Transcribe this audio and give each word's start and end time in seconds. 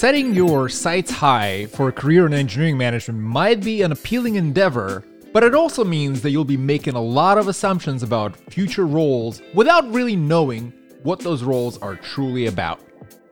Setting 0.00 0.34
your 0.34 0.70
sights 0.70 1.10
high 1.10 1.66
for 1.66 1.88
a 1.88 1.92
career 1.92 2.24
in 2.24 2.32
engineering 2.32 2.78
management 2.78 3.20
might 3.20 3.62
be 3.62 3.82
an 3.82 3.92
appealing 3.92 4.36
endeavor, 4.36 5.04
but 5.34 5.44
it 5.44 5.54
also 5.54 5.84
means 5.84 6.22
that 6.22 6.30
you'll 6.30 6.42
be 6.42 6.56
making 6.56 6.94
a 6.94 7.02
lot 7.02 7.36
of 7.36 7.48
assumptions 7.48 8.02
about 8.02 8.34
future 8.50 8.86
roles 8.86 9.42
without 9.52 9.92
really 9.92 10.16
knowing 10.16 10.72
what 11.02 11.20
those 11.20 11.42
roles 11.42 11.76
are 11.82 11.96
truly 11.96 12.46
about. 12.46 12.80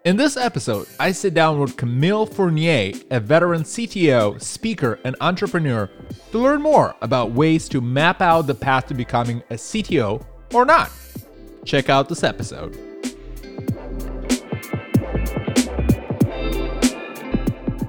In 0.04 0.18
this 0.18 0.36
episode, 0.36 0.86
I 1.00 1.10
sit 1.10 1.32
down 1.32 1.59
with 1.59 1.78
Camille 1.78 2.27
Fournier, 2.27 2.92
a 3.10 3.19
veteran 3.19 3.62
CTO, 3.62 4.38
speaker, 4.38 5.00
and 5.05 5.16
entrepreneur, 5.23 5.88
to 6.32 6.38
learn 6.38 6.60
more 6.60 6.95
about 7.00 7.30
ways 7.30 7.66
to 7.70 7.80
map 7.80 8.20
out 8.20 8.46
the 8.46 8.55
path 8.55 8.88
to 8.88 8.95
becoming 8.95 9.42
a 9.48 9.55
CTO 9.55 10.23
or 10.52 10.66
not. 10.66 10.91
Check 11.64 11.88
out 11.88 12.10
this 12.10 12.23
episode. 12.23 12.88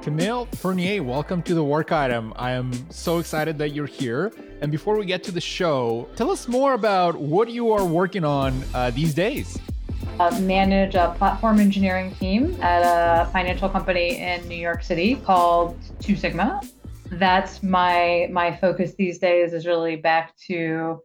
Camille 0.01 0.45
Fournier, 0.55 1.03
welcome 1.03 1.41
to 1.43 1.53
the 1.53 1.63
work 1.63 1.91
item. 1.91 2.31
I 2.37 2.51
am 2.51 2.71
so 2.89 3.17
excited 3.17 3.57
that 3.57 3.71
you're 3.71 3.85
here. 3.85 4.31
And 4.61 4.71
before 4.71 4.97
we 4.97 5.05
get 5.05 5.25
to 5.25 5.31
the 5.31 5.41
show, 5.41 6.07
tell 6.15 6.31
us 6.31 6.47
more 6.47 6.73
about 6.73 7.17
what 7.17 7.49
you 7.49 7.73
are 7.73 7.83
working 7.83 8.23
on 8.23 8.63
uh, 8.73 8.91
these 8.91 9.13
days. 9.13 9.59
Uh, 10.17 10.39
manage 10.39 10.95
a 10.95 11.13
platform 11.17 11.59
engineering 11.59 12.15
team 12.15 12.55
at 12.61 12.81
a 12.81 13.29
financial 13.31 13.67
company 13.67 14.17
in 14.17 14.47
New 14.47 14.55
York 14.55 14.83
City 14.83 15.15
called 15.15 15.77
Two 15.99 16.15
Sigma. 16.15 16.61
That's 17.11 17.61
my 17.61 18.29
my 18.31 18.55
focus 18.55 18.93
these 18.97 19.19
days 19.19 19.51
is 19.51 19.65
really 19.65 19.97
back 19.97 20.33
to 20.47 21.01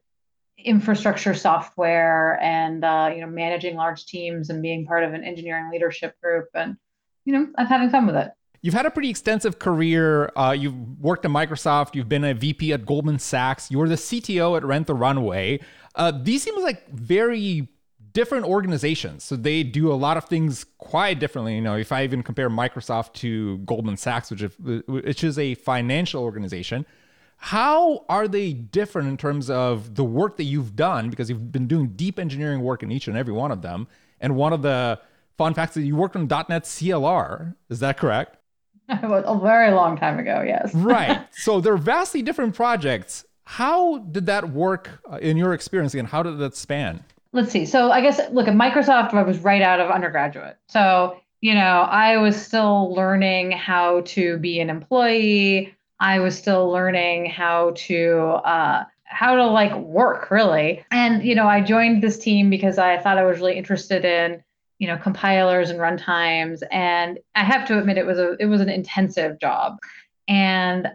infrastructure 0.57 1.35
software 1.35 2.40
and 2.40 2.85
uh, 2.85 3.11
you 3.13 3.23
know 3.23 3.27
managing 3.27 3.74
large 3.74 4.07
teams 4.07 4.51
and 4.51 4.63
being 4.63 4.87
part 4.87 5.02
of 5.02 5.15
an 5.15 5.24
engineering 5.24 5.71
leadership 5.73 6.15
group 6.23 6.46
and 6.55 6.77
you 7.24 7.33
know 7.33 7.49
I'm 7.57 7.66
having 7.66 7.90
fun 7.90 8.07
with 8.07 8.16
it. 8.16 8.30
You've 8.65 8.73
had 8.73 8.87
a 8.87 8.90
pretty 8.90 9.10
extensive 9.10 9.59
career. 9.59 10.32
Uh, 10.34 10.57
you've 10.59 10.98
worked 10.98 11.26
at 11.26 11.30
Microsoft. 11.30 11.95
You've 11.95 12.09
been 12.09 12.24
a 12.24 12.32
VP 12.32 12.73
at 12.73 12.87
Goldman 12.87 13.18
Sachs. 13.18 13.71
You 13.71 13.76
were 13.76 13.90
the 13.90 13.96
CTO 13.96 14.56
at 14.56 14.65
Rent 14.65 14.87
the 14.87 14.95
Runway. 14.95 15.60
Uh, 15.95 16.10
these 16.10 16.45
seem 16.45 16.59
like 16.62 16.88
very 16.88 17.68
different 18.15 18.46
organizations. 18.46 19.23
So 19.23 19.37
they 19.37 19.65
do 19.65 19.93
a 19.93 19.95
lot 19.95 20.16
of 20.16 20.24
things 20.24 20.65
quite 20.79 21.21
differently. 21.21 21.56
You 21.56 21.60
know, 21.60 21.76
if 21.76 21.93
I 21.93 22.04
even 22.04 22.23
compare 22.23 22.48
Microsoft 22.48 23.12
to 23.16 23.59
Goldman 23.59 23.98
Sachs, 23.98 24.30
which 24.30 24.40
is, 24.40 24.52
which 24.87 25.23
is 25.23 25.38
a 25.38 25.56
financial 25.56 26.23
organization, 26.23 26.87
how 27.37 28.06
are 28.09 28.26
they 28.26 28.54
different 28.54 29.09
in 29.09 29.18
terms 29.18 29.51
of 29.51 29.95
the 29.95 30.04
work 30.04 30.38
that 30.38 30.45
you've 30.45 30.74
done? 30.74 31.10
Because 31.10 31.28
you've 31.28 31.52
been 31.52 31.66
doing 31.66 31.88
deep 31.88 32.18
engineering 32.18 32.62
work 32.62 32.82
in 32.82 32.90
each 32.90 33.09
and 33.09 33.16
every 33.18 33.34
one 33.34 33.51
of 33.51 33.60
them. 33.60 33.88
And 34.23 34.37
one 34.37 34.54
of 34.54 34.62
the 34.62 35.01
fun 35.37 35.52
facts 35.52 35.76
is 35.76 35.84
you 35.84 35.96
worked 35.96 36.16
on 36.16 36.28
.NET 36.28 36.65
CLR. 36.65 37.56
Is 37.68 37.80
that 37.80 37.99
correct? 37.99 38.38
a 38.88 39.38
very 39.43 39.71
long 39.73 39.96
time 39.96 40.18
ago, 40.18 40.43
yes. 40.46 40.74
right. 40.74 41.27
So 41.32 41.60
they're 41.60 41.77
vastly 41.77 42.23
different 42.23 42.54
projects. 42.54 43.24
How 43.45 43.99
did 43.99 44.27
that 44.27 44.51
work 44.51 44.90
uh, 45.10 45.16
in 45.16 45.37
your 45.37 45.52
experience 45.54 45.95
and 45.95 46.09
how 46.09 46.23
did 46.23 46.38
that 46.38 46.57
span? 46.57 47.02
Let's 47.32 47.51
see. 47.51 47.66
So 47.66 47.90
I 47.90 48.01
guess 48.01 48.21
look 48.30 48.46
at 48.46 48.55
Microsoft 48.55 49.12
I 49.12 49.23
was 49.23 49.38
right 49.40 49.62
out 49.62 49.80
of 49.80 49.90
undergraduate. 49.90 50.57
So, 50.68 51.21
you 51.40 51.55
know, 51.55 51.82
I 51.90 52.16
was 52.18 52.40
still 52.40 52.95
learning 52.95 53.52
how 53.52 54.02
to 54.02 54.38
be 54.38 54.60
an 54.60 54.71
employee. 54.71 55.74
I 55.99 56.21
was 56.21 56.38
still 56.38 56.71
learning 56.71 57.27
how 57.27 57.73
to 57.77 58.18
uh 58.45 58.85
how 59.05 59.35
to 59.35 59.46
like 59.46 59.74
work 59.77 60.30
really. 60.30 60.85
And 60.90 61.24
you 61.24 61.35
know, 61.35 61.49
I 61.49 61.60
joined 61.60 62.02
this 62.02 62.18
team 62.18 62.51
because 62.51 62.79
I 62.79 62.99
thought 62.99 63.18
I 63.18 63.24
was 63.24 63.38
really 63.38 63.57
interested 63.57 64.05
in 64.05 64.44
you 64.78 64.87
know 64.87 64.97
compilers 64.97 65.71
and 65.71 65.79
runtimes. 65.79 66.62
And 66.71 67.19
i 67.35 67.45
have 67.45 67.67
to 67.69 67.79
admit 67.79 67.99
it 67.99 68.07
was 68.07 68.19
a 68.19 68.37
it 68.41 68.47
was 68.47 68.61
an 68.61 68.69
intensive 68.69 69.39
job. 69.39 69.79
And 70.29 70.89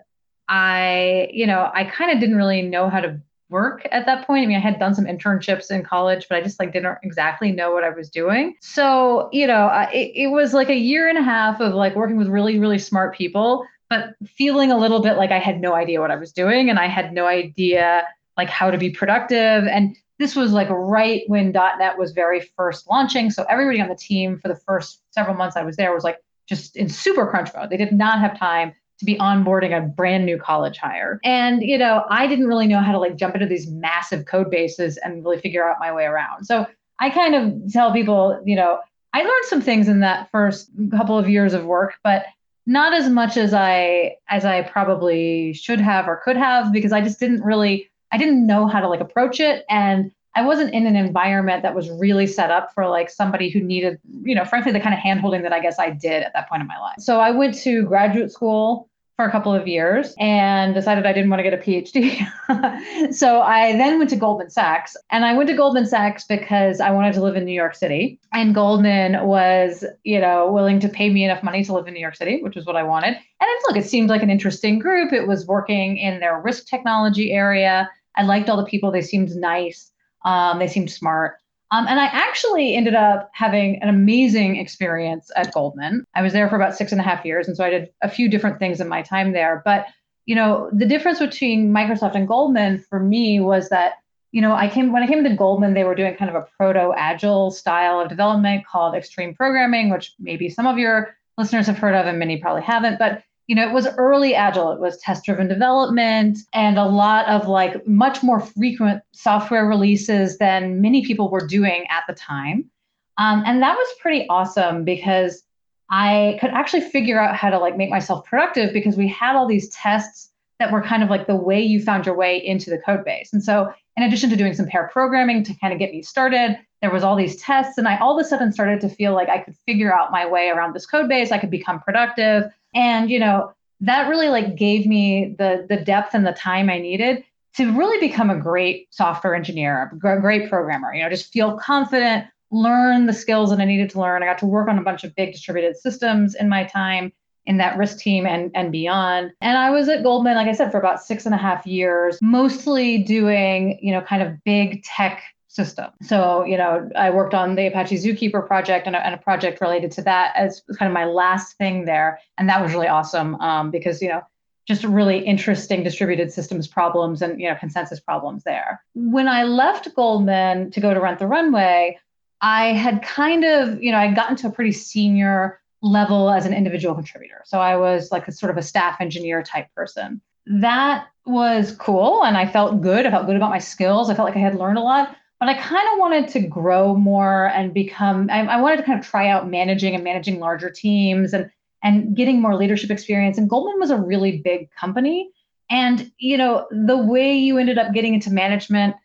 i 0.47 1.29
you 1.31 1.45
know 1.45 1.69
i 1.73 1.83
kind 1.83 2.11
of 2.11 2.19
didn't 2.19 2.37
really 2.37 2.61
know 2.61 2.89
how 2.89 2.99
to 2.99 3.19
work 3.49 3.87
at 3.91 4.05
that 4.05 4.25
point. 4.27 4.43
I 4.43 4.47
mean 4.47 4.57
i 4.57 4.61
had 4.61 4.79
done 4.79 4.95
some 4.95 5.05
internships 5.05 5.71
in 5.71 5.83
college 5.83 6.27
but 6.29 6.37
i 6.37 6.41
just 6.41 6.59
like 6.59 6.73
didn't 6.73 6.97
exactly 7.03 7.51
know 7.51 7.71
what 7.71 7.83
i 7.83 7.89
was 7.89 8.09
doing. 8.09 8.55
So 8.61 9.29
you 9.31 9.47
know 9.47 9.69
it, 9.93 10.11
it 10.15 10.27
was 10.27 10.53
like 10.53 10.69
a 10.69 10.75
year 10.75 11.09
and 11.09 11.17
a 11.17 11.23
half 11.23 11.59
of 11.61 11.73
like 11.73 11.95
working 11.95 12.17
with 12.17 12.27
really 12.27 12.59
really 12.59 12.79
smart 12.79 13.15
people 13.15 13.65
but 13.89 14.13
feeling 14.25 14.71
a 14.71 14.77
little 14.77 15.01
bit 15.01 15.17
like 15.17 15.31
i 15.31 15.39
had 15.39 15.59
no 15.59 15.73
idea 15.73 15.99
what 15.99 16.11
i 16.11 16.15
was 16.15 16.31
doing 16.31 16.69
and 16.69 16.77
i 16.77 16.87
had 16.87 17.11
no 17.11 17.25
idea 17.25 18.03
like 18.39 18.49
how 18.49 18.71
to 18.71 18.77
be 18.77 18.89
productive. 18.89 19.65
And 19.67 19.97
this 20.19 20.35
was 20.35 20.51
like 20.51 20.69
right 20.69 21.23
when 21.27 21.51
.NET 21.51 21.97
was 21.97 22.11
very 22.11 22.41
first 22.55 22.87
launching. 22.89 23.31
So 23.31 23.45
everybody 23.49 23.81
on 23.81 23.87
the 23.87 23.95
team 23.95 24.37
for 24.37 24.49
the 24.49 24.55
first 24.55 25.01
several 25.11 25.35
months 25.35 25.55
I 25.55 25.63
was 25.63 25.77
there 25.77 25.93
was 25.93 26.03
like 26.03 26.17
just 26.47 26.75
in 26.75 26.89
super 26.89 27.25
crunch 27.25 27.49
mode. 27.55 27.69
They 27.69 27.77
did 27.77 27.93
not 27.93 28.19
have 28.19 28.37
time 28.37 28.73
to 28.99 29.05
be 29.05 29.15
onboarding 29.15 29.75
a 29.75 29.81
brand 29.81 30.25
new 30.25 30.37
college 30.37 30.77
hire. 30.77 31.21
And, 31.23 31.61
you 31.61 31.77
know, 31.77 32.03
I 32.09 32.27
didn't 32.27 32.47
really 32.47 32.67
know 32.67 32.81
how 32.81 32.91
to 32.91 32.99
like 32.99 33.15
jump 33.15 33.33
into 33.33 33.47
these 33.47 33.71
massive 33.71 34.25
code 34.25 34.51
bases 34.51 34.97
and 34.97 35.23
really 35.23 35.39
figure 35.39 35.67
out 35.67 35.77
my 35.79 35.93
way 35.93 36.03
around. 36.03 36.45
So 36.45 36.67
I 36.99 37.09
kind 37.09 37.33
of 37.33 37.71
tell 37.71 37.93
people, 37.93 38.41
you 38.45 38.57
know, 38.57 38.79
I 39.13 39.19
learned 39.21 39.45
some 39.45 39.61
things 39.61 39.87
in 39.87 40.01
that 40.01 40.29
first 40.31 40.69
couple 40.91 41.17
of 41.17 41.29
years 41.29 41.53
of 41.53 41.63
work, 41.63 41.95
but 42.03 42.25
not 42.65 42.93
as 42.93 43.09
much 43.09 43.37
as 43.37 43.53
I 43.53 44.17
as 44.27 44.45
I 44.45 44.61
probably 44.61 45.53
should 45.53 45.79
have 45.79 46.07
or 46.07 46.21
could 46.23 46.37
have 46.37 46.71
because 46.71 46.91
I 46.91 47.01
just 47.01 47.19
didn't 47.19 47.41
really 47.41 47.88
I 48.11 48.17
didn't 48.17 48.45
know 48.45 48.67
how 48.67 48.79
to 48.79 48.87
like 48.87 49.01
approach 49.01 49.39
it. 49.39 49.65
And 49.69 50.11
I 50.35 50.43
wasn't 50.43 50.73
in 50.73 50.85
an 50.85 50.95
environment 50.95 51.63
that 51.63 51.75
was 51.75 51.89
really 51.89 52.27
set 52.27 52.51
up 52.51 52.73
for 52.73 52.87
like 52.87 53.09
somebody 53.09 53.49
who 53.49 53.59
needed, 53.59 53.99
you 54.21 54.35
know, 54.35 54.45
frankly, 54.45 54.71
the 54.71 54.79
kind 54.79 54.93
of 54.93 54.99
handholding 54.99 55.41
that 55.41 55.53
I 55.53 55.59
guess 55.59 55.79
I 55.79 55.89
did 55.89 56.23
at 56.23 56.33
that 56.33 56.47
point 56.47 56.61
in 56.61 56.67
my 56.67 56.79
life. 56.79 56.95
So 56.99 57.19
I 57.19 57.31
went 57.31 57.55
to 57.59 57.83
graduate 57.83 58.31
school 58.31 58.89
for 59.19 59.25
a 59.25 59.31
couple 59.31 59.53
of 59.53 59.67
years 59.67 60.15
and 60.17 60.73
decided 60.73 61.05
I 61.05 61.11
didn't 61.11 61.29
want 61.29 61.39
to 61.39 61.43
get 61.43 61.53
a 61.53 61.57
PhD. 61.57 63.13
so 63.13 63.41
I 63.41 63.73
then 63.73 63.97
went 63.97 64.09
to 64.11 64.15
Goldman 64.15 64.49
Sachs 64.49 64.95
and 65.09 65.25
I 65.25 65.33
went 65.33 65.49
to 65.49 65.57
Goldman 65.57 65.87
Sachs 65.87 66.23
because 66.23 66.79
I 66.79 66.89
wanted 66.91 67.15
to 67.15 67.21
live 67.21 67.35
in 67.35 67.43
New 67.43 67.51
York 67.51 67.75
City 67.75 68.17
and 68.31 68.55
Goldman 68.55 69.25
was, 69.25 69.83
you 70.05 70.21
know, 70.21 70.49
willing 70.49 70.79
to 70.79 70.87
pay 70.87 71.09
me 71.09 71.25
enough 71.25 71.43
money 71.43 71.65
to 71.65 71.73
live 71.73 71.85
in 71.85 71.95
New 71.95 71.99
York 71.99 72.15
City, 72.15 72.41
which 72.41 72.55
was 72.55 72.65
what 72.65 72.77
I 72.77 72.83
wanted. 72.83 73.17
And 73.41 73.49
look, 73.67 73.75
it 73.75 73.85
seemed 73.85 74.09
like 74.09 74.23
an 74.23 74.29
interesting 74.29 74.79
group. 74.79 75.11
It 75.11 75.27
was 75.27 75.45
working 75.45 75.97
in 75.97 76.21
their 76.21 76.39
risk 76.39 76.67
technology 76.67 77.33
area. 77.33 77.89
I 78.19 78.23
liked 78.23 78.49
all 78.49 78.57
the 78.57 78.65
people. 78.65 78.91
They 78.91 79.01
seemed 79.01 79.33
nice. 79.35 79.91
Um, 80.25 80.59
they 80.59 80.67
seemed 80.67 80.91
smart. 80.91 81.37
Um, 81.71 81.85
and 81.87 81.99
I 81.99 82.05
actually 82.05 82.75
ended 82.75 82.95
up 82.95 83.29
having 83.33 83.81
an 83.81 83.87
amazing 83.87 84.57
experience 84.57 85.31
at 85.35 85.53
Goldman. 85.53 86.05
I 86.15 86.21
was 86.21 86.33
there 86.33 86.49
for 86.49 86.55
about 86.55 86.75
six 86.75 86.91
and 86.91 86.99
a 86.99 87.03
half 87.03 87.23
years. 87.23 87.47
And 87.47 87.55
so 87.55 87.63
I 87.63 87.69
did 87.69 87.89
a 88.01 88.09
few 88.09 88.27
different 88.27 88.59
things 88.59 88.81
in 88.81 88.89
my 88.89 89.03
time 89.03 89.31
there. 89.31 89.61
But, 89.63 89.85
you 90.25 90.35
know, 90.35 90.69
the 90.73 90.85
difference 90.85 91.19
between 91.19 91.71
Microsoft 91.71 92.15
and 92.15 92.27
Goldman 92.27 92.79
for 92.89 92.99
me 92.99 93.39
was 93.39 93.69
that, 93.69 93.93
you 94.31 94.41
know, 94.41 94.53
I 94.53 94.67
came 94.67 94.91
when 94.91 95.03
I 95.03 95.07
came 95.07 95.23
to 95.23 95.35
Goldman, 95.35 95.73
they 95.73 95.85
were 95.85 95.95
doing 95.95 96.15
kind 96.15 96.29
of 96.29 96.35
a 96.35 96.47
proto 96.57 96.91
agile 96.97 97.51
style 97.51 97.99
of 97.99 98.09
development 98.09 98.65
called 98.65 98.95
extreme 98.95 99.33
programming, 99.33 99.89
which 99.89 100.13
maybe 100.19 100.49
some 100.49 100.67
of 100.67 100.77
your 100.77 101.15
listeners 101.37 101.67
have 101.67 101.77
heard 101.77 101.95
of 101.95 102.05
and 102.05 102.19
many 102.19 102.37
probably 102.37 102.63
haven't. 102.63 102.99
But 102.99 103.23
you 103.49 103.55
know, 103.55 103.67
it 103.67 103.73
was 103.73 103.87
early 103.97 104.35
agile. 104.35 104.71
It 104.71 104.79
was 104.79 104.99
test 104.99 105.25
driven 105.25 105.47
development 105.47 106.37
and 106.53 106.77
a 106.77 106.85
lot 106.85 107.27
of 107.27 107.47
like 107.47 107.85
much 107.87 108.21
more 108.21 108.39
frequent 108.39 109.01
software 109.11 109.65
releases 109.65 110.37
than 110.37 110.81
many 110.81 111.03
people 111.03 111.31
were 111.31 111.47
doing 111.47 111.87
at 111.89 112.03
the 112.07 112.13
time. 112.13 112.69
Um, 113.17 113.41
and 113.47 113.59
that 113.63 113.75
was 113.75 113.87
pretty 113.99 114.27
awesome 114.29 114.83
because 114.83 115.41
I 115.89 116.37
could 116.39 116.51
actually 116.51 116.81
figure 116.91 117.19
out 117.19 117.35
how 117.35 117.49
to 117.49 117.57
like 117.57 117.75
make 117.75 117.89
myself 117.89 118.23
productive 118.23 118.71
because 118.71 118.95
we 118.95 119.07
had 119.07 119.35
all 119.35 119.47
these 119.47 119.69
tests 119.69 120.29
that 120.59 120.71
were 120.71 120.81
kind 120.81 121.01
of 121.03 121.09
like 121.09 121.25
the 121.25 121.35
way 121.35 121.61
you 121.61 121.81
found 121.81 122.05
your 122.05 122.15
way 122.15 122.37
into 122.45 122.69
the 122.69 122.77
code 122.77 123.05
base. 123.05 123.31
And 123.31 123.43
so 123.43 123.73
in 123.97 124.03
addition 124.03 124.29
to 124.29 124.35
doing 124.35 124.53
some 124.53 124.67
pair 124.67 124.89
programming 124.91 125.43
to 125.45 125.53
kind 125.55 125.73
of 125.73 125.79
get 125.79 125.91
me 125.91 126.01
started, 126.01 126.57
there 126.81 126.91
was 126.91 127.03
all 127.03 127.15
these 127.15 127.37
tests 127.37 127.77
and 127.77 127.87
I 127.87 127.97
all 127.97 128.17
of 128.17 128.23
a 128.23 128.27
sudden 128.27 128.51
started 128.51 128.81
to 128.81 128.89
feel 128.89 129.13
like 129.13 129.29
I 129.29 129.39
could 129.39 129.55
figure 129.65 129.93
out 129.93 130.11
my 130.11 130.25
way 130.25 130.49
around 130.49 130.73
this 130.73 130.85
code 130.85 131.07
base. 131.07 131.31
I 131.31 131.37
could 131.37 131.49
become 131.49 131.79
productive. 131.79 132.51
And, 132.73 133.09
you 133.09 133.19
know, 133.19 133.53
that 133.81 134.09
really 134.09 134.27
like 134.27 134.55
gave 134.55 134.85
me 134.85 135.35
the 135.37 135.65
the 135.69 135.77
depth 135.77 136.13
and 136.13 136.25
the 136.25 136.33
time 136.33 136.69
I 136.69 136.79
needed 136.79 137.23
to 137.55 137.71
really 137.71 137.99
become 138.05 138.29
a 138.29 138.37
great 138.37 138.87
software 138.93 139.35
engineer, 139.35 139.91
a 139.93 140.19
great 140.19 140.49
programmer, 140.49 140.93
you 140.93 141.01
know, 141.01 141.09
just 141.09 141.31
feel 141.31 141.57
confident, 141.57 142.25
learn 142.51 143.05
the 143.05 143.13
skills 143.13 143.49
that 143.49 143.59
I 143.59 143.65
needed 143.65 143.89
to 143.91 143.99
learn. 143.99 144.21
I 144.21 144.27
got 144.27 144.37
to 144.39 144.45
work 144.45 144.67
on 144.67 144.77
a 144.77 144.83
bunch 144.83 145.03
of 145.03 145.15
big 145.15 145.31
distributed 145.31 145.77
systems 145.77 146.35
in 146.35 146.49
my 146.49 146.65
time 146.65 147.11
in 147.49 147.57
that 147.57 147.75
risk 147.77 147.97
team 147.97 148.27
and, 148.27 148.51
and 148.53 148.71
beyond. 148.71 149.33
And 149.41 149.57
I 149.57 149.71
was 149.71 149.89
at 149.89 150.03
Goldman, 150.03 150.35
like 150.35 150.47
I 150.47 150.53
said, 150.53 150.71
for 150.71 150.77
about 150.77 151.01
six 151.01 151.25
and 151.25 151.33
a 151.33 151.37
half 151.37 151.65
years, 151.65 152.19
mostly 152.21 152.99
doing, 152.99 153.79
you 153.81 153.91
know, 153.91 154.01
kind 154.01 154.21
of 154.21 154.41
big 154.45 154.83
tech 154.83 155.23
system. 155.47 155.87
So, 156.03 156.45
you 156.45 156.57
know, 156.57 156.87
I 156.95 157.09
worked 157.09 157.33
on 157.33 157.55
the 157.55 157.65
Apache 157.65 157.97
Zookeeper 157.97 158.45
project 158.45 158.85
and 158.85 158.95
a, 158.95 159.03
and 159.03 159.15
a 159.15 159.17
project 159.17 159.61
related 159.61 159.91
to 159.93 160.03
that 160.03 160.31
as 160.35 160.61
kind 160.77 160.87
of 160.87 160.93
my 160.93 161.05
last 161.05 161.57
thing 161.57 161.85
there. 161.85 162.19
And 162.37 162.47
that 162.49 162.61
was 162.61 162.71
really 162.71 162.87
awesome 162.87 163.33
um, 163.41 163.71
because, 163.71 163.99
you 163.99 164.09
know, 164.09 164.21
just 164.67 164.83
really 164.83 165.17
interesting 165.17 165.81
distributed 165.81 166.31
systems 166.31 166.67
problems 166.67 167.23
and, 167.23 167.41
you 167.41 167.49
know, 167.49 167.55
consensus 167.55 167.99
problems 167.99 168.43
there. 168.43 168.79
When 168.93 169.27
I 169.27 169.41
left 169.41 169.95
Goldman 169.95 170.69
to 170.69 170.79
go 170.79 170.93
to 170.93 170.99
Rent 170.99 171.17
the 171.17 171.25
Runway, 171.25 171.97
I 172.41 172.73
had 172.73 173.01
kind 173.01 173.43
of, 173.43 173.81
you 173.81 173.91
know, 173.91 173.97
I'd 173.97 174.15
gotten 174.15 174.35
to 174.37 174.47
a 174.47 174.51
pretty 174.51 174.71
senior 174.71 175.59
level 175.81 176.29
as 176.29 176.45
an 176.45 176.53
individual 176.53 176.95
contributor. 176.95 177.41
So 177.45 177.59
I 177.59 177.77
was 177.77 178.11
like 178.11 178.27
a 178.27 178.31
sort 178.31 178.51
of 178.51 178.57
a 178.57 178.61
staff 178.61 178.99
engineer 178.99 179.43
type 179.43 179.67
person. 179.75 180.21
That 180.45 181.07
was 181.25 181.75
cool. 181.75 182.23
And 182.23 182.35
I 182.37 182.45
felt 182.45 182.81
good. 182.81 183.05
I 183.05 183.11
felt 183.11 183.27
good 183.27 183.35
about 183.35 183.49
my 183.49 183.59
skills. 183.59 184.09
I 184.09 184.15
felt 184.15 184.27
like 184.27 184.37
I 184.37 184.41
had 184.41 184.55
learned 184.55 184.77
a 184.77 184.81
lot. 184.81 185.15
But 185.39 185.47
I 185.47 185.53
kind 185.53 185.87
of 185.93 185.99
wanted 185.99 186.27
to 186.29 186.41
grow 186.41 186.95
more 186.95 187.47
and 187.47 187.73
become, 187.73 188.29
I, 188.29 188.41
I 188.45 188.61
wanted 188.61 188.77
to 188.77 188.83
kind 188.83 188.99
of 188.99 189.05
try 189.05 189.29
out 189.29 189.49
managing 189.49 189.95
and 189.95 190.03
managing 190.03 190.39
larger 190.39 190.69
teams 190.69 191.33
and 191.33 191.49
and 191.81 192.15
getting 192.15 192.41
more 192.41 192.55
leadership 192.55 192.91
experience. 192.91 193.37
And 193.37 193.49
Goldman 193.49 193.79
was 193.79 193.89
a 193.89 193.95
really 193.95 194.39
big 194.39 194.69
company. 194.71 195.31
And, 195.69 196.11
you 196.17 196.37
know, 196.37 196.67
the 196.71 196.97
way 196.97 197.37
you 197.37 197.57
ended 197.57 197.77
up 197.77 197.93
getting 197.93 198.13
into 198.13 198.31
management, 198.31 198.95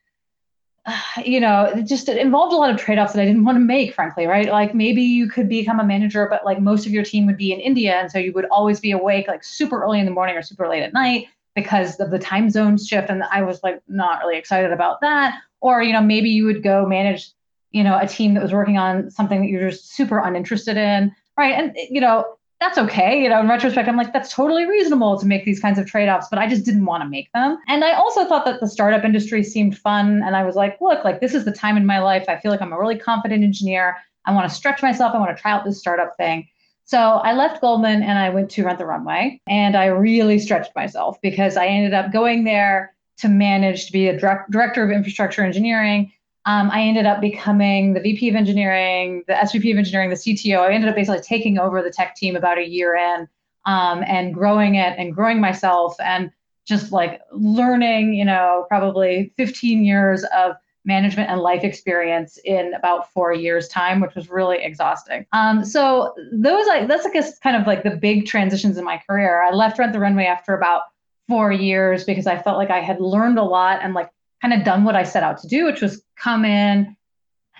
you 1.24 1.40
know, 1.40 1.64
it 1.64 1.84
just 1.84 2.08
it 2.08 2.16
involved 2.18 2.52
a 2.52 2.56
lot 2.56 2.70
of 2.70 2.76
trade 2.76 2.98
offs 2.98 3.12
that 3.14 3.22
I 3.22 3.24
didn't 3.24 3.44
want 3.44 3.56
to 3.56 3.60
make, 3.60 3.94
frankly, 3.94 4.26
right? 4.26 4.50
Like 4.50 4.74
maybe 4.74 5.02
you 5.02 5.28
could 5.28 5.48
become 5.48 5.80
a 5.80 5.84
manager, 5.84 6.26
but 6.28 6.44
like 6.44 6.60
most 6.60 6.86
of 6.86 6.92
your 6.92 7.04
team 7.04 7.26
would 7.26 7.36
be 7.36 7.52
in 7.52 7.60
India. 7.60 7.94
And 7.94 8.10
so 8.10 8.18
you 8.18 8.32
would 8.32 8.46
always 8.46 8.80
be 8.80 8.90
awake 8.90 9.28
like 9.28 9.44
super 9.44 9.82
early 9.82 10.00
in 10.00 10.06
the 10.06 10.12
morning 10.12 10.36
or 10.36 10.42
super 10.42 10.68
late 10.68 10.82
at 10.82 10.92
night 10.92 11.28
because 11.54 11.98
of 12.00 12.10
the 12.10 12.18
time 12.18 12.50
zone 12.50 12.76
shift. 12.76 13.10
And 13.10 13.22
I 13.24 13.42
was 13.42 13.62
like 13.62 13.80
not 13.88 14.20
really 14.20 14.36
excited 14.36 14.72
about 14.72 15.00
that. 15.00 15.38
Or, 15.60 15.82
you 15.82 15.92
know, 15.92 16.02
maybe 16.02 16.28
you 16.28 16.44
would 16.44 16.62
go 16.62 16.84
manage, 16.86 17.30
you 17.70 17.82
know, 17.82 17.98
a 17.98 18.06
team 18.06 18.34
that 18.34 18.42
was 18.42 18.52
working 18.52 18.76
on 18.76 19.10
something 19.10 19.40
that 19.40 19.48
you're 19.48 19.70
just 19.70 19.94
super 19.94 20.18
uninterested 20.18 20.76
in. 20.76 21.14
Right. 21.38 21.54
And, 21.54 21.74
you 21.90 22.00
know, 22.00 22.36
that's 22.60 22.78
okay. 22.78 23.22
You 23.22 23.28
know, 23.28 23.40
in 23.40 23.48
retrospect, 23.48 23.88
I'm 23.88 23.96
like, 23.96 24.12
that's 24.12 24.32
totally 24.32 24.64
reasonable 24.64 25.18
to 25.18 25.26
make 25.26 25.44
these 25.44 25.60
kinds 25.60 25.78
of 25.78 25.86
trade 25.86 26.08
offs, 26.08 26.28
but 26.30 26.38
I 26.38 26.48
just 26.48 26.64
didn't 26.64 26.86
want 26.86 27.02
to 27.02 27.08
make 27.08 27.30
them. 27.32 27.58
And 27.68 27.84
I 27.84 27.92
also 27.92 28.24
thought 28.24 28.44
that 28.46 28.60
the 28.60 28.68
startup 28.68 29.04
industry 29.04 29.42
seemed 29.42 29.76
fun. 29.76 30.22
And 30.24 30.34
I 30.36 30.44
was 30.44 30.54
like, 30.54 30.80
look, 30.80 31.04
like 31.04 31.20
this 31.20 31.34
is 31.34 31.44
the 31.44 31.52
time 31.52 31.76
in 31.76 31.84
my 31.84 31.98
life. 31.98 32.24
I 32.28 32.38
feel 32.38 32.50
like 32.50 32.62
I'm 32.62 32.72
a 32.72 32.78
really 32.78 32.98
confident 32.98 33.44
engineer. 33.44 33.96
I 34.24 34.32
want 34.32 34.48
to 34.48 34.54
stretch 34.54 34.82
myself. 34.82 35.14
I 35.14 35.18
want 35.18 35.36
to 35.36 35.40
try 35.40 35.52
out 35.52 35.64
this 35.64 35.78
startup 35.78 36.16
thing. 36.16 36.48
So 36.86 36.98
I 36.98 37.32
left 37.32 37.60
Goldman 37.60 38.02
and 38.02 38.18
I 38.18 38.30
went 38.30 38.50
to 38.52 38.64
Rent 38.64 38.78
the 38.78 38.86
Runway. 38.86 39.40
And 39.46 39.76
I 39.76 39.86
really 39.86 40.38
stretched 40.38 40.74
myself 40.74 41.20
because 41.22 41.56
I 41.56 41.66
ended 41.66 41.94
up 41.94 42.12
going 42.12 42.44
there 42.44 42.94
to 43.18 43.28
manage 43.28 43.86
to 43.86 43.92
be 43.92 44.08
a 44.08 44.18
direct, 44.18 44.50
director 44.50 44.82
of 44.82 44.90
infrastructure 44.90 45.42
engineering 45.42 46.12
um, 46.46 46.70
I 46.70 46.82
ended 46.82 47.06
up 47.06 47.20
becoming 47.20 47.94
the 47.94 48.00
VP 48.00 48.28
of 48.28 48.34
engineering, 48.34 49.24
the 49.26 49.34
SVP 49.34 49.72
of 49.72 49.78
engineering, 49.78 50.10
the 50.10 50.16
CTO. 50.16 50.60
I 50.60 50.72
ended 50.72 50.90
up 50.90 50.96
basically 50.96 51.22
taking 51.22 51.58
over 51.58 51.82
the 51.82 51.90
tech 51.90 52.14
team 52.16 52.36
about 52.36 52.58
a 52.58 52.68
year 52.68 52.94
in 52.94 53.28
um, 53.64 54.04
and 54.06 54.34
growing 54.34 54.74
it 54.74 54.94
and 54.98 55.14
growing 55.14 55.40
myself 55.40 55.96
and 56.00 56.30
just 56.66 56.92
like 56.92 57.20
learning, 57.32 58.14
you 58.14 58.24
know, 58.24 58.66
probably 58.68 59.32
15 59.36 59.84
years 59.84 60.24
of 60.36 60.56
management 60.84 61.30
and 61.30 61.40
life 61.40 61.64
experience 61.64 62.38
in 62.44 62.74
about 62.74 63.10
four 63.12 63.32
years 63.32 63.68
time, 63.68 64.00
which 64.00 64.14
was 64.14 64.28
really 64.28 64.62
exhausting. 64.62 65.24
Um, 65.32 65.64
so 65.64 66.14
those, 66.30 66.66
like 66.66 66.88
that's 66.88 67.04
like 67.04 67.14
guess 67.14 67.38
kind 67.38 67.56
of 67.56 67.66
like 67.66 67.84
the 67.84 67.96
big 67.96 68.26
transitions 68.26 68.76
in 68.76 68.84
my 68.84 69.00
career. 69.08 69.42
I 69.42 69.50
left 69.50 69.78
Rent 69.78 69.94
the 69.94 70.00
Runway 70.00 70.26
after 70.26 70.54
about 70.54 70.82
four 71.26 71.52
years 71.52 72.04
because 72.04 72.26
I 72.26 72.40
felt 72.40 72.58
like 72.58 72.70
I 72.70 72.80
had 72.80 73.00
learned 73.00 73.38
a 73.38 73.42
lot 73.42 73.80
and 73.82 73.94
like 73.94 74.10
kind 74.44 74.60
of 74.60 74.62
done 74.62 74.84
what 74.84 74.94
I 74.94 75.04
set 75.04 75.22
out 75.22 75.38
to 75.38 75.48
do, 75.48 75.64
which 75.64 75.80
was 75.80 76.02
come 76.16 76.44
in, 76.44 76.94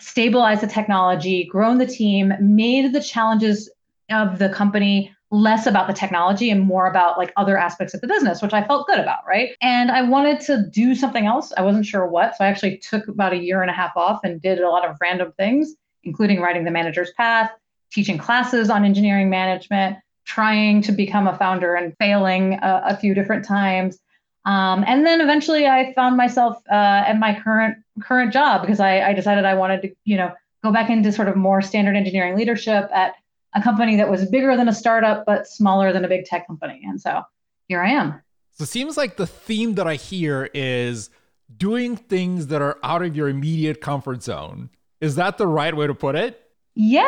stabilize 0.01 0.61
the 0.61 0.67
technology, 0.67 1.49
grown 1.51 1.79
the 1.79 1.87
team, 1.87 2.35
made 2.39 2.93
the 2.93 3.01
challenges 3.01 3.71
of 4.11 4.39
the 4.39 4.51
company 4.51 5.11
less 5.31 5.67
about 5.67 5.87
the 5.87 5.95
technology 5.95 6.51
and 6.51 6.61
more 6.61 6.87
about 6.87 7.17
like 7.17 7.33
other 7.39 7.57
aspects 7.57 7.95
of 7.95 8.03
the 8.03 8.07
business, 8.07 8.43
which 8.43 8.53
I 8.53 8.63
felt 8.63 8.87
good 8.87 8.99
about, 8.99 9.21
right? 9.27 9.57
And 9.63 9.91
I 9.91 10.03
wanted 10.03 10.41
to 10.43 10.67
do 10.71 10.95
something 10.95 11.25
else. 11.25 11.55
I 11.57 11.63
wasn't 11.63 11.87
sure 11.87 12.07
what. 12.07 12.37
So 12.37 12.45
I 12.45 12.49
actually 12.49 12.77
took 12.77 13.09
about 13.09 13.33
a 13.33 13.39
year 13.39 13.63
and 13.63 13.71
a 13.71 13.75
half 13.75 13.97
off 13.97 14.21
and 14.23 14.43
did 14.43 14.61
a 14.61 14.69
lot 14.69 14.87
of 14.87 14.99
random 15.01 15.33
things, 15.39 15.75
including 16.03 16.43
writing 16.43 16.65
the 16.65 16.71
manager's 16.71 17.13
path, 17.13 17.51
teaching 17.93 18.19
classes 18.19 18.69
on 18.69 18.85
engineering 18.85 19.31
management, 19.31 19.97
trying 20.27 20.83
to 20.83 20.93
become 20.93 21.29
a 21.29 21.39
founder 21.39 21.77
and 21.77 21.95
failing 21.99 22.59
a, 22.63 22.83
a 22.89 22.97
few 22.99 23.15
different 23.15 23.47
times, 23.47 23.99
um, 24.44 24.85
and 24.87 25.06
then 25.06 25.20
eventually 25.20 25.67
I 25.67 25.93
found 25.94 26.17
myself 26.17 26.62
uh, 26.70 26.75
at 27.06 27.19
my 27.19 27.38
current 27.41 27.79
current 28.02 28.32
job 28.32 28.61
because 28.61 28.81
I, 28.81 29.00
I 29.00 29.12
decided 29.14 29.44
I 29.44 29.55
wanted 29.55 29.82
to, 29.82 29.94
you 30.05 30.17
know, 30.17 30.32
go 30.62 30.73
back 30.73 30.91
into 30.91 31.12
sort 31.12 31.29
of 31.29 31.37
more 31.37 31.62
standard 31.62 31.96
engineering 31.96 32.37
leadership 32.37 32.91
at 32.93 33.14
a 33.55 33.62
company 33.62 33.96
that 33.96 34.11
was 34.11 34.29
bigger 34.29 34.56
than 34.56 34.69
a 34.69 34.75
startup 34.75 35.25
but 35.25 35.46
smaller 35.46 35.93
than 35.93 36.05
a 36.05 36.08
big 36.08 36.25
tech 36.25 36.46
company. 36.46 36.82
And 36.85 37.00
so 37.00 37.23
here 37.69 37.81
I 37.81 37.91
am. 37.91 38.20
So 38.52 38.64
it 38.64 38.69
seems 38.69 38.96
like 38.96 39.17
the 39.17 39.26
theme 39.26 39.75
that 39.76 39.87
I 39.87 39.94
hear 39.94 40.50
is 40.52 41.11
doing 41.56 41.97
things 41.97 42.49
that 42.49 42.61
are 42.61 42.79
out 42.82 43.02
of 43.02 43.17
your 43.17 43.29
immediate 43.29 43.81
comfort 43.81 44.23
zone. 44.23 44.70
Is 45.00 45.17
that 45.17 45.38
the 45.38 45.47
right 45.47 45.75
way 45.75 45.87
to 45.87 45.94
put 45.94 46.17
it? 46.17 46.40
Yeah, 46.76 47.00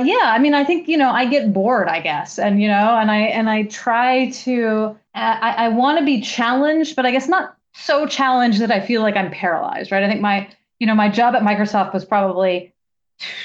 uh, 0.00 0.04
yeah. 0.04 0.32
I 0.32 0.38
mean, 0.38 0.54
I 0.54 0.64
think 0.64 0.86
you 0.86 0.96
know, 0.96 1.10
I 1.10 1.26
get 1.26 1.52
bored, 1.52 1.88
I 1.88 2.00
guess, 2.00 2.38
and 2.38 2.62
you 2.62 2.68
know, 2.68 2.96
and 2.96 3.10
I 3.10 3.18
and 3.22 3.50
I 3.50 3.64
try 3.64 4.30
to. 4.30 4.96
I, 5.14 5.66
I 5.66 5.68
want 5.70 5.98
to 5.98 6.04
be 6.04 6.20
challenged, 6.20 6.94
but 6.94 7.04
I 7.04 7.10
guess 7.10 7.26
not 7.28 7.56
so 7.74 8.06
challenged 8.06 8.60
that 8.60 8.70
I 8.70 8.78
feel 8.80 9.02
like 9.02 9.16
I'm 9.16 9.32
paralyzed, 9.32 9.90
right? 9.90 10.04
I 10.04 10.08
think 10.08 10.20
my, 10.20 10.48
you 10.78 10.86
know, 10.86 10.94
my 10.94 11.08
job 11.08 11.34
at 11.34 11.42
Microsoft 11.42 11.92
was 11.92 12.04
probably 12.04 12.72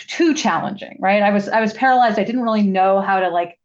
too 0.07 0.35
challenging, 0.35 0.97
right? 0.99 1.23
I 1.23 1.31
was 1.31 1.49
I 1.49 1.61
was 1.61 1.73
paralyzed. 1.73 2.19
I 2.19 2.23
didn't 2.23 2.43
really 2.43 2.61
know 2.61 3.01
how 3.01 3.19
to 3.19 3.29
like 3.29 3.57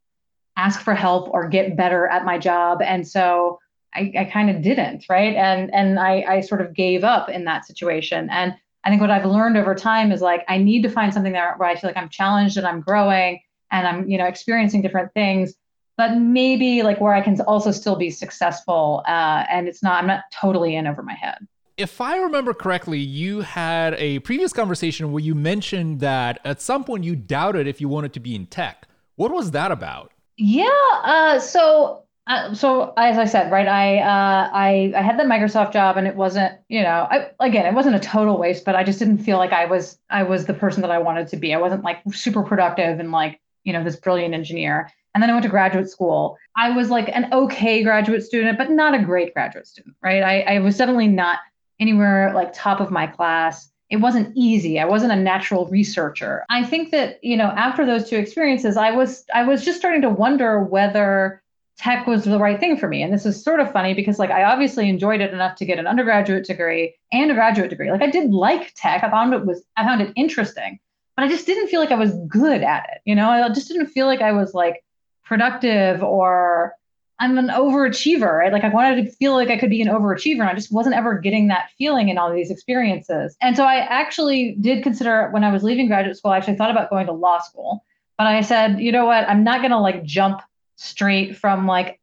ask 0.56 0.80
for 0.80 0.94
help 0.94 1.28
or 1.28 1.48
get 1.48 1.76
better 1.76 2.06
at 2.06 2.24
my 2.24 2.38
job, 2.38 2.80
and 2.82 3.06
so 3.06 3.60
I, 3.94 4.12
I 4.18 4.24
kind 4.24 4.48
of 4.48 4.62
didn't, 4.62 5.04
right? 5.10 5.34
And 5.36 5.72
and 5.74 5.98
I 5.98 6.24
I 6.26 6.40
sort 6.40 6.62
of 6.62 6.74
gave 6.74 7.04
up 7.04 7.28
in 7.28 7.44
that 7.44 7.66
situation, 7.66 8.30
and 8.30 8.54
I 8.84 8.90
think 8.90 9.00
what 9.00 9.10
I've 9.10 9.24
learned 9.24 9.56
over 9.56 9.74
time 9.74 10.12
is 10.12 10.20
like 10.20 10.44
I 10.48 10.58
need 10.58 10.82
to 10.82 10.88
find 10.88 11.12
something 11.12 11.32
there 11.32 11.54
where 11.56 11.68
I 11.68 11.74
feel 11.74 11.88
like 11.88 11.96
I'm 11.96 12.08
challenged 12.08 12.56
and 12.56 12.66
I'm 12.66 12.80
growing 12.80 13.40
and 13.70 13.86
I'm 13.86 14.08
you 14.08 14.18
know 14.18 14.26
experiencing 14.26 14.82
different 14.82 15.12
things, 15.14 15.54
but 15.96 16.16
maybe 16.16 16.82
like 16.82 17.00
where 17.00 17.14
I 17.14 17.20
can 17.20 17.40
also 17.42 17.70
still 17.70 17.96
be 17.96 18.10
successful 18.10 19.02
uh, 19.06 19.44
and 19.50 19.68
it's 19.68 19.82
not 19.82 20.00
I'm 20.00 20.06
not 20.06 20.24
totally 20.32 20.76
in 20.76 20.86
over 20.86 21.02
my 21.02 21.14
head. 21.14 21.46
If 21.76 22.00
I 22.00 22.16
remember 22.16 22.54
correctly, 22.54 22.98
you 22.98 23.42
had 23.42 23.94
a 23.94 24.18
previous 24.20 24.52
conversation 24.52 25.12
where 25.12 25.22
you 25.22 25.36
mentioned 25.36 26.00
that 26.00 26.40
at 26.44 26.60
some 26.60 26.82
point 26.82 27.04
you 27.04 27.14
doubted 27.14 27.68
if 27.68 27.80
you 27.80 27.88
wanted 27.88 28.12
to 28.14 28.20
be 28.20 28.34
in 28.34 28.46
tech. 28.46 28.88
What 29.14 29.30
was 29.30 29.52
that 29.52 29.70
about? 29.70 30.12
Yeah. 30.36 30.68
Uh, 31.04 31.38
so 31.38 32.04
uh, 32.28 32.54
so 32.54 32.92
as 32.98 33.16
I 33.16 33.24
said, 33.24 33.50
right, 33.50 33.66
I 33.66 33.98
uh, 34.00 34.50
I 34.52 34.92
I 34.94 35.00
had 35.00 35.18
the 35.18 35.24
Microsoft 35.24 35.72
job, 35.72 35.96
and 35.96 36.06
it 36.06 36.14
wasn't, 36.14 36.52
you 36.68 36.82
know, 36.82 37.08
I, 37.10 37.30
again, 37.40 37.64
it 37.64 37.72
wasn't 37.72 37.96
a 37.96 38.00
total 38.00 38.36
waste, 38.36 38.66
but 38.66 38.76
I 38.76 38.84
just 38.84 38.98
didn't 38.98 39.18
feel 39.18 39.38
like 39.38 39.52
I 39.52 39.64
was 39.64 39.98
I 40.10 40.24
was 40.24 40.44
the 40.44 40.52
person 40.52 40.82
that 40.82 40.90
I 40.90 40.98
wanted 40.98 41.28
to 41.28 41.36
be. 41.38 41.54
I 41.54 41.58
wasn't 41.58 41.84
like 41.84 42.00
super 42.12 42.42
productive 42.42 43.00
and 43.00 43.12
like 43.12 43.40
you 43.64 43.72
know 43.72 43.82
this 43.82 43.96
brilliant 43.96 44.34
engineer. 44.34 44.92
And 45.14 45.22
then 45.22 45.30
I 45.30 45.32
went 45.32 45.44
to 45.44 45.48
graduate 45.48 45.88
school. 45.88 46.36
I 46.54 46.70
was 46.70 46.90
like 46.90 47.08
an 47.08 47.32
okay 47.32 47.82
graduate 47.82 48.22
student, 48.22 48.58
but 48.58 48.70
not 48.70 48.94
a 48.94 49.02
great 49.02 49.32
graduate 49.32 49.66
student, 49.66 49.96
right? 50.02 50.22
I, 50.22 50.40
I 50.42 50.58
was 50.58 50.76
definitely 50.76 51.08
not 51.08 51.38
anywhere 51.80 52.32
like 52.34 52.52
top 52.52 52.80
of 52.80 52.90
my 52.90 53.06
class. 53.06 53.70
It 53.88 53.96
wasn't 53.96 54.36
easy. 54.36 54.78
I 54.78 54.84
wasn't 54.84 55.12
a 55.12 55.16
natural 55.16 55.66
researcher. 55.68 56.44
I 56.50 56.62
think 56.62 56.90
that 56.90 57.24
you 57.24 57.38
know 57.38 57.46
after 57.46 57.86
those 57.86 58.10
two 58.10 58.16
experiences, 58.16 58.76
I 58.76 58.90
was 58.90 59.24
I 59.34 59.44
was 59.44 59.64
just 59.64 59.78
starting 59.78 60.02
to 60.02 60.10
wonder 60.10 60.62
whether 60.62 61.42
tech 61.78 62.06
was 62.06 62.24
the 62.24 62.38
right 62.38 62.58
thing 62.58 62.76
for 62.76 62.88
me. 62.88 63.02
And 63.02 63.14
this 63.14 63.24
is 63.24 63.42
sort 63.42 63.60
of 63.60 63.72
funny 63.72 63.94
because 63.94 64.18
like 64.18 64.30
I 64.30 64.44
obviously 64.44 64.88
enjoyed 64.88 65.20
it 65.20 65.32
enough 65.32 65.56
to 65.56 65.64
get 65.64 65.78
an 65.78 65.86
undergraduate 65.86 66.44
degree 66.44 66.96
and 67.12 67.30
a 67.30 67.34
graduate 67.34 67.70
degree. 67.70 67.90
Like 67.90 68.02
I 68.02 68.10
did 68.10 68.30
like 68.32 68.74
tech. 68.76 69.04
I 69.04 69.10
found 69.10 69.32
it 69.32 69.46
was 69.46 69.62
I 69.76 69.84
found 69.84 70.02
it 70.02 70.12
interesting, 70.16 70.80
but 71.16 71.24
I 71.24 71.28
just 71.28 71.46
didn't 71.46 71.68
feel 71.68 71.80
like 71.80 71.92
I 71.92 71.96
was 71.96 72.12
good 72.26 72.62
at 72.62 72.88
it. 72.92 73.00
You 73.04 73.14
know, 73.14 73.30
I 73.30 73.48
just 73.50 73.68
didn't 73.68 73.86
feel 73.86 74.06
like 74.06 74.20
I 74.20 74.32
was 74.32 74.54
like 74.54 74.84
productive 75.24 76.02
or 76.02 76.74
I'm 77.20 77.38
an 77.38 77.48
overachiever. 77.48 78.38
Right? 78.38 78.52
Like 78.52 78.64
I 78.64 78.70
wanted 78.70 79.04
to 79.04 79.12
feel 79.12 79.34
like 79.34 79.48
I 79.48 79.56
could 79.56 79.70
be 79.70 79.80
an 79.80 79.88
overachiever, 79.88 80.40
and 80.40 80.48
I 80.48 80.54
just 80.54 80.72
wasn't 80.72 80.96
ever 80.96 81.16
getting 81.16 81.46
that 81.48 81.70
feeling 81.78 82.08
in 82.08 82.18
all 82.18 82.28
of 82.28 82.34
these 82.34 82.50
experiences. 82.50 83.36
And 83.40 83.56
so 83.56 83.62
I 83.62 83.76
actually 83.76 84.56
did 84.60 84.82
consider 84.82 85.30
when 85.30 85.44
I 85.44 85.52
was 85.52 85.62
leaving 85.62 85.86
graduate 85.86 86.16
school, 86.16 86.32
I 86.32 86.38
actually 86.38 86.56
thought 86.56 86.72
about 86.72 86.90
going 86.90 87.06
to 87.06 87.12
law 87.12 87.38
school. 87.38 87.84
But 88.16 88.26
I 88.26 88.40
said, 88.40 88.80
you 88.80 88.90
know 88.90 89.06
what, 89.06 89.28
I'm 89.28 89.44
not 89.44 89.62
gonna 89.62 89.80
like 89.80 90.02
jump 90.02 90.40
straight 90.78 91.36
from 91.36 91.66
like 91.66 92.00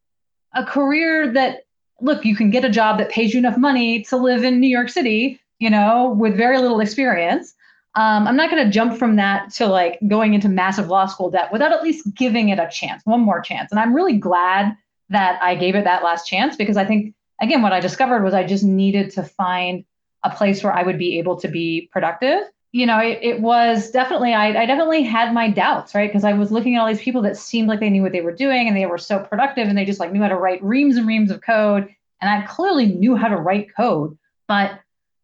a 0.54 0.64
career 0.64 1.32
that 1.32 1.62
look 2.02 2.26
you 2.26 2.36
can 2.36 2.50
get 2.50 2.66
a 2.66 2.70
job 2.70 2.98
that 2.98 3.10
pays 3.10 3.34
you 3.34 3.40
enough 3.40 3.58
money 3.58 4.04
to 4.04 4.18
live 4.18 4.44
in 4.44 4.60
new 4.60 4.68
york 4.68 4.90
city 4.90 5.40
you 5.60 5.70
know 5.70 6.14
with 6.20 6.36
very 6.36 6.60
little 6.60 6.82
experience. 6.82 7.54
Um, 7.96 8.28
i'm 8.28 8.36
not 8.36 8.52
going 8.52 8.64
to 8.64 8.70
jump 8.70 8.98
from 9.00 9.16
that 9.16 9.52
to 9.54 9.68
like 9.68 9.98
going 10.08 10.34
into 10.34 10.50
massive 10.50 10.88
law 10.88 11.06
school 11.06 11.32
debt 11.32 11.52
without 11.54 11.72
at 11.72 11.84
least 11.84 12.14
giving 12.16 12.50
it 12.50 12.60
a 12.60 12.70
chance 12.70 13.02
one 13.06 13.22
more 13.22 13.40
chance. 13.40 13.72
And 13.72 13.80
i'm 13.80 13.96
really 13.96 14.18
glad 14.18 14.76
that 15.10 15.42
i 15.42 15.56
gave 15.56 15.76
it 15.76 15.86
that 15.86 16.04
last 16.04 16.28
chance 16.28 16.58
because 16.58 16.76
i 16.76 16.84
think 16.84 17.16
again 17.42 17.62
what 17.62 17.72
i 17.72 17.80
discovered 17.80 18.24
was 18.24 18.34
i 18.34 18.44
just 18.44 18.66
needed 18.66 19.12
to 19.12 19.24
find 19.24 19.86
a 20.24 20.30
place 20.30 20.64
where 20.64 20.74
i 20.74 20.84
would 20.84 20.98
be 20.98 21.18
able 21.18 21.38
to 21.40 21.48
be 21.48 21.90
productive 21.94 22.42
you 22.76 22.86
know, 22.86 23.00
it, 23.00 23.20
it 23.22 23.40
was 23.40 23.90
definitely, 23.90 24.34
I, 24.34 24.48
I 24.48 24.66
definitely 24.66 25.02
had 25.02 25.34
my 25.34 25.50
doubts, 25.50 25.96
right? 25.96 26.10
Because 26.10 26.26
I 26.26 26.34
was 26.34 26.52
looking 26.52 26.76
at 26.76 26.82
all 26.82 26.88
these 26.90 27.02
people 27.02 27.22
that 27.22 27.38
seemed 27.38 27.70
like 27.70 27.80
they 27.80 27.90
knew 27.90 28.02
what 28.02 28.12
they 28.12 28.20
were 28.20 28.34
doing 28.34 28.68
and 28.68 28.76
they 28.76 28.86
were 28.86 28.98
so 28.98 29.18
productive 29.18 29.70
and 29.70 29.78
they 29.78 29.86
just 29.86 30.02
like 30.02 30.12
knew 30.12 30.22
how 30.22 30.28
to 30.28 30.36
write 30.36 30.62
reams 30.62 30.98
and 30.98 31.08
reams 31.08 31.32
of 31.32 31.40
code. 31.40 31.88
And 32.20 32.30
I 32.30 32.46
clearly 32.46 32.88
knew 32.88 33.16
how 33.16 33.30
to 33.30 33.38
write 33.38 33.74
code. 33.74 34.18
But, 34.50 34.78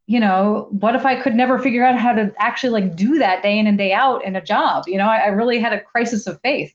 you 0.08 0.17
know, 0.17 0.70
what 0.72 0.96
if 0.96 1.05
I 1.05 1.22
could 1.22 1.36
never 1.36 1.60
figure 1.60 1.84
out 1.84 2.00
how 2.00 2.13
to 2.13 2.34
actually 2.39 2.70
like 2.70 2.96
do 2.96 3.20
that 3.20 3.43
day 3.43 3.60
in 3.60 3.67
and 3.67 3.77
day 3.77 3.91
out 3.91 4.24
in 4.24 4.38
a 4.38 4.41
job? 4.41 4.86
You 4.88 4.98
know, 4.98 5.08
I, 5.08 5.17
I 5.17 5.27
really 5.27 5.60
had 5.60 5.74
a 5.74 5.81
crisis 5.81 6.27
of 6.27 6.39
faith. 6.39 6.74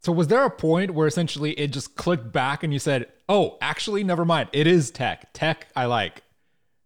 So 0.00 0.10
was 0.10 0.26
there 0.26 0.44
a 0.44 0.50
point 0.50 0.90
where 0.90 1.06
essentially 1.06 1.52
it 1.52 1.68
just 1.68 1.94
clicked 1.94 2.32
back 2.32 2.64
and 2.64 2.72
you 2.72 2.80
said, 2.80 3.12
"Oh, 3.28 3.58
actually, 3.60 4.02
never 4.02 4.24
mind. 4.24 4.48
It 4.52 4.66
is 4.66 4.90
tech. 4.90 5.32
Tech 5.34 5.68
I 5.76 5.84
like." 5.86 6.23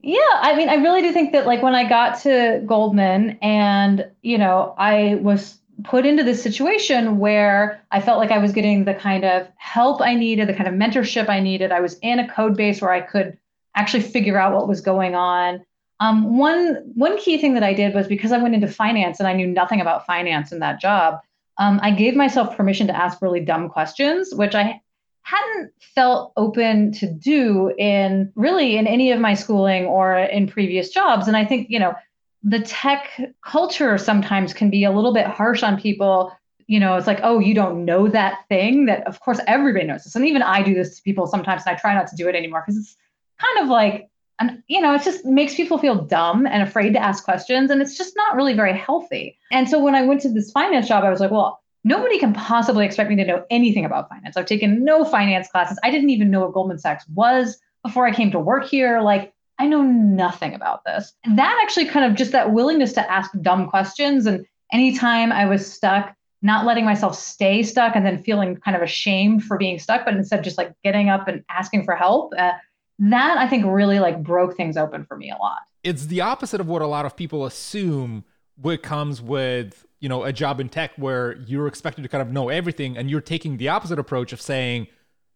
Yeah, 0.01 0.19
I 0.35 0.55
mean, 0.55 0.69
I 0.69 0.77
really 0.77 1.03
do 1.03 1.13
think 1.13 1.33
that 1.33 1.47
like 1.47 1.63
when 1.63 1.75
I 1.75 1.89
got 1.89 2.21
to 2.21 2.63
Goldman 2.65 3.39
and, 3.43 4.09
you 4.23 4.39
know, 4.39 4.75
I 4.79 5.17
was 5.17 5.59
put 5.85 6.07
into 6.07 6.23
this 6.23 6.43
situation 6.43 7.19
where 7.19 7.85
I 7.91 8.01
felt 8.01 8.19
like 8.19 8.31
I 8.31 8.39
was 8.39 8.53
getting 8.53 8.85
the 8.85 8.95
kind 8.95 9.25
of 9.25 9.49
help 9.57 10.01
I 10.01 10.15
needed, 10.15 10.49
the 10.49 10.55
kind 10.55 10.69
of 10.69 10.75
mentorship 10.75 11.29
I 11.29 11.41
needed. 11.41 11.73
I 11.73 11.81
was 11.81 11.99
in 12.01 12.21
a 12.21 12.29
code 12.33 12.57
base 12.57 12.81
where 12.81 12.93
I 12.93 13.01
could 13.01 13.37
actually 13.75 14.03
figure 14.03 14.39
out 14.39 14.55
what 14.55 14.69
was 14.69 14.81
going 14.81 15.15
on. 15.15 15.65
Um, 16.01 16.39
one 16.39 16.77
one 16.95 17.19
key 17.19 17.39
thing 17.39 17.55
that 17.55 17.65
I 17.65 17.75
did 17.75 17.93
was 17.93 18.07
because 18.07 18.31
I 18.31 18.39
went 18.39 18.55
into 18.55 18.69
finance 18.69 19.19
and 19.19 19.29
I 19.29 19.33
knew 19.33 19.49
nothing 19.49 19.81
about 19.81 20.07
finance 20.07 20.53
in 20.53 20.61
that 20.61 20.81
job. 20.81 21.21
Um, 21.59 21.81
I 21.83 21.91
gave 21.91 22.15
myself 22.15 22.57
permission 22.57 22.87
to 22.87 22.97
ask 22.97 23.21
really 23.21 23.41
dumb 23.41 23.69
questions, 23.69 24.33
which 24.33 24.55
I 24.55 24.81
hadn't 25.29 25.73
felt 25.81 26.33
open 26.37 26.91
to 26.93 27.07
do 27.07 27.75
in 27.77 28.33
really 28.35 28.79
in 28.79 28.87
any 28.87 29.13
of 29.13 29.21
my 29.21 29.35
schooling 29.35 29.85
or 29.85 30.17
in 30.19 30.49
previous 30.49 30.89
jobs. 30.89 31.29
And 31.29 31.37
I 31.37 31.45
think, 31.45 31.69
you 31.69 31.79
know, 31.79 31.95
the 32.43 32.61
tech 32.61 33.11
culture 33.45 33.99
sometimes 33.99 34.55
can 34.55 34.71
be 34.71 34.85
a 34.85 34.91
little 34.91 35.13
bit 35.13 35.27
harsh 35.27 35.63
on 35.63 35.79
people. 35.79 36.33
You 36.67 36.81
know, 36.81 36.97
it's 36.97 37.07
like, 37.07 37.21
oh, 37.23 37.41
you 37.41 37.53
don't 37.53 37.85
know 37.85 38.09
that 38.09 38.39
thing 38.49 38.87
that, 38.87 39.07
of 39.07 39.21
course, 39.21 39.39
everybody 39.47 39.87
knows 39.87 40.05
this. 40.05 40.17
And 40.17 40.27
even 40.27 40.43
I 40.43 40.63
do 40.63 40.73
this 40.73 40.97
to 40.97 41.03
people 41.03 41.27
sometimes, 41.27 41.63
and 41.67 41.77
I 41.77 41.79
try 41.79 41.95
not 41.95 42.07
to 42.09 42.17
do 42.17 42.29
it 42.29 42.35
anymore 42.35 42.63
because 42.65 42.79
it's 42.79 42.97
kind 43.39 43.59
of 43.65 43.69
like, 43.69 44.09
and 44.41 44.63
you 44.67 44.81
know, 44.81 44.95
it 44.95 45.03
just 45.03 45.27
makes 45.27 45.55
people 45.55 45.79
feel 45.79 46.05
dumb 46.05 46.47
and 46.47 46.63
afraid 46.63 46.93
to 46.95 47.03
ask 47.03 47.25
questions. 47.25 47.71
And 47.71 47.83
it's 47.83 47.99
just 47.99 48.15
not 48.17 48.35
really 48.35 48.55
very 48.55 48.77
healthy. 48.77 49.37
And 49.53 49.69
so 49.69 49.79
when 49.79 49.95
I 49.95 50.07
went 50.07 50.23
to 50.23 50.31
this 50.33 50.53
finance 50.53 50.89
job, 50.89 51.05
I 51.05 51.11
was 51.11 51.21
like, 51.21 51.33
well, 51.33 51.61
nobody 51.85 52.19
can 52.19 52.33
possibly 52.33 52.85
expect 52.85 53.11
me 53.11 53.17
to 53.17 53.25
know 53.25 53.45
anything 53.51 53.85
about 53.85 54.09
finance. 54.09 54.37
I've 54.37 54.47
taken 54.47 54.85
no 54.85 55.05
finance 55.05 55.49
classes. 55.49 55.79
I 55.83 55.91
didn't 55.91 56.11
even 56.11 56.31
know 56.31 56.41
what 56.41 56.53
Goldman 56.53 56.79
Sachs 56.79 57.05
was 57.15 57.59
before 57.83 58.07
I 58.07 58.13
came 58.13 58.31
to 58.33 58.39
work 58.41 58.67
here. 58.67 59.01
Like, 59.01 59.33
I 59.59 59.67
know 59.67 59.83
nothing 59.83 60.55
about 60.55 60.85
this. 60.85 61.13
And 61.25 61.39
that 61.39 61.59
actually 61.63 61.87
kind 61.87 62.05
of 62.05 62.17
just 62.17 62.33
that 62.33 62.53
willingness 62.53 62.93
to 62.95 63.11
ask 63.11 63.31
dumb 63.41 63.69
questions. 63.69 64.27
And 64.27 64.47
anytime 64.73 65.33
I 65.33 65.47
was 65.47 65.71
stuck, 65.71 66.15
not 66.43 66.65
letting 66.65 66.85
myself 66.85 67.17
stay 67.17 67.63
stuck 67.63 67.97
and 67.97 68.07
then 68.07 68.23
feeling 68.23 68.57
kind 68.57 68.77
of 68.77 68.83
ashamed 68.83 69.43
for 69.45 69.57
being 69.57 69.79
stuck, 69.79 70.05
but 70.05 70.15
instead 70.15 70.45
just 70.45 70.59
like 70.59 70.73
getting 70.85 71.09
up 71.09 71.27
and 71.27 71.43
asking 71.51 71.85
for 71.85 71.97
help. 71.97 72.33
Uh, 72.39 72.53
that 73.01 73.39
I 73.39 73.49
think 73.49 73.65
really 73.67 74.01
like 74.01 74.23
broke 74.23 74.57
things 74.57 74.77
open 74.77 75.05
for 75.05 75.17
me 75.17 75.31
a 75.31 75.37
lot. 75.37 75.59
It's 75.83 76.07
the 76.07 76.21
opposite 76.21 76.61
of 76.61 76.69
what 76.69 76.83
a 76.83 76.87
lot 76.87 77.07
of 77.07 77.17
people 77.17 77.47
assume 77.47 78.25
what 78.57 78.83
comes 78.83 79.23
with 79.23 79.87
you 80.01 80.09
know 80.09 80.25
a 80.25 80.33
job 80.33 80.61
in 80.61 80.69
tech 80.69 80.93
where 80.97 81.37
you're 81.47 81.67
expected 81.67 82.03
to 82.03 82.09
kind 82.09 82.23
of 82.23 82.31
know 82.31 82.49
everything 82.49 82.97
and 82.97 83.11
you're 83.11 83.21
taking 83.21 83.57
the 83.57 83.69
opposite 83.69 83.99
approach 83.99 84.33
of 84.33 84.41
saying 84.41 84.87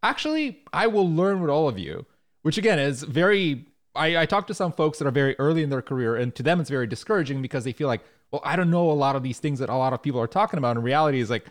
actually 0.02 0.62
i 0.72 0.86
will 0.86 1.08
learn 1.10 1.40
with 1.40 1.50
all 1.50 1.68
of 1.68 1.78
you 1.78 2.06
which 2.42 2.58
again 2.58 2.78
is 2.78 3.02
very 3.02 3.66
I, 3.94 4.18
I 4.22 4.26
talk 4.26 4.46
to 4.46 4.54
some 4.54 4.72
folks 4.72 4.98
that 4.98 5.06
are 5.06 5.12
very 5.12 5.38
early 5.38 5.62
in 5.62 5.70
their 5.70 5.82
career 5.82 6.16
and 6.16 6.34
to 6.34 6.42
them 6.42 6.60
it's 6.60 6.70
very 6.70 6.86
discouraging 6.86 7.42
because 7.42 7.64
they 7.64 7.72
feel 7.72 7.88
like 7.88 8.02
well 8.30 8.42
i 8.44 8.56
don't 8.56 8.70
know 8.70 8.90
a 8.90 8.92
lot 8.92 9.16
of 9.16 9.22
these 9.22 9.38
things 9.38 9.58
that 9.58 9.68
a 9.68 9.76
lot 9.76 9.92
of 9.92 10.02
people 10.02 10.20
are 10.20 10.26
talking 10.26 10.58
about. 10.58 10.76
And 10.76 10.84
reality 10.84 11.20
is 11.20 11.30
like 11.30 11.46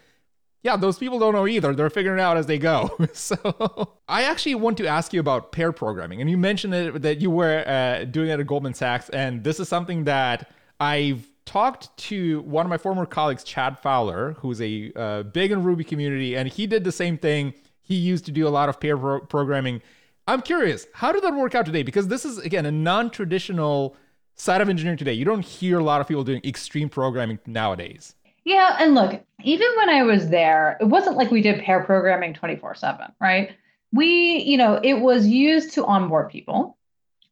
yeah 0.64 0.76
those 0.78 0.98
people 0.98 1.20
don't 1.20 1.34
know 1.34 1.48
either. 1.48 1.74
They're 1.74 1.90
figuring 1.90 2.20
it 2.20 2.22
out 2.22 2.38
as 2.38 2.46
they 2.46 2.58
go. 2.58 2.90
So 3.14 3.98
i 4.08 4.24
actually 4.24 4.56
want 4.56 4.78
to 4.78 4.88
ask 4.88 5.14
you 5.14 5.20
about 5.20 5.52
pair 5.52 5.72
programming. 5.72 6.22
And 6.22 6.30
you 6.30 6.38
mentioned 6.38 6.74
it, 6.74 7.02
that 7.02 7.22
you 7.22 7.30
were 7.30 7.64
uh, 7.68 8.06
doing 8.06 8.30
it 8.30 8.40
at 8.40 8.48
goldman 8.48 8.74
sachs. 8.74 9.10
And 9.10 9.44
this 9.44 9.60
is 9.60 9.68
something 9.70 10.06
that 10.06 10.52
i've 10.80 11.31
talked 11.52 11.96
to 11.98 12.42
one 12.44 12.66
of 12.66 12.70
my 12.70 12.78
former 12.78 13.06
colleagues, 13.06 13.44
Chad 13.44 13.78
Fowler, 13.78 14.38
who's 14.40 14.62
a 14.62 14.92
uh, 14.96 15.24
big 15.24 15.52
in 15.52 15.64
Ruby 15.64 15.84
community, 15.84 16.38
and 16.38 16.48
he 16.48 16.66
did 16.66 16.86
the 16.86 16.94
same 16.94 17.18
thing. 17.18 17.54
He 17.82 17.96
used 17.96 18.24
to 18.26 18.32
do 18.32 18.48
a 18.48 18.50
lot 18.50 18.70
of 18.70 18.80
pair 18.80 18.98
pro- 18.98 19.20
programming. 19.20 19.82
I'm 20.30 20.42
curious, 20.42 20.88
how 20.94 21.12
did 21.12 21.24
that 21.24 21.36
work 21.36 21.54
out 21.54 21.66
today? 21.66 21.84
Because 21.84 22.08
this 22.08 22.24
is 22.24 22.38
again 22.38 22.66
a 22.66 22.72
non-traditional 22.72 23.98
side 24.36 24.62
of 24.62 24.70
engineering 24.70 24.98
today. 24.98 25.12
You 25.12 25.26
don't 25.26 25.44
hear 25.44 25.80
a 25.80 25.84
lot 25.84 26.00
of 26.00 26.08
people 26.08 26.24
doing 26.24 26.40
extreme 26.46 26.88
programming 26.88 27.38
nowadays. 27.46 28.16
Yeah, 28.46 28.78
and 28.80 28.96
look, 28.96 29.22
even 29.44 29.68
when 29.76 29.90
I 29.90 30.04
was 30.04 30.30
there, 30.30 30.78
it 30.80 30.86
wasn't 30.86 31.18
like 31.18 31.32
we 31.32 31.42
did 31.42 31.62
pair 31.64 31.84
programming 31.84 32.34
24/7, 32.34 33.12
right? 33.20 33.52
We, 33.92 34.38
you 34.38 34.56
know, 34.56 34.80
it 34.82 35.02
was 35.02 35.28
used 35.28 35.74
to 35.74 35.86
onboard 35.86 36.30
people. 36.30 36.78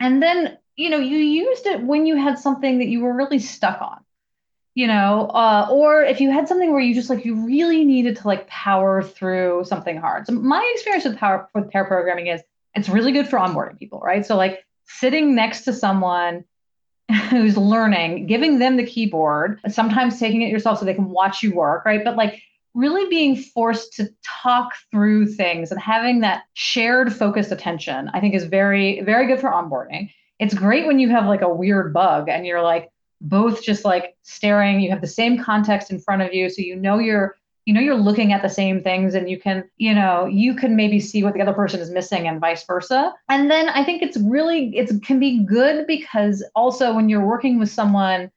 And 0.01 0.21
then 0.21 0.57
you 0.79 0.89
know, 0.89 0.97
you 0.97 1.17
used 1.17 1.65
it 1.65 1.83
when 1.83 2.05
you 2.05 2.15
had 2.15 2.39
something 2.39 2.79
that 2.79 2.87
you 2.87 3.01
were 3.01 3.13
really 3.13 3.39
stuck 3.39 3.81
on, 3.81 3.99
you 4.79 4.87
know, 4.87 5.29
uh, 5.33 5.67
or 5.69 6.03
if 6.03 6.21
you 6.21 6.31
had 6.31 6.47
something 6.47 6.71
where 6.71 6.79
you 6.79 6.95
just 6.95 7.09
like 7.09 7.25
you 7.25 7.35
really 7.45 7.83
needed 7.83 8.15
to 8.15 8.25
like 8.25 8.47
power 8.47 9.03
through 9.03 9.65
something 9.65 9.97
hard. 9.97 10.25
So 10.25 10.31
my 10.31 10.65
experience 10.73 11.03
with 11.03 11.17
power 11.17 11.49
with 11.53 11.69
pair 11.69 11.83
programming 11.83 12.27
is 12.27 12.41
it's 12.75 12.87
really 12.87 13.11
good 13.11 13.27
for 13.27 13.37
onboarding 13.37 13.77
people, 13.77 13.99
right? 13.99 14.25
So 14.25 14.37
like 14.37 14.63
sitting 14.85 15.35
next 15.35 15.65
to 15.65 15.73
someone 15.73 16.45
who's 17.29 17.57
learning, 17.57 18.27
giving 18.27 18.59
them 18.59 18.77
the 18.77 18.85
keyboard, 18.85 19.59
sometimes 19.67 20.17
taking 20.17 20.43
it 20.43 20.49
yourself 20.49 20.79
so 20.79 20.85
they 20.85 20.93
can 20.93 21.09
watch 21.09 21.43
you 21.43 21.53
work, 21.53 21.83
right? 21.83 22.01
But 22.01 22.15
like 22.15 22.41
really 22.73 23.09
being 23.09 23.35
forced 23.35 23.95
to 23.95 24.07
talk 24.23 24.71
through 24.91 25.25
things 25.33 25.71
and 25.71 25.81
having 25.81 26.21
that 26.21 26.43
shared 26.53 27.13
focused 27.13 27.51
attention, 27.51 28.09
I 28.13 28.21
think 28.21 28.33
is 28.33 28.45
very, 28.45 29.01
very 29.01 29.27
good 29.27 29.41
for 29.41 29.51
onboarding 29.51 30.09
it's 30.39 30.53
great 30.53 30.87
when 30.87 30.99
you 30.99 31.09
have 31.09 31.25
like 31.25 31.41
a 31.41 31.53
weird 31.53 31.93
bug 31.93 32.29
and 32.29 32.45
you're 32.45 32.61
like 32.61 32.89
both 33.21 33.61
just 33.61 33.85
like 33.85 34.15
staring 34.23 34.79
you 34.79 34.89
have 34.89 35.01
the 35.01 35.07
same 35.07 35.41
context 35.41 35.91
in 35.91 35.99
front 35.99 36.21
of 36.21 36.33
you 36.33 36.49
so 36.49 36.61
you 36.61 36.75
know 36.75 36.99
you're 36.99 37.37
you 37.65 37.73
know 37.73 37.81
you're 37.81 37.95
looking 37.95 38.33
at 38.33 38.41
the 38.41 38.49
same 38.49 38.81
things 38.81 39.13
and 39.13 39.29
you 39.29 39.39
can 39.39 39.63
you 39.77 39.93
know 39.93 40.25
you 40.25 40.55
can 40.55 40.75
maybe 40.75 40.99
see 40.99 41.23
what 41.23 41.33
the 41.33 41.41
other 41.41 41.53
person 41.53 41.79
is 41.79 41.89
missing 41.89 42.27
and 42.27 42.39
vice 42.39 42.63
versa 42.65 43.13
and 43.29 43.51
then 43.51 43.69
i 43.69 43.83
think 43.83 44.01
it's 44.01 44.17
really 44.17 44.75
it 44.75 44.89
can 45.03 45.19
be 45.19 45.43
good 45.43 45.85
because 45.85 46.43
also 46.55 46.93
when 46.93 47.09
you're 47.09 47.25
working 47.25 47.59
with 47.59 47.69
someone 47.69 48.31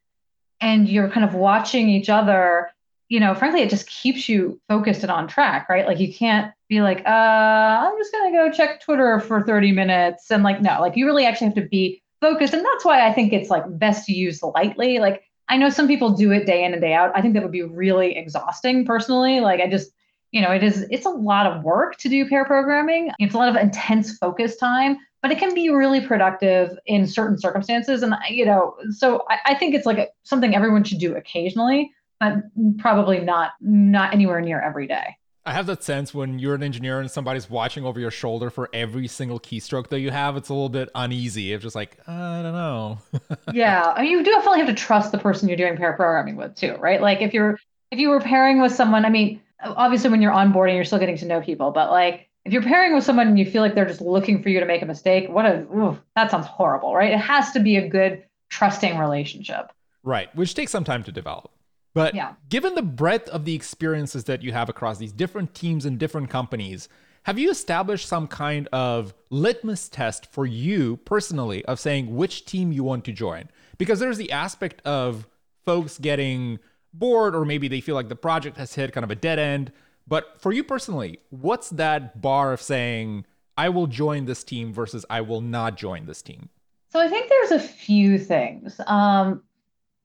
and 0.60 0.88
you're 0.88 1.08
kind 1.08 1.24
of 1.24 1.34
watching 1.34 1.88
each 1.88 2.08
other 2.08 2.70
you 3.08 3.20
know 3.20 3.34
frankly 3.34 3.62
it 3.62 3.70
just 3.70 3.88
keeps 3.88 4.28
you 4.28 4.60
focused 4.68 5.02
and 5.02 5.12
on 5.12 5.28
track 5.28 5.68
right 5.68 5.86
like 5.86 6.00
you 6.00 6.12
can't 6.12 6.52
be 6.72 6.80
like, 6.80 7.02
uh, 7.04 7.10
I'm 7.10 7.98
just 7.98 8.12
gonna 8.12 8.32
go 8.32 8.50
check 8.50 8.80
Twitter 8.80 9.20
for 9.20 9.42
30 9.42 9.72
minutes. 9.72 10.30
And 10.30 10.42
like, 10.42 10.62
no, 10.62 10.80
like 10.80 10.96
you 10.96 11.04
really 11.04 11.26
actually 11.26 11.48
have 11.48 11.56
to 11.56 11.68
be 11.68 12.02
focused. 12.22 12.54
And 12.54 12.64
that's 12.64 12.84
why 12.86 13.06
I 13.06 13.12
think 13.12 13.34
it's 13.34 13.50
like 13.50 13.64
best 13.78 14.06
to 14.06 14.14
use 14.14 14.42
lightly. 14.42 14.98
Like 14.98 15.24
I 15.50 15.58
know 15.58 15.68
some 15.68 15.86
people 15.86 16.10
do 16.10 16.32
it 16.32 16.46
day 16.46 16.64
in 16.64 16.72
and 16.72 16.80
day 16.80 16.94
out. 16.94 17.12
I 17.14 17.20
think 17.20 17.34
that 17.34 17.42
would 17.42 17.52
be 17.52 17.62
really 17.62 18.16
exhausting 18.16 18.86
personally. 18.86 19.40
Like 19.40 19.60
I 19.60 19.68
just, 19.68 19.90
you 20.30 20.40
know, 20.40 20.50
it 20.50 20.62
is 20.62 20.86
it's 20.90 21.04
a 21.04 21.10
lot 21.10 21.46
of 21.46 21.62
work 21.62 21.98
to 21.98 22.08
do 22.08 22.26
pair 22.26 22.46
programming. 22.46 23.10
It's 23.18 23.34
a 23.34 23.38
lot 23.38 23.50
of 23.50 23.56
intense 23.56 24.16
focus 24.16 24.56
time, 24.56 24.96
but 25.20 25.30
it 25.30 25.38
can 25.38 25.52
be 25.52 25.68
really 25.68 26.00
productive 26.00 26.70
in 26.86 27.06
certain 27.06 27.36
circumstances. 27.36 28.02
And 28.02 28.14
you 28.30 28.46
know, 28.46 28.76
so 28.90 29.26
I, 29.28 29.52
I 29.52 29.54
think 29.54 29.74
it's 29.74 29.84
like 29.84 29.98
a, 29.98 30.06
something 30.22 30.54
everyone 30.54 30.84
should 30.84 31.00
do 31.00 31.14
occasionally, 31.16 31.90
but 32.18 32.36
probably 32.78 33.20
not 33.20 33.50
not 33.60 34.14
anywhere 34.14 34.40
near 34.40 34.62
every 34.62 34.86
day. 34.86 35.16
I 35.44 35.52
have 35.52 35.66
that 35.66 35.82
sense 35.82 36.14
when 36.14 36.38
you're 36.38 36.54
an 36.54 36.62
engineer 36.62 37.00
and 37.00 37.10
somebody's 37.10 37.50
watching 37.50 37.84
over 37.84 37.98
your 37.98 38.12
shoulder 38.12 38.48
for 38.48 38.70
every 38.72 39.08
single 39.08 39.40
keystroke 39.40 39.88
that 39.88 39.98
you 39.98 40.12
have, 40.12 40.36
it's 40.36 40.50
a 40.50 40.54
little 40.54 40.68
bit 40.68 40.88
uneasy. 40.94 41.52
It's 41.52 41.64
just 41.64 41.74
like, 41.74 41.96
I 42.06 42.42
don't 42.42 42.52
know. 42.52 42.98
yeah. 43.52 43.92
I 43.96 44.02
mean, 44.02 44.12
you 44.12 44.22
definitely 44.22 44.60
have 44.60 44.68
to 44.68 44.74
trust 44.74 45.10
the 45.10 45.18
person 45.18 45.48
you're 45.48 45.56
doing 45.56 45.76
pair 45.76 45.94
programming 45.94 46.36
with 46.36 46.54
too, 46.54 46.76
right? 46.76 47.00
Like 47.00 47.22
if 47.22 47.34
you're, 47.34 47.58
if 47.90 47.98
you 47.98 48.08
were 48.10 48.20
pairing 48.20 48.62
with 48.62 48.72
someone, 48.72 49.04
I 49.04 49.10
mean, 49.10 49.40
obviously 49.60 50.10
when 50.10 50.22
you're 50.22 50.32
onboarding, 50.32 50.76
you're 50.76 50.84
still 50.84 51.00
getting 51.00 51.18
to 51.18 51.26
know 51.26 51.40
people, 51.40 51.72
but 51.72 51.90
like 51.90 52.28
if 52.44 52.52
you're 52.52 52.62
pairing 52.62 52.94
with 52.94 53.02
someone 53.02 53.26
and 53.26 53.38
you 53.38 53.44
feel 53.44 53.62
like 53.62 53.74
they're 53.74 53.84
just 53.84 54.00
looking 54.00 54.42
for 54.42 54.48
you 54.48 54.60
to 54.60 54.66
make 54.66 54.82
a 54.82 54.86
mistake, 54.86 55.28
what 55.28 55.44
a, 55.44 55.98
that 56.14 56.30
sounds 56.30 56.46
horrible, 56.46 56.94
right? 56.94 57.12
It 57.12 57.18
has 57.18 57.50
to 57.52 57.60
be 57.60 57.76
a 57.76 57.88
good, 57.88 58.24
trusting 58.48 58.96
relationship. 58.96 59.72
Right. 60.04 60.34
Which 60.36 60.54
takes 60.54 60.70
some 60.70 60.84
time 60.84 61.02
to 61.04 61.12
develop. 61.12 61.50
But 61.94 62.14
yeah. 62.14 62.34
given 62.48 62.74
the 62.74 62.82
breadth 62.82 63.28
of 63.28 63.44
the 63.44 63.54
experiences 63.54 64.24
that 64.24 64.42
you 64.42 64.52
have 64.52 64.68
across 64.68 64.98
these 64.98 65.12
different 65.12 65.54
teams 65.54 65.84
and 65.84 65.98
different 65.98 66.30
companies, 66.30 66.88
have 67.24 67.38
you 67.38 67.50
established 67.50 68.08
some 68.08 68.26
kind 68.26 68.68
of 68.72 69.14
litmus 69.30 69.88
test 69.88 70.26
for 70.32 70.46
you 70.46 70.96
personally 70.98 71.64
of 71.66 71.78
saying 71.78 72.14
which 72.14 72.44
team 72.44 72.72
you 72.72 72.82
want 72.82 73.04
to 73.04 73.12
join? 73.12 73.48
Because 73.78 74.00
there's 74.00 74.18
the 74.18 74.32
aspect 74.32 74.80
of 74.84 75.26
folks 75.64 75.98
getting 75.98 76.58
bored 76.92 77.34
or 77.34 77.44
maybe 77.44 77.68
they 77.68 77.80
feel 77.80 77.94
like 77.94 78.08
the 78.08 78.16
project 78.16 78.56
has 78.56 78.74
hit 78.74 78.92
kind 78.92 79.04
of 79.04 79.10
a 79.10 79.14
dead 79.14 79.38
end. 79.38 79.72
But 80.08 80.40
for 80.40 80.52
you 80.52 80.64
personally, 80.64 81.20
what's 81.30 81.70
that 81.70 82.20
bar 82.20 82.52
of 82.52 82.60
saying, 82.60 83.24
I 83.56 83.68
will 83.68 83.86
join 83.86 84.24
this 84.24 84.42
team 84.42 84.72
versus 84.72 85.04
I 85.08 85.20
will 85.20 85.40
not 85.40 85.76
join 85.76 86.06
this 86.06 86.22
team? 86.22 86.48
So 86.88 86.98
I 86.98 87.08
think 87.08 87.28
there's 87.28 87.52
a 87.52 87.60
few 87.60 88.18
things. 88.18 88.80
Um, 88.86 89.42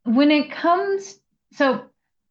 when 0.04 0.32
it 0.32 0.52
comes 0.52 1.20
so 1.54 1.86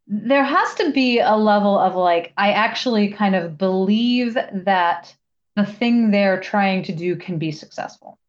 there 0.07 0.43
has 0.43 0.73
to 0.75 0.91
be 0.91 1.19
a 1.19 1.35
level 1.35 1.77
of 1.77 1.95
like 1.95 2.33
i 2.37 2.51
actually 2.51 3.09
kind 3.09 3.35
of 3.35 3.57
believe 3.57 4.35
that 4.53 5.13
the 5.55 5.65
thing 5.65 6.11
they're 6.11 6.39
trying 6.39 6.83
to 6.83 6.93
do 6.93 7.15
can 7.15 7.37
be 7.37 7.51
successful 7.51 8.19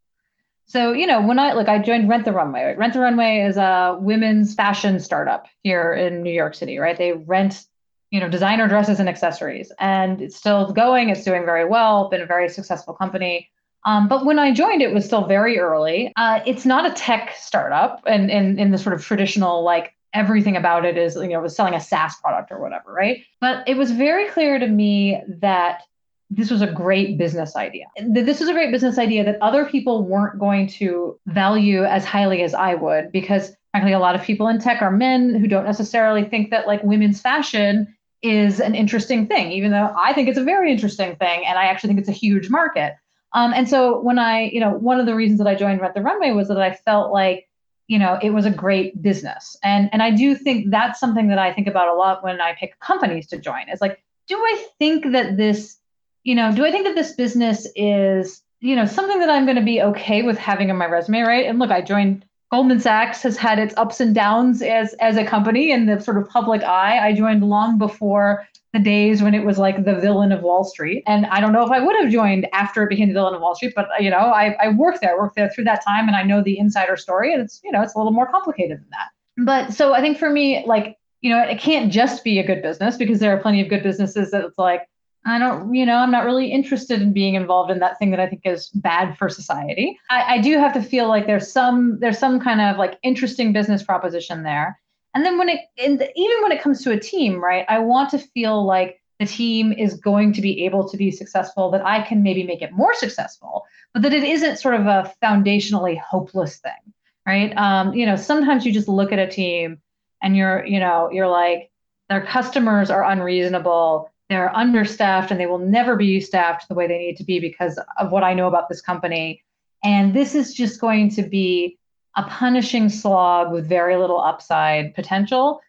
So, 0.67 0.93
you 0.93 1.07
know, 1.07 1.23
when 1.23 1.39
I 1.39 1.55
like 1.55 1.69
I 1.69 1.79
joined 1.79 2.09
Rent 2.11 2.25
the 2.27 2.33
Runway. 2.33 2.63
Right? 2.63 2.79
Rent 2.79 2.93
the 2.93 3.01
Runway 3.01 3.41
is 3.41 3.57
a 3.57 3.97
women's 3.99 4.55
fashion 4.55 5.01
startup 5.01 5.47
here 5.63 5.95
in 5.95 6.23
New 6.23 6.33
York 6.33 6.55
City, 6.55 6.77
right? 6.79 6.97
They 6.97 7.13
rent, 7.13 7.65
you 8.11 8.21
know, 8.21 8.29
designer 8.29 8.69
dresses 8.69 9.01
and 9.01 9.09
accessories. 9.09 9.73
And 9.81 10.21
it's 10.21 10.37
still 10.37 10.71
going, 10.73 11.09
it's 11.09 11.25
doing 11.25 11.45
very 11.47 11.65
well, 11.65 12.11
been 12.11 12.21
a 12.21 12.27
very 12.27 12.49
successful 12.51 12.93
company. 12.95 13.49
Um, 13.87 14.09
but 14.09 14.27
when 14.27 14.39
I 14.39 14.53
joined, 14.53 14.83
it 14.83 14.93
was 14.93 15.07
still 15.07 15.27
very 15.27 15.59
early. 15.59 16.13
Uh, 16.17 16.41
it's 16.45 16.67
not 16.67 16.85
a 16.85 16.93
tech 16.93 17.35
startup, 17.39 18.03
and 18.07 18.31
in, 18.31 18.59
in 18.59 18.71
the 18.71 18.79
sort 18.79 18.95
of 18.95 19.03
traditional 19.03 19.63
like 19.63 19.95
everything 20.15 20.57
about 20.57 20.85
it 20.85 20.97
is 20.97 21.17
you 21.17 21.29
know 21.29 21.41
was 21.41 21.55
selling 21.57 21.75
a 21.75 21.81
SaaS 21.81 22.17
product 22.17 22.51
or 22.51 22.61
whatever, 22.61 22.93
right? 22.93 23.25
But 23.41 23.69
it 23.69 23.77
was 23.77 23.91
very 23.91 24.29
clear 24.29 24.59
to 24.59 24.67
me 24.67 25.23
that 25.41 25.83
this 26.31 26.51
was 26.51 26.61
a 26.61 26.67
great 26.67 27.17
business 27.17 27.57
idea. 27.57 27.87
This 28.07 28.41
was 28.41 28.49
a 28.49 28.53
great 28.53 28.71
business 28.71 28.99
idea 28.99 29.25
that 29.25 29.41
other 29.41 29.65
people 29.65 30.05
weren't 30.05 30.39
going 30.39 30.67
to 30.69 31.19
value 31.27 31.85
as 31.85 32.05
highly 32.05 32.43
as 32.43 32.53
I 32.53 32.75
would, 32.75 33.11
because 33.13 33.55
frankly, 33.71 33.93
a 33.93 33.99
lot 33.99 34.15
of 34.15 34.23
people 34.23 34.49
in 34.49 34.59
tech 34.59 34.83
are 34.83 34.91
men 34.91 35.35
who 35.35 35.47
don't 35.47 35.65
necessarily 35.65 36.25
think 36.25 36.51
that 36.51 36.67
like 36.67 36.83
women's 36.83 37.21
fashion 37.21 37.95
is 38.23 38.61
an 38.61 38.75
interesting 38.75 39.27
thing, 39.27 39.53
even 39.53 39.71
though 39.71 39.95
I 39.97 40.13
think 40.13 40.29
it's 40.29 40.39
a 40.39 40.45
very 40.45 40.71
interesting 40.71 41.17
thing, 41.17 41.47
and 41.47 41.59
I 41.59 41.67
actually 41.67 41.89
think 41.89 42.01
it's 42.01 42.09
a 42.09 42.13
huge 42.13 42.51
market. 42.51 42.95
Um, 43.33 43.53
and 43.55 43.69
so 43.69 44.01
when 44.01 44.19
I, 44.19 44.45
you 44.45 44.61
know, 44.61 44.71
one 44.71 45.01
of 45.01 45.07
the 45.07 45.15
reasons 45.15 45.39
that 45.39 45.47
I 45.47 45.55
joined 45.55 45.81
Rent 45.81 45.95
the 45.95 46.03
Runway 46.03 46.33
was 46.33 46.49
that 46.49 46.61
I 46.61 46.75
felt 46.75 47.13
like, 47.13 47.48
you 47.89 47.99
know, 47.99 48.19
it 48.23 48.31
was 48.31 48.45
a 48.45 48.51
great 48.51 49.03
business. 49.03 49.57
And 49.65 49.89
and 49.93 50.03
I 50.03 50.11
do 50.11 50.35
think 50.35 50.71
that's 50.71 51.01
something 51.01 51.29
that 51.29 51.39
I 51.39 51.53
think 51.53 51.67
about 51.67 51.89
a 51.89 51.95
lot 51.95 52.23
when 52.23 52.41
I 52.41 52.55
pick 52.55 52.79
companies 52.81 53.27
to 53.29 53.39
join. 53.39 53.69
is 53.69 53.81
like, 53.81 54.01
do 54.29 54.37
I 54.37 54.67
think 54.79 55.13
that 55.13 55.37
this, 55.37 55.79
you 56.23 56.35
know, 56.35 56.53
do 56.55 56.65
I 56.65 56.71
think 56.71 56.87
that 56.87 56.95
this 56.95 57.15
business 57.15 57.67
is, 57.75 58.43
you 58.61 58.77
know, 58.77 58.85
something 58.85 59.19
that 59.21 59.31
I'm 59.31 59.47
going 59.47 59.57
to 59.57 59.63
be 59.63 59.81
okay 59.83 60.23
with 60.23 60.37
having 60.37 60.71
on 60.71 60.77
my 60.77 60.87
resume, 60.87 61.23
right? 61.23 61.47
And 61.47 61.59
look, 61.59 61.71
I 61.71 61.81
joined 61.81 62.27
Goldman 62.51 62.81
Sachs 62.81 63.23
has 63.23 63.37
had 63.37 63.59
its 63.59 63.75
ups 63.77 64.01
and 64.01 64.15
downs 64.15 64.63
as 64.63 64.95
as 64.95 65.17
a 65.17 65.25
company 65.25 65.71
in 65.71 65.87
the 65.87 66.01
sort 66.01 66.17
of 66.17 66.29
public 66.29 66.63
eye. 66.63 66.99
I 66.99 67.13
joined 67.13 67.45
long 67.45 67.77
before 67.77 68.47
the 68.73 68.79
days 68.79 69.23
when 69.23 69.35
it 69.35 69.45
was 69.45 69.59
like 69.59 69.85
the 69.85 69.95
villain 69.95 70.33
of 70.33 70.43
Wall 70.43 70.65
Street. 70.65 71.03
And 71.07 71.27
I 71.27 71.41
don't 71.41 71.53
know 71.53 71.65
if 71.65 71.71
I 71.71 71.81
would 71.81 71.97
have 72.03 72.11
joined 72.11 72.47
after 72.53 72.83
it 72.83 72.91
became 72.91 73.09
the 73.09 73.15
villain 73.15 73.35
of 73.35 73.41
Wall 73.41 73.55
Street, 73.55 73.73
but 73.75 73.87
uh, 73.87 74.01
you 74.01 74.11
know, 74.11 74.19
I, 74.19 74.57
I 74.63 74.69
worked 74.69 75.01
there, 75.01 75.19
worked 75.19 75.37
there 75.37 75.51
through 75.51 75.65
that 75.65 75.83
time, 75.85 76.07
and 76.07 76.17
I 76.17 76.23
know 76.23 76.43
the 76.43 76.59
insider 76.59 76.97
story, 76.97 77.33
and 77.33 77.43
it's 77.43 77.61
you 77.65 77.73
know, 77.73 77.83
it's 77.83 77.95
a 77.95 77.99
little 77.99 78.13
more 78.13 78.31
complicated 78.31 78.79
than 78.79 78.89
that. 78.91 79.45
But 79.45 79.73
so 79.73 79.95
I 79.95 80.01
think 80.01 80.19
for 80.19 80.31
me, 80.31 80.65
like 80.67 80.97
you 81.21 81.31
know, 81.31 81.43
it 81.43 81.59
can't 81.59 81.93
just 81.93 82.25
be 82.25 82.39
a 82.39 82.47
good 82.47 82.63
business 82.63 82.97
because 82.97 83.19
there 83.19 83.37
are 83.37 83.41
plenty 83.41 83.61
of 83.61 83.69
good 83.69 83.83
businesses 83.83 84.31
that 84.31 84.45
it's 84.45 84.59
like 84.59 84.89
I 85.31 85.39
don't, 85.39 85.75
you 85.75 85.85
know, 85.85 85.97
I'm 85.97 86.11
not 86.11 86.25
really 86.25 86.51
interested 86.51 87.03
in 87.03 87.13
being 87.13 87.35
involved 87.35 87.71
in 87.71 87.79
that 87.81 87.99
thing 87.99 88.11
that 88.11 88.21
I 88.21 88.27
think 88.27 88.43
is 88.45 88.69
bad 88.69 89.17
for 89.19 89.29
society. 89.29 89.99
I, 90.11 90.35
I 90.35 90.39
do 90.41 90.59
have 90.59 90.73
to 90.75 90.83
feel 90.83 91.09
like 91.09 91.27
there's 91.27 91.51
some 91.53 91.99
there's 92.01 92.19
some 92.19 92.41
kind 92.41 92.61
of 92.61 92.77
like 92.77 92.99
interesting 93.03 93.53
business 93.53 93.83
proposition 93.83 94.43
there 94.43 94.79
and 95.15 95.25
then 95.25 95.39
when 95.39 95.49
it, 95.49 95.61
the, 95.77 96.11
even 96.15 96.43
when 96.43 96.53
it 96.53 96.63
comes 96.63 96.83
to 96.85 96.93
a 96.93 97.01
team, 97.01 97.43
right, 97.43 97.65
I 97.69 97.79
want 97.81 98.11
to 98.11 98.19
feel 98.19 98.65
like 98.65 99.01
the 99.19 99.27
team 99.27 99.73
is 99.73 99.95
going 99.95 100.33
to 100.35 100.41
be 100.41 100.65
able 100.65 100.89
to 100.89 100.97
be 100.97 101.11
successful, 101.11 101.71
that 101.73 101.85
I 101.85 102.03
can 102.03 102.23
maybe 102.23 102.45
make 102.45 102.63
it 102.63 102.73
more 102.73 102.95
successful, 102.95 103.65
but 103.93 104.03
that 104.03 104.13
it 104.13 104.23
isn't 104.23 104.59
sort 104.59 104.77
of 104.77 104.87
a 104.87 105.13
foundationally 105.21 105.99
hopeless 105.99 106.59
thing, 106.59 106.95
right? 107.27 107.53
Um, 107.57 107.95
you 107.95 108.07
know, 108.07 108.15
sometimes 108.15 108.65
you 108.65 108.73
just 108.73 108.87
look 108.87 109.11
at 109.11 109.19
a 109.19 109.27
team 109.27 109.81
and 110.23 110.37
you're, 110.37 110.65
you 110.65 110.79
know, 110.79 111.11
you're 111.11 111.27
like, 111.27 111.73
their 112.09 112.25
customers 112.25 112.91
are 112.91 113.03
unreasonable, 113.03 114.13
they're 114.29 114.55
understaffed, 114.55 115.31
and 115.31 115.41
they 115.41 115.47
will 115.47 115.59
never 115.59 115.97
be 115.97 116.21
staffed 116.21 116.69
the 116.69 116.75
way 116.75 116.87
they 116.87 116.99
need 116.99 117.17
to 117.17 117.25
be 117.25 117.41
because 117.41 117.81
of 117.99 118.13
what 118.13 118.23
I 118.23 118.35
know 118.35 118.47
about 118.47 118.69
this 118.69 118.81
company. 118.81 119.43
And 119.83 120.13
this 120.15 120.35
is 120.35 120.55
just 120.55 120.81
going 120.81 121.11
to 121.11 121.23
be 121.23 121.79
a 122.17 122.23
punishing 122.25 122.89
slog 122.89 123.53
with 123.53 123.69
very 123.69 123.97
little 123.97 124.21
upside 124.21 124.95
potential. 124.95 125.61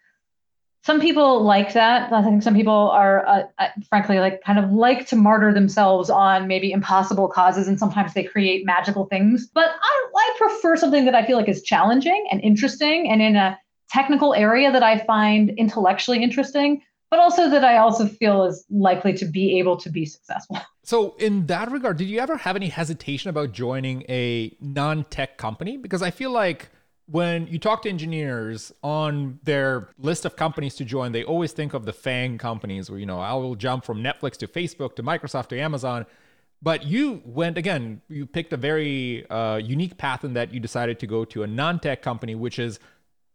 Some 0.82 1.00
people 1.00 1.42
like 1.42 1.74
that. 1.74 2.12
I 2.12 2.22
think 2.22 2.42
some 2.42 2.54
people 2.54 2.90
are, 2.90 3.26
uh, 3.26 3.42
uh, 3.58 3.68
frankly, 3.88 4.18
like 4.18 4.42
kind 4.42 4.58
of 4.58 4.72
like 4.72 5.06
to 5.08 5.16
martyr 5.16 5.52
themselves 5.52 6.08
on 6.10 6.48
maybe 6.48 6.72
impossible 6.72 7.28
causes, 7.28 7.68
and 7.68 7.78
sometimes 7.78 8.14
they 8.14 8.24
create 8.24 8.66
magical 8.66 9.06
things. 9.06 9.48
But 9.54 9.68
I, 9.68 10.06
I 10.16 10.34
prefer 10.38 10.76
something 10.76 11.04
that 11.04 11.14
I 11.14 11.24
feel 11.24 11.36
like 11.36 11.48
is 11.48 11.62
challenging 11.62 12.26
and 12.30 12.40
interesting, 12.40 13.10
and 13.10 13.22
in 13.22 13.36
a 13.36 13.58
technical 13.90 14.34
area 14.34 14.72
that 14.72 14.82
I 14.82 14.98
find 14.98 15.50
intellectually 15.50 16.22
interesting 16.22 16.82
but 17.10 17.18
also 17.18 17.50
that 17.50 17.64
I 17.64 17.78
also 17.78 18.06
feel 18.06 18.44
is 18.44 18.64
likely 18.70 19.12
to 19.14 19.24
be 19.24 19.58
able 19.58 19.76
to 19.78 19.90
be 19.90 20.06
successful. 20.06 20.58
So, 20.82 21.14
in 21.18 21.46
that 21.46 21.70
regard, 21.70 21.98
did 21.98 22.08
you 22.08 22.18
ever 22.18 22.38
have 22.38 22.56
any 22.56 22.68
hesitation 22.68 23.28
about 23.30 23.52
joining 23.52 24.02
a 24.08 24.56
non 24.60 25.04
tech 25.04 25.36
company? 25.36 25.76
Because 25.76 26.02
I 26.02 26.10
feel 26.10 26.30
like 26.30 26.70
when 27.06 27.46
you 27.48 27.58
talk 27.58 27.82
to 27.82 27.88
engineers 27.88 28.72
on 28.82 29.38
their 29.44 29.90
list 29.98 30.24
of 30.24 30.36
companies 30.36 30.74
to 30.76 30.84
join, 30.84 31.12
they 31.12 31.22
always 31.22 31.52
think 31.52 31.74
of 31.74 31.84
the 31.84 31.92
FANG 31.92 32.38
companies 32.38 32.90
where, 32.90 32.98
you 32.98 33.06
know, 33.06 33.20
I 33.20 33.34
will 33.34 33.56
jump 33.56 33.84
from 33.84 34.02
Netflix 34.02 34.36
to 34.38 34.48
Facebook 34.48 34.96
to 34.96 35.02
Microsoft 35.02 35.48
to 35.48 35.60
Amazon. 35.60 36.06
But 36.62 36.84
you 36.84 37.22
went 37.24 37.58
again, 37.58 38.00
you 38.08 38.26
picked 38.26 38.52
a 38.52 38.56
very 38.56 39.28
uh, 39.28 39.56
unique 39.56 39.96
path 39.98 40.24
in 40.24 40.34
that 40.34 40.52
you 40.52 40.60
decided 40.60 40.98
to 41.00 41.06
go 41.06 41.24
to 41.26 41.42
a 41.42 41.46
non 41.46 41.78
tech 41.78 42.00
company, 42.02 42.34
which 42.34 42.58
is 42.58 42.80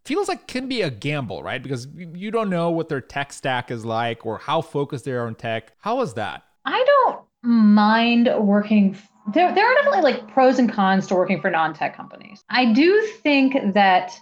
feels 0.05 0.27
like 0.27 0.47
can 0.47 0.67
be 0.67 0.81
a 0.81 0.89
gamble, 0.89 1.43
right? 1.43 1.61
Because 1.61 1.87
you 1.95 2.31
don't 2.31 2.49
know 2.49 2.69
what 2.69 2.87
their 2.87 3.01
tech 3.01 3.33
stack 3.33 3.71
is 3.71 3.83
like 3.83 4.25
or 4.25 4.37
how 4.37 4.61
focused 4.61 5.05
they 5.05 5.11
are 5.11 5.25
on 5.25 5.35
tech. 5.35 5.73
How 5.79 6.01
is 6.01 6.13
that? 6.13 6.43
I 6.63 6.83
don't 6.85 7.21
mind 7.43 8.29
working. 8.39 8.97
There, 9.33 9.53
there 9.53 9.65
are 9.65 9.75
definitely 9.75 10.01
like 10.01 10.27
pros 10.31 10.59
and 10.59 10.71
cons 10.71 11.07
to 11.07 11.15
working 11.15 11.41
for 11.41 11.49
non-tech 11.49 11.97
companies. 11.97 12.43
I 12.49 12.71
do 12.71 13.01
think 13.23 13.73
that 13.73 14.13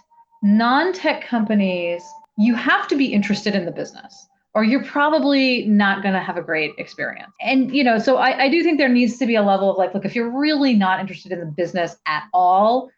non-tech 0.42 1.24
companies, 1.24 2.02
you 2.38 2.54
have 2.54 2.88
to 2.88 2.96
be 2.96 3.12
interested 3.12 3.54
in 3.54 3.66
the 3.66 3.70
business 3.70 4.26
or 4.54 4.64
you're 4.64 4.84
probably 4.84 5.66
not 5.66 6.02
going 6.02 6.14
to 6.14 6.20
have 6.20 6.36
a 6.36 6.42
great 6.42 6.72
experience. 6.78 7.32
And, 7.40 7.74
you 7.74 7.84
know, 7.84 7.98
so 7.98 8.16
I, 8.16 8.44
I 8.44 8.48
do 8.48 8.62
think 8.62 8.78
there 8.78 8.88
needs 8.88 9.18
to 9.18 9.26
be 9.26 9.34
a 9.34 9.42
level 9.42 9.70
of 9.70 9.76
like, 9.76 9.92
look, 9.92 10.04
if 10.04 10.14
you're 10.14 10.30
really 10.30 10.74
not 10.74 11.00
interested 11.00 11.32
in 11.32 11.40
the 11.40 11.46
business 11.46 11.96
at 12.06 12.24
all, 12.32 12.90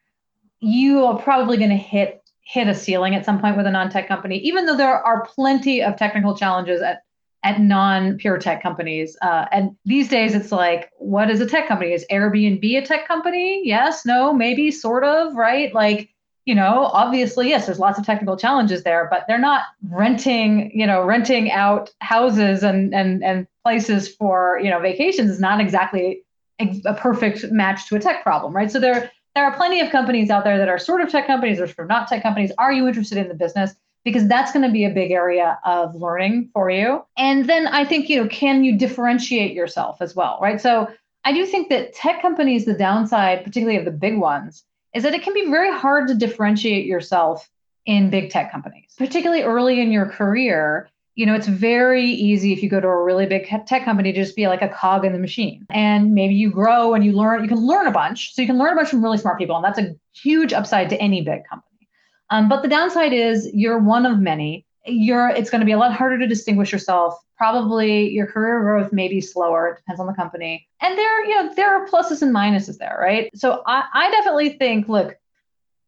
you 0.61 1.05
are 1.05 1.18
probably 1.18 1.57
going 1.57 1.70
to 1.70 1.77
hit 1.77 2.22
hit 2.47 2.69
a 2.69 2.75
ceiling 2.75 3.15
at 3.15 3.25
some 3.25 3.41
point 3.41 3.57
with 3.57 3.67
a 3.67 3.71
non-tech 3.71 4.07
company, 4.07 4.39
even 4.39 4.67
though 4.67 4.77
there 4.77 5.05
are 5.05 5.27
plenty 5.27 5.83
of 5.83 5.97
technical 5.97 6.37
challenges 6.37 6.81
at 6.81 7.03
at 7.43 7.61
non-pure 7.61 8.39
tech 8.39 8.61
companies. 8.61 9.17
Uh, 9.23 9.45
and 9.53 9.77
these 9.85 10.09
days, 10.09 10.35
it's 10.35 10.51
like, 10.51 10.91
what 10.99 11.31
is 11.31 11.41
a 11.41 11.47
tech 11.47 11.69
company? 11.69 11.93
Is 11.93 12.05
Airbnb 12.11 12.65
a 12.77 12.85
tech 12.85 13.07
company? 13.07 13.63
Yes, 13.65 14.05
no, 14.05 14.33
maybe, 14.33 14.73
sort 14.73 15.05
of, 15.05 15.37
right? 15.37 15.73
Like, 15.73 16.09
you 16.45 16.57
know, 16.57 16.87
obviously, 16.93 17.49
yes, 17.49 17.67
there's 17.67 17.79
lots 17.79 18.01
of 18.01 18.07
technical 18.07 18.37
challenges 18.37 18.83
there, 18.83 19.07
but 19.11 19.27
they're 19.29 19.39
not 19.39 19.63
renting, 19.91 20.73
you 20.75 20.87
know, 20.87 21.05
renting 21.05 21.53
out 21.53 21.91
houses 22.01 22.63
and 22.65 22.95
and 22.95 23.23
and 23.23 23.47
places 23.65 24.09
for 24.09 24.61
you 24.63 24.71
know 24.71 24.81
vacations 24.81 25.31
is 25.31 25.41
not 25.41 25.61
exactly 25.61 26.23
a, 26.61 26.95
perfect 26.95 27.51
match 27.51 27.89
to 27.89 27.97
a 27.97 28.01
tech 28.01 28.23
problem, 28.23 28.55
right? 28.55 28.71
So 28.71 28.81
there 28.81 29.11
there 29.37 29.44
are 29.44 29.55
plenty 29.55 29.81
of 29.81 29.90
companies 29.90 30.31
out 30.31 30.44
there 30.44 30.57
that 30.57 30.70
are 30.70 30.79
sort 30.79 31.03
of 31.03 31.11
tech 31.11 31.27
companies 31.27 31.61
or 31.61 31.66
sort 31.66 31.81
of 31.81 31.88
not 31.88 32.09
tech 32.09 32.22
companies. 32.22 32.51
Are 32.57 32.72
you 32.72 32.88
interested 32.88 33.18
in 33.18 33.29
the 33.29 33.35
business? 33.35 33.75
Because 34.03 34.27
that's 34.29 34.51
going 34.51 34.64
to 34.64 34.72
be 34.72 34.87
a 34.87 34.90
big 34.90 35.11
area 35.11 35.59
of 35.62 35.94
learning 35.94 36.49
for 36.55 36.70
you. 36.70 37.05
And 37.18 37.46
then 37.46 37.66
I 37.66 37.85
think, 37.85 38.09
you 38.09 38.22
know, 38.22 38.29
can 38.31 38.64
you 38.64 38.79
differentiate 38.79 39.53
yourself 39.53 39.99
as 40.01 40.16
well, 40.16 40.38
right? 40.40 40.59
So 40.59 40.88
I 41.27 41.35
do 41.35 41.44
think 41.44 41.68
that 41.68 41.92
tech 41.92 42.22
companies, 42.22 42.64
the 42.64 42.72
downside, 42.72 43.44
particularly 43.44 43.77
of 43.77 43.85
the 43.85 43.90
big 43.90 44.16
ones, 44.16 44.64
is 44.94 45.03
that 45.03 45.12
it 45.12 45.22
can 45.22 45.35
be 45.35 45.51
very 45.51 45.70
hard 45.70 46.09
to 46.09 46.14
differentiate 46.14 46.87
yourself 46.87 47.46
in 47.85 48.09
big 48.09 48.31
tech 48.31 48.51
companies, 48.51 48.94
particularly 48.96 49.42
early 49.42 49.83
in 49.83 49.92
your 49.92 50.07
career 50.07 50.88
you 51.16 51.24
know, 51.24 51.35
it's 51.35 51.48
very 51.48 52.05
easy 52.05 52.52
if 52.52 52.62
you 52.62 52.68
go 52.68 52.79
to 52.79 52.87
a 52.87 53.02
really 53.02 53.24
big 53.24 53.48
tech 53.66 53.85
company 53.85 54.12
to 54.12 54.22
just 54.22 54.37
be 54.37 54.46
like 54.48 54.61
a 54.61 54.68
cog 54.68 55.05
in 55.05 55.12
the 55.12 55.18
machine. 55.18 55.66
And 55.70 56.12
maybe 56.12 56.35
you 56.35 56.50
grow 56.50 56.92
and 56.92 57.02
you 57.02 57.12
learn, 57.12 57.42
you 57.42 57.48
can 57.48 57.66
learn 57.66 57.87
a 57.87 57.90
bunch. 57.90 58.35
So 58.35 58.42
you 58.42 58.46
can 58.46 58.59
learn 58.59 58.74
a 58.74 58.76
bunch 58.76 58.90
from 58.90 59.02
really 59.02 59.16
smart 59.16 59.38
people. 59.38 59.57
And 59.57 59.64
that's 59.64 59.79
a 59.79 59.96
huge 60.12 60.52
upside 60.52 60.90
to 60.90 61.00
any 61.00 61.22
big 61.22 61.40
company. 61.48 61.88
Um, 62.29 62.50
but 62.50 62.61
the 62.61 62.68
downside 62.68 63.14
is 63.14 63.50
you're 63.55 63.79
one 63.79 64.05
of 64.05 64.18
many. 64.18 64.66
You're 64.85 65.31
it's 65.31 65.48
going 65.48 65.61
to 65.61 65.64
be 65.64 65.72
a 65.72 65.79
lot 65.79 65.94
harder 65.94 66.18
to 66.18 66.26
distinguish 66.26 66.70
yourself. 66.70 67.18
Probably 67.38 68.11
your 68.11 68.26
career 68.26 68.61
growth 68.61 68.92
may 68.92 69.09
be 69.09 69.22
slower. 69.22 69.68
It 69.68 69.76
depends 69.76 70.00
on 70.00 70.07
the 70.07 70.12
company. 70.12 70.68
And 70.83 70.98
there, 70.98 71.24
you 71.24 71.35
know, 71.35 71.55
there 71.55 71.74
are 71.74 71.88
pluses 71.88 72.20
and 72.20 72.35
minuses 72.35 72.76
there, 72.76 72.98
right? 73.00 73.31
So 73.35 73.62
I, 73.66 73.85
I 73.94 74.11
definitely 74.11 74.50
think, 74.50 74.88
look, 74.88 75.16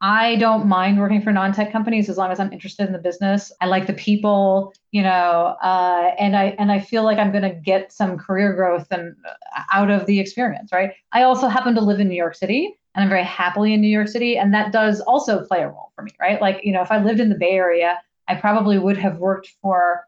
I 0.00 0.36
don't 0.36 0.66
mind 0.66 0.98
working 0.98 1.22
for 1.22 1.32
non-tech 1.32 1.72
companies 1.72 2.08
as 2.08 2.16
long 2.16 2.30
as 2.30 2.38
I'm 2.38 2.52
interested 2.52 2.86
in 2.86 2.92
the 2.92 3.00
business. 3.00 3.50
I 3.60 3.66
like 3.66 3.88
the 3.88 3.94
people, 3.94 4.72
you 4.92 5.02
know, 5.02 5.56
uh, 5.60 6.12
and 6.18 6.36
I 6.36 6.54
and 6.58 6.70
I 6.70 6.78
feel 6.78 7.02
like 7.02 7.18
I'm 7.18 7.32
going 7.32 7.42
to 7.42 7.54
get 7.54 7.92
some 7.92 8.16
career 8.16 8.52
growth 8.54 8.86
and 8.92 9.16
uh, 9.28 9.62
out 9.72 9.90
of 9.90 10.06
the 10.06 10.20
experience, 10.20 10.70
right? 10.72 10.92
I 11.12 11.22
also 11.22 11.48
happen 11.48 11.74
to 11.74 11.80
live 11.80 11.98
in 11.98 12.08
New 12.08 12.16
York 12.16 12.36
City, 12.36 12.78
and 12.94 13.02
I'm 13.02 13.08
very 13.08 13.24
happily 13.24 13.74
in 13.74 13.80
New 13.80 13.88
York 13.88 14.08
City, 14.08 14.38
and 14.38 14.54
that 14.54 14.72
does 14.72 15.00
also 15.00 15.44
play 15.44 15.62
a 15.62 15.68
role 15.68 15.90
for 15.96 16.02
me, 16.02 16.12
right? 16.20 16.40
Like, 16.40 16.60
you 16.62 16.72
know, 16.72 16.82
if 16.82 16.92
I 16.92 17.02
lived 17.02 17.18
in 17.18 17.28
the 17.28 17.34
Bay 17.34 17.52
Area, 17.52 18.00
I 18.28 18.36
probably 18.36 18.78
would 18.78 18.98
have 18.98 19.18
worked 19.18 19.52
for 19.60 20.04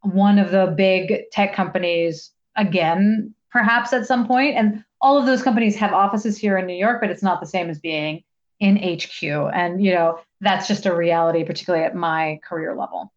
one 0.00 0.38
of 0.38 0.52
the 0.52 0.72
big 0.74 1.24
tech 1.32 1.54
companies 1.54 2.30
again, 2.56 3.34
perhaps 3.50 3.92
at 3.92 4.06
some 4.06 4.26
point. 4.26 4.54
point, 4.54 4.56
and 4.56 4.84
all 5.02 5.18
of 5.18 5.26
those 5.26 5.42
companies 5.42 5.76
have 5.76 5.92
offices 5.92 6.38
here 6.38 6.56
in 6.56 6.66
New 6.66 6.76
York, 6.76 6.98
but 7.00 7.10
it's 7.10 7.22
not 7.22 7.40
the 7.40 7.46
same 7.46 7.68
as 7.68 7.78
being 7.78 8.22
in 8.64 8.76
HQ. 8.76 9.22
And, 9.54 9.84
you 9.84 9.92
know, 9.92 10.20
that's 10.40 10.66
just 10.66 10.86
a 10.86 10.94
reality, 10.94 11.44
particularly 11.44 11.84
at 11.84 11.94
my 11.94 12.40
career 12.42 12.74
level. 12.74 13.12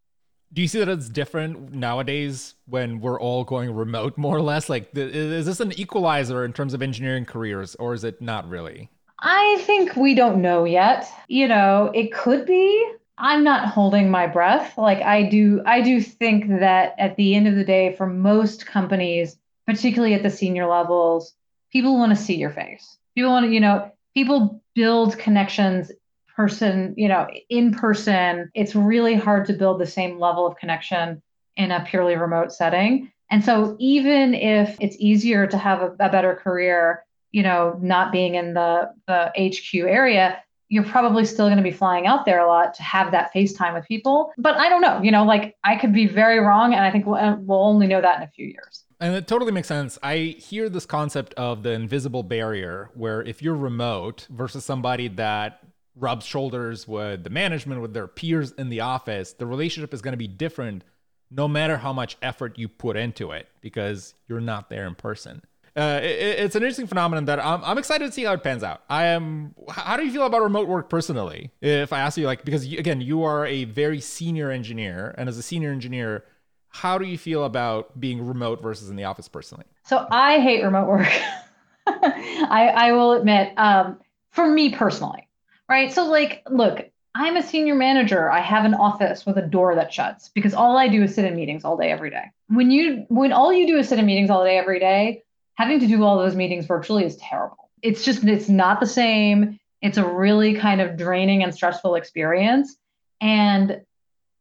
Do 0.52 0.62
you 0.62 0.68
see 0.68 0.78
that 0.78 0.88
it's 0.88 1.08
different 1.08 1.74
nowadays 1.74 2.54
when 2.66 3.00
we're 3.00 3.20
all 3.20 3.44
going 3.44 3.74
remote, 3.74 4.16
more 4.16 4.36
or 4.36 4.40
less? 4.42 4.68
Like, 4.68 4.90
is 4.94 5.46
this 5.46 5.60
an 5.60 5.78
equalizer 5.78 6.44
in 6.44 6.52
terms 6.52 6.74
of 6.74 6.82
engineering 6.82 7.24
careers, 7.24 7.74
or 7.76 7.92
is 7.92 8.04
it 8.04 8.20
not 8.22 8.48
really? 8.48 8.90
I 9.20 9.62
think 9.66 9.96
we 9.96 10.14
don't 10.14 10.40
know 10.40 10.64
yet. 10.64 11.06
You 11.28 11.48
know, 11.48 11.90
it 11.94 12.12
could 12.12 12.46
be. 12.46 12.92
I'm 13.18 13.42
not 13.42 13.68
holding 13.68 14.10
my 14.10 14.26
breath. 14.26 14.78
Like 14.78 15.02
I 15.02 15.24
do 15.24 15.60
I 15.66 15.82
do 15.82 16.00
think 16.00 16.48
that 16.60 16.94
at 16.98 17.16
the 17.16 17.34
end 17.34 17.48
of 17.48 17.56
the 17.56 17.64
day 17.64 17.94
for 17.96 18.06
most 18.06 18.64
companies, 18.64 19.36
particularly 19.66 20.14
at 20.14 20.22
the 20.22 20.30
senior 20.30 20.66
levels, 20.66 21.34
people 21.72 21.98
want 21.98 22.16
to 22.16 22.24
see 22.24 22.36
your 22.36 22.50
face. 22.50 22.96
People 23.16 23.32
want 23.32 23.46
to, 23.46 23.52
you 23.52 23.60
know, 23.60 23.90
people 24.14 24.62
build 24.78 25.18
connections 25.18 25.90
person, 26.36 26.94
you 26.96 27.08
know, 27.08 27.26
in 27.48 27.72
person. 27.72 28.50
It's 28.54 28.74
really 28.74 29.16
hard 29.16 29.46
to 29.46 29.52
build 29.52 29.80
the 29.80 29.86
same 29.86 30.20
level 30.20 30.46
of 30.46 30.56
connection 30.56 31.20
in 31.56 31.72
a 31.72 31.84
purely 31.84 32.16
remote 32.16 32.52
setting. 32.52 33.10
And 33.30 33.44
so 33.44 33.76
even 33.80 34.34
if 34.34 34.76
it's 34.80 34.96
easier 34.98 35.46
to 35.46 35.58
have 35.58 35.82
a, 35.82 35.90
a 35.98 36.08
better 36.08 36.34
career 36.36 37.04
you 37.32 37.42
know, 37.42 37.78
not 37.82 38.12
being 38.12 38.34
in 38.34 38.54
the, 38.54 38.90
the 39.06 39.32
HQ 39.38 39.74
area, 39.74 40.42
you're 40.68 40.84
probably 40.84 41.24
still 41.24 41.46
going 41.46 41.56
to 41.56 41.62
be 41.62 41.70
flying 41.70 42.06
out 42.06 42.24
there 42.26 42.40
a 42.40 42.46
lot 42.46 42.74
to 42.74 42.82
have 42.82 43.12
that 43.12 43.32
FaceTime 43.34 43.74
with 43.74 43.86
people. 43.86 44.32
But 44.38 44.56
I 44.56 44.68
don't 44.68 44.82
know, 44.82 45.00
you 45.02 45.10
know, 45.10 45.24
like 45.24 45.56
I 45.64 45.76
could 45.76 45.92
be 45.92 46.06
very 46.06 46.40
wrong. 46.40 46.74
And 46.74 46.84
I 46.84 46.90
think 46.90 47.06
we'll, 47.06 47.36
we'll 47.40 47.64
only 47.64 47.86
know 47.86 48.00
that 48.00 48.18
in 48.18 48.22
a 48.22 48.28
few 48.28 48.46
years. 48.46 48.84
And 49.00 49.14
it 49.14 49.28
totally 49.28 49.52
makes 49.52 49.68
sense. 49.68 49.98
I 50.02 50.36
hear 50.38 50.68
this 50.68 50.86
concept 50.86 51.34
of 51.34 51.62
the 51.62 51.70
invisible 51.70 52.22
barrier, 52.22 52.90
where 52.94 53.22
if 53.22 53.42
you're 53.42 53.54
remote 53.54 54.26
versus 54.30 54.64
somebody 54.64 55.08
that 55.08 55.60
rubs 55.94 56.26
shoulders 56.26 56.88
with 56.88 57.24
the 57.24 57.30
management, 57.30 57.80
with 57.80 57.94
their 57.94 58.08
peers 58.08 58.52
in 58.52 58.70
the 58.70 58.80
office, 58.80 59.32
the 59.32 59.46
relationship 59.46 59.94
is 59.94 60.02
going 60.02 60.12
to 60.12 60.18
be 60.18 60.28
different 60.28 60.82
no 61.30 61.46
matter 61.46 61.76
how 61.76 61.92
much 61.92 62.16
effort 62.22 62.58
you 62.58 62.68
put 62.68 62.96
into 62.96 63.30
it 63.32 63.48
because 63.60 64.14
you're 64.28 64.40
not 64.40 64.70
there 64.70 64.86
in 64.86 64.94
person 64.94 65.42
uh, 65.78 66.00
it, 66.02 66.40
it's 66.40 66.56
an 66.56 66.62
interesting 66.62 66.88
phenomenon 66.88 67.24
that 67.26 67.38
I'm, 67.44 67.62
I'm 67.62 67.78
excited 67.78 68.06
to 68.06 68.12
see 68.12 68.24
how 68.24 68.32
it 68.32 68.42
pans 68.42 68.64
out. 68.64 68.82
I 68.90 69.06
am. 69.06 69.54
How 69.70 69.96
do 69.96 70.04
you 70.04 70.10
feel 70.10 70.26
about 70.26 70.42
remote 70.42 70.66
work 70.66 70.90
personally? 70.90 71.52
If 71.60 71.92
I 71.92 72.00
ask 72.00 72.18
you, 72.18 72.26
like, 72.26 72.44
because 72.44 72.66
you, 72.66 72.78
again, 72.78 73.00
you 73.00 73.22
are 73.22 73.46
a 73.46 73.64
very 73.64 74.00
senior 74.00 74.50
engineer, 74.50 75.14
and 75.16 75.28
as 75.28 75.38
a 75.38 75.42
senior 75.42 75.70
engineer, 75.70 76.24
how 76.68 76.98
do 76.98 77.06
you 77.06 77.18
feel 77.18 77.44
about 77.44 77.98
being 77.98 78.26
remote 78.26 78.62
versus 78.62 78.90
in 78.90 78.96
the 78.96 79.04
office 79.04 79.28
personally? 79.28 79.64
So 79.84 80.06
I 80.10 80.38
hate 80.38 80.62
remote 80.62 80.88
work. 80.88 81.08
I, 81.86 82.72
I 82.74 82.92
will 82.92 83.12
admit, 83.12 83.52
um, 83.56 83.98
for 84.30 84.46
me 84.46 84.70
personally, 84.74 85.28
right? 85.68 85.92
So 85.92 86.04
like, 86.04 86.42
look, 86.50 86.90
I'm 87.14 87.36
a 87.36 87.42
senior 87.42 87.74
manager. 87.74 88.30
I 88.30 88.40
have 88.40 88.64
an 88.64 88.74
office 88.74 89.26
with 89.26 89.38
a 89.38 89.42
door 89.42 89.74
that 89.74 89.92
shuts 89.92 90.28
because 90.28 90.54
all 90.54 90.76
I 90.76 90.88
do 90.88 91.02
is 91.02 91.14
sit 91.14 91.24
in 91.24 91.34
meetings 91.34 91.64
all 91.64 91.76
day, 91.76 91.90
every 91.90 92.10
day. 92.10 92.24
When 92.48 92.70
you 92.70 93.06
when 93.08 93.32
all 93.32 93.52
you 93.52 93.66
do 93.66 93.78
is 93.78 93.88
sit 93.88 93.98
in 93.98 94.06
meetings 94.06 94.30
all 94.30 94.44
day, 94.44 94.56
every 94.56 94.78
day, 94.78 95.24
having 95.58 95.80
to 95.80 95.88
do 95.88 96.04
all 96.04 96.18
those 96.18 96.36
meetings 96.36 96.66
virtually 96.66 97.04
is 97.04 97.16
terrible. 97.16 97.70
It's 97.82 98.04
just, 98.04 98.22
it's 98.24 98.48
not 98.48 98.78
the 98.78 98.86
same. 98.86 99.58
It's 99.82 99.98
a 99.98 100.06
really 100.06 100.54
kind 100.54 100.80
of 100.80 100.96
draining 100.96 101.42
and 101.42 101.52
stressful 101.52 101.96
experience. 101.96 102.76
And 103.20 103.80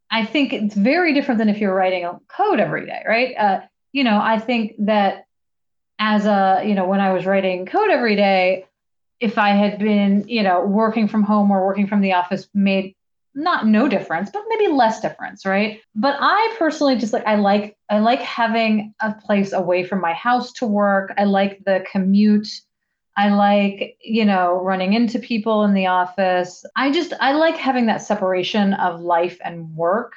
I 0.10 0.26
think 0.26 0.54
it's 0.54 0.76
very 0.76 1.14
different 1.14 1.40
than 1.40 1.50
if 1.50 1.58
you're 1.60 1.74
writing 1.74 2.06
a 2.06 2.20
code 2.28 2.60
every 2.60 2.86
day, 2.86 3.04
right? 3.08 3.36
Uh, 3.36 3.62
you 3.92 4.04
know, 4.04 4.20
I 4.22 4.40
think 4.40 4.74
that 4.80 5.26
as 6.00 6.26
a, 6.26 6.62
you 6.66 6.76
know, 6.76 6.86
when 6.86 7.02
I 7.02 7.12
was 7.14 7.26
writing 7.26 7.66
code 7.66 7.90
every 7.90 8.16
day, 8.16 8.66
if 9.20 9.38
I 9.38 9.50
had 9.50 9.80
been, 9.80 10.26
you 10.28 10.44
know, 10.44 10.62
working 10.62 11.08
from 11.08 11.24
home 11.24 11.52
or 11.52 11.66
working 11.66 11.88
from 11.88 12.02
the 12.02 12.14
office 12.14 12.48
made 12.54 12.96
not 13.38 13.68
no 13.68 13.88
difference, 13.88 14.32
but 14.32 14.44
maybe 14.50 14.72
less 14.72 15.00
difference, 15.00 15.46
right? 15.46 15.80
But 15.96 16.18
I 16.20 16.56
personally 16.58 16.98
just 16.98 17.14
like 17.14 17.26
I 17.26 17.36
like 17.36 17.78
I 17.90 18.00
like 18.00 18.20
having 18.22 18.94
a 19.00 19.14
place 19.14 19.54
away 19.54 19.84
from 19.84 20.02
my 20.02 20.14
house 20.14 20.52
to 20.54 20.66
work. 20.66 21.14
I 21.18 21.26
like 21.26 21.64
the 21.66 21.86
commute. 21.92 22.48
I 23.18 23.30
like, 23.30 23.98
you 24.00 24.24
know, 24.24 24.62
running 24.62 24.94
into 24.94 25.18
people 25.18 25.64
in 25.64 25.74
the 25.74 25.88
office. 25.88 26.64
I 26.76 26.92
just 26.92 27.14
I 27.20 27.34
like 27.34 27.58
having 27.58 27.88
that 27.88 28.04
separation 28.04 28.76
of 28.76 29.02
life 29.02 29.40
and 29.44 29.76
work. 29.76 30.14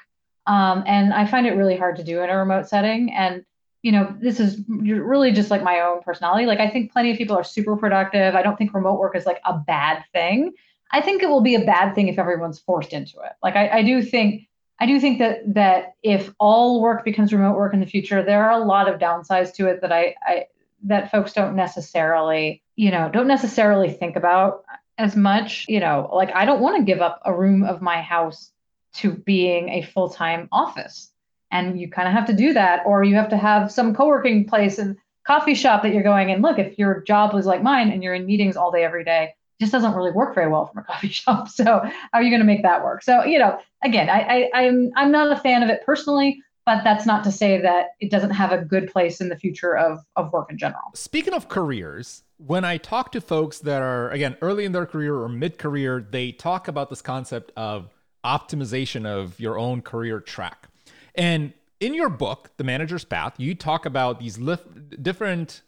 Um, 0.47 0.85
and 0.87 1.15
I 1.15 1.27
find 1.27 1.47
it 1.47 1.57
really 1.57 1.77
hard 1.77 1.97
to 1.97 2.05
do 2.05 2.21
in 2.23 2.29
a 2.29 2.37
remote 2.37 2.69
setting. 2.69 3.13
And 3.13 3.45
you 3.83 3.93
know, 3.93 4.15
this 4.21 4.39
is 4.39 4.61
really 4.69 5.33
just 5.33 5.51
like 5.51 5.63
my 5.63 5.81
own 5.81 6.03
personality. 6.03 6.45
Like 6.45 6.61
I 6.61 6.69
think 6.69 6.93
plenty 6.93 7.11
of 7.11 7.17
people 7.17 7.35
are 7.35 7.45
super 7.45 7.77
productive. 7.77 8.35
I 8.35 8.43
don't 8.43 8.59
think 8.59 8.75
remote 8.75 9.01
work 9.01 9.17
is 9.17 9.25
like 9.25 9.41
a 9.47 9.57
bad 9.57 10.05
thing. 10.13 10.53
I 10.93 11.01
think 11.01 11.23
it 11.23 11.31
will 11.31 11.41
be 11.41 11.55
a 11.55 11.65
bad 11.65 11.95
thing 11.95 12.09
if 12.09 12.19
everyone's 12.19 12.59
forced 12.59 12.93
into 12.93 13.21
it. 13.21 13.33
Like 13.43 13.57
I, 13.57 13.79
I 13.79 13.83
do 13.83 14.03
think 14.03 14.47
I 14.79 14.87
do 14.87 15.01
think 15.01 15.19
that 15.21 15.55
that 15.55 15.95
if 16.03 16.35
all 16.39 16.83
work 16.83 17.05
becomes 17.05 17.33
remote 17.33 17.57
work 17.57 17.73
in 17.73 17.81
the 17.81 17.87
future, 17.87 18.23
there 18.23 18.45
are 18.45 18.61
a 18.61 18.65
lot 18.65 18.87
of 18.87 19.01
downsides 19.01 19.55
to 19.55 19.69
it 19.69 19.81
that 19.81 19.93
I, 19.93 20.15
I 20.23 20.47
that 20.85 21.11
folks 21.11 21.33
don't 21.33 21.57
necessarily, 21.57 22.63
you 22.81 22.91
know, 22.91 23.11
don't 23.11 23.27
necessarily 23.27 23.91
think 23.91 24.17
about 24.17 24.65
as 24.97 25.15
much. 25.15 25.67
You 25.69 25.81
know, 25.81 26.09
like 26.15 26.35
I 26.35 26.47
don't 26.47 26.63
want 26.63 26.79
to 26.79 26.91
give 26.91 27.03
up 27.03 27.21
a 27.27 27.35
room 27.35 27.63
of 27.63 27.83
my 27.83 28.01
house 28.01 28.51
to 28.95 29.13
being 29.13 29.69
a 29.69 29.83
full-time 29.83 30.49
office. 30.51 31.13
And 31.53 31.79
you 31.79 31.91
kind 31.91 32.09
of 32.09 32.15
have 32.15 32.27
to 32.29 32.33
do 32.33 32.55
that, 32.55 32.81
or 32.87 33.05
you 33.05 33.17
have 33.17 33.29
to 33.31 33.37
have 33.37 33.71
some 33.71 33.95
co-working 33.95 34.47
place 34.47 34.79
and 34.79 34.97
coffee 35.27 35.55
shop 35.55 35.83
that 35.83 35.93
you're 35.93 36.03
going 36.03 36.31
and 36.33 36.41
look, 36.43 36.59
if 36.59 36.79
your 36.79 37.03
job 37.03 37.35
was 37.35 37.45
like 37.45 37.63
mine 37.63 37.91
and 37.91 38.03
you're 38.03 38.15
in 38.15 38.25
meetings 38.25 38.57
all 38.57 38.73
day 38.73 38.83
every 38.83 39.05
day, 39.05 39.35
just 39.61 39.73
doesn't 39.73 39.95
really 39.95 40.13
work 40.13 40.35
very 40.35 40.49
well 40.49 40.65
from 40.65 40.83
a 40.83 40.85
coffee 40.87 41.09
shop. 41.21 41.51
So 41.51 41.65
how 41.65 41.91
are 42.15 42.23
you 42.23 42.31
going 42.31 42.41
to 42.41 42.47
make 42.47 42.63
that 42.63 42.83
work? 42.83 43.03
So 43.03 43.25
you 43.25 43.39
know, 43.39 43.59
again, 43.85 44.09
I, 44.09 44.21
I 44.21 44.51
I'm 44.55 44.91
I'm 44.97 45.13
not 45.13 45.37
a 45.37 45.41
fan 45.41 45.63
of 45.63 45.69
it 45.69 45.83
personally, 45.85 46.43
but 46.67 46.85
that's 46.85 47.07
not 47.07 47.25
to 47.25 47.33
say 47.33 47.61
that 47.61 47.91
it 48.01 48.11
doesn't 48.11 48.31
have 48.31 48.53
a 48.53 48.59
good 48.59 48.91
place 48.91 49.21
in 49.21 49.29
the 49.29 49.37
future 49.37 49.77
of 49.77 50.01
of 50.17 50.33
work 50.33 50.51
in 50.51 50.59
general. 50.59 50.83
Speaking 50.95 51.35
of 51.35 51.49
careers, 51.49 52.23
when 52.37 52.65
I 52.65 52.77
talk 52.77 53.13
to 53.13 53.21
folks 53.21 53.59
that 53.61 53.83
are 53.83 54.11
again 54.11 54.37
early 54.41 54.65
in 54.65 54.73
their 54.73 54.87
career 54.87 55.17
or 55.17 55.29
mid 55.29 55.59
career, 55.59 56.07
they 56.11 56.33
talk 56.33 56.69
about 56.69 56.91
this 56.91 57.03
concept 57.03 57.53
of 57.57 57.91
optimization 58.25 59.07
of 59.07 59.39
your 59.41 59.59
own 59.59 59.83
career 59.83 60.21
track. 60.21 60.69
And 61.15 61.53
in 61.81 61.95
your 61.95 62.11
book, 62.11 62.51
The 62.59 62.65
Manager's 62.65 63.05
Path, 63.05 63.35
you 63.39 63.55
talk 63.55 63.87
about 63.87 64.21
these 64.21 64.39
lif- 64.39 64.61
different 65.03 65.63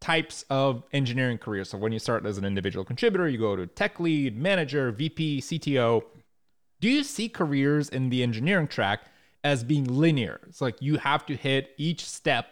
types 0.00 0.44
of 0.48 0.84
engineering 0.92 1.38
careers. 1.38 1.70
So 1.70 1.78
when 1.78 1.92
you 1.92 1.98
start 1.98 2.24
as 2.24 2.38
an 2.38 2.44
individual 2.44 2.84
contributor, 2.84 3.28
you 3.28 3.38
go 3.38 3.56
to 3.56 3.66
tech 3.66 4.00
lead, 4.00 4.36
manager, 4.36 4.90
VP, 4.92 5.40
CTO. 5.40 6.02
Do 6.80 6.88
you 6.88 7.02
see 7.02 7.28
careers 7.28 7.88
in 7.88 8.08
the 8.08 8.22
engineering 8.22 8.68
track 8.68 9.00
as 9.44 9.64
being 9.64 9.84
linear? 9.84 10.40
It's 10.48 10.60
like 10.60 10.80
you 10.80 10.98
have 10.98 11.26
to 11.26 11.36
hit 11.36 11.70
each 11.76 12.04
step, 12.04 12.46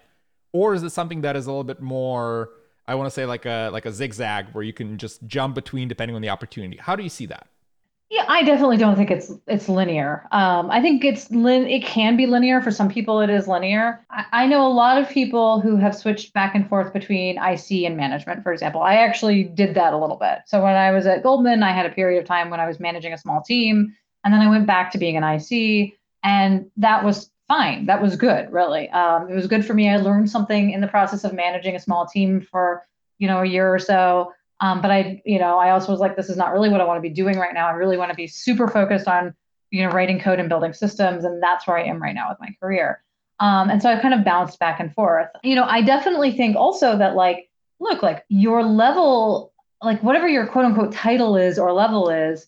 or 0.53 0.75
is 0.75 0.83
it 0.83 0.90
something 0.90 1.22
that 1.22 1.37
is 1.37 1.46
a 1.46 1.51
little 1.51 1.64
bit 1.64 1.81
more, 1.81 2.51
I 2.87 2.94
want 2.94 3.07
to 3.07 3.11
say 3.11 3.27
like 3.27 3.46
a 3.46 3.70
like 3.72 3.87
a 3.87 3.92
zigzag 3.92 4.46
where 4.53 4.64
you 4.64 4.72
can 4.72 4.99
just 4.99 5.27
jump 5.27 5.55
between 5.55 5.88
depending 5.88 6.14
on 6.14 6.22
the 6.22 6.31
opportunity? 6.31 6.77
How 6.77 6.96
do 6.96 7.03
you 7.03 7.09
see 7.09 7.27
that? 7.27 7.49
Yeah, 8.09 8.25
I 8.29 8.44
definitely 8.44 8.77
don't 8.77 8.94
think 8.94 9.11
it's 9.11 9.33
it's 9.49 9.68
linear. 9.68 10.29
Um, 10.31 10.70
I 10.70 10.81
think 10.81 11.05
it's 11.05 11.29
lin- 11.33 11.66
it 11.66 11.85
can 11.85 12.16
be 12.16 12.27
linear 12.27 12.61
for 12.62 12.70
some 12.70 12.88
people. 12.88 13.20
It 13.20 13.31
is 13.31 13.49
linear. 13.49 14.07
I, 14.11 14.25
I 14.33 14.46
know 14.46 14.64
a 14.64 14.70
lot 14.70 15.03
of 15.03 15.09
people 15.09 15.61
who 15.61 15.77
have 15.77 15.94
switched 15.96 16.33
back 16.33 16.55
and 16.55 16.68
forth 16.68 16.92
between 16.92 17.37
IC 17.37 17.85
and 17.85 17.96
management. 17.96 18.44
For 18.44 18.53
example, 18.53 18.81
I 18.81 18.94
actually 18.94 19.42
did 19.42 19.75
that 19.75 19.92
a 19.92 19.99
little 19.99 20.16
bit. 20.16 20.38
So 20.46 20.62
when 20.62 20.77
I 20.77 20.92
was 20.92 21.05
at 21.07 21.25
Goldman, 21.25 21.64
I 21.64 21.72
had 21.72 21.85
a 21.85 21.90
period 21.90 22.20
of 22.20 22.27
time 22.27 22.49
when 22.49 22.61
I 22.61 22.66
was 22.68 22.79
managing 22.79 23.12
a 23.12 23.18
small 23.18 23.42
team, 23.42 23.96
and 24.22 24.33
then 24.33 24.40
I 24.40 24.49
went 24.49 24.68
back 24.68 24.92
to 24.92 24.99
being 24.99 25.16
an 25.16 25.25
IC, 25.25 25.94
and 26.27 26.71
that 26.77 27.05
was 27.05 27.31
fine. 27.49 27.87
That 27.87 28.03
was 28.03 28.17
good, 28.17 28.53
really. 28.53 28.91
Um, 28.91 29.31
it 29.31 29.35
was 29.35 29.47
good 29.47 29.65
for 29.65 29.73
me. 29.73 29.89
I 29.89 29.97
learned 29.97 30.29
something 30.29 30.73
in 30.73 30.81
the 30.83 30.89
process 30.89 31.25
of 31.25 31.33
managing 31.33 31.77
a 31.77 31.81
small 31.81 32.07
team 32.07 32.41
for 32.43 32.83
you 33.19 33.29
know 33.29 33.41
a 33.41 33.47
year 33.47 33.73
or 33.73 33.79
so. 33.79 34.33
Um, 34.61 34.81
but 34.81 34.91
I, 34.91 35.23
you 35.25 35.39
know, 35.39 35.59
I 35.59 35.71
also 35.71 35.93
was 35.93 36.01
like, 36.01 36.17
this 36.17 36.31
is 36.31 36.37
not 36.37 36.53
really 36.53 36.69
what 36.69 36.81
I 36.81 36.85
want 36.85 36.99
to 36.99 37.03
be 37.03 37.15
doing 37.15 37.39
right 37.39 37.53
now. 37.55 37.69
I 37.69 37.73
really 37.73 37.99
want 37.99 38.11
to 38.11 38.17
be 38.17 38.27
super 38.27 38.67
focused 38.69 39.07
on, 39.07 39.35
you 39.71 39.85
know, 39.85 39.91
writing 39.91 40.19
code 40.19 40.41
and 40.41 40.49
building 40.49 40.73
systems. 40.73 41.25
And 41.25 41.43
that's 41.43 41.67
where 41.67 41.77
I 41.77 41.85
am 41.85 42.03
right 42.03 42.15
now 42.15 42.31
with 42.31 42.41
my 42.41 42.49
career. 42.59 43.03
Um, 43.39 43.69
and 43.69 43.83
so 43.83 43.91
I've 43.91 44.01
kind 44.01 44.15
of 44.15 44.25
bounced 44.25 44.59
back 44.59 44.81
and 44.81 44.93
forth. 44.95 45.29
You 45.43 45.57
know, 45.57 45.65
I 45.65 45.83
definitely 45.83 46.33
think 46.33 46.57
also 46.57 46.97
that 46.97 47.15
like, 47.15 47.51
look, 47.81 48.03
like 48.03 48.25
your 48.31 48.65
level, 48.65 49.53
like 49.83 50.03
whatever 50.03 50.27
your 50.27 50.47
quote 50.47 50.65
unquote 50.65 50.93
title 50.93 51.37
is 51.37 51.59
or 51.59 51.71
level 51.73 52.09
is, 52.09 52.47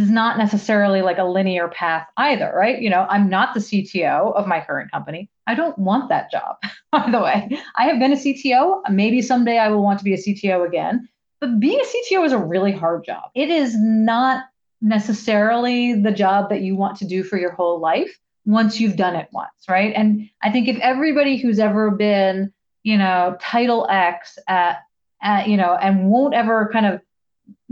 is 0.00 0.10
not 0.10 0.38
necessarily 0.38 1.02
like 1.02 1.18
a 1.18 1.24
linear 1.24 1.68
path 1.68 2.06
either, 2.16 2.52
right? 2.54 2.80
You 2.80 2.90
know, 2.90 3.06
I'm 3.08 3.28
not 3.28 3.54
the 3.54 3.60
CTO 3.60 4.34
of 4.34 4.46
my 4.46 4.60
current 4.60 4.90
company. 4.90 5.30
I 5.46 5.54
don't 5.54 5.78
want 5.78 6.08
that 6.08 6.30
job, 6.30 6.56
by 6.92 7.10
the 7.10 7.20
way. 7.20 7.58
I 7.76 7.86
have 7.86 7.98
been 7.98 8.12
a 8.12 8.16
CTO. 8.16 8.82
Maybe 8.90 9.22
someday 9.22 9.58
I 9.58 9.68
will 9.68 9.82
want 9.82 9.98
to 9.98 10.04
be 10.04 10.14
a 10.14 10.18
CTO 10.18 10.66
again. 10.66 11.08
But 11.40 11.60
being 11.60 11.80
a 11.80 12.14
CTO 12.14 12.24
is 12.24 12.32
a 12.32 12.38
really 12.38 12.72
hard 12.72 13.04
job. 13.04 13.30
It 13.34 13.50
is 13.50 13.76
not 13.76 14.44
necessarily 14.80 15.94
the 15.94 16.12
job 16.12 16.50
that 16.50 16.62
you 16.62 16.76
want 16.76 16.98
to 16.98 17.06
do 17.06 17.22
for 17.22 17.38
your 17.38 17.52
whole 17.52 17.80
life 17.80 18.18
once 18.44 18.80
you've 18.80 18.96
done 18.96 19.16
it 19.16 19.28
once, 19.32 19.50
right? 19.68 19.92
And 19.94 20.28
I 20.42 20.50
think 20.50 20.68
if 20.68 20.78
everybody 20.78 21.36
who's 21.36 21.58
ever 21.58 21.90
been, 21.90 22.52
you 22.82 22.96
know, 22.96 23.36
title 23.40 23.86
X 23.90 24.38
at 24.48 24.78
uh, 25.22 25.42
you 25.46 25.56
know, 25.56 25.74
and 25.74 26.08
won't 26.08 26.34
ever 26.34 26.68
kind 26.72 26.86
of 26.86 27.00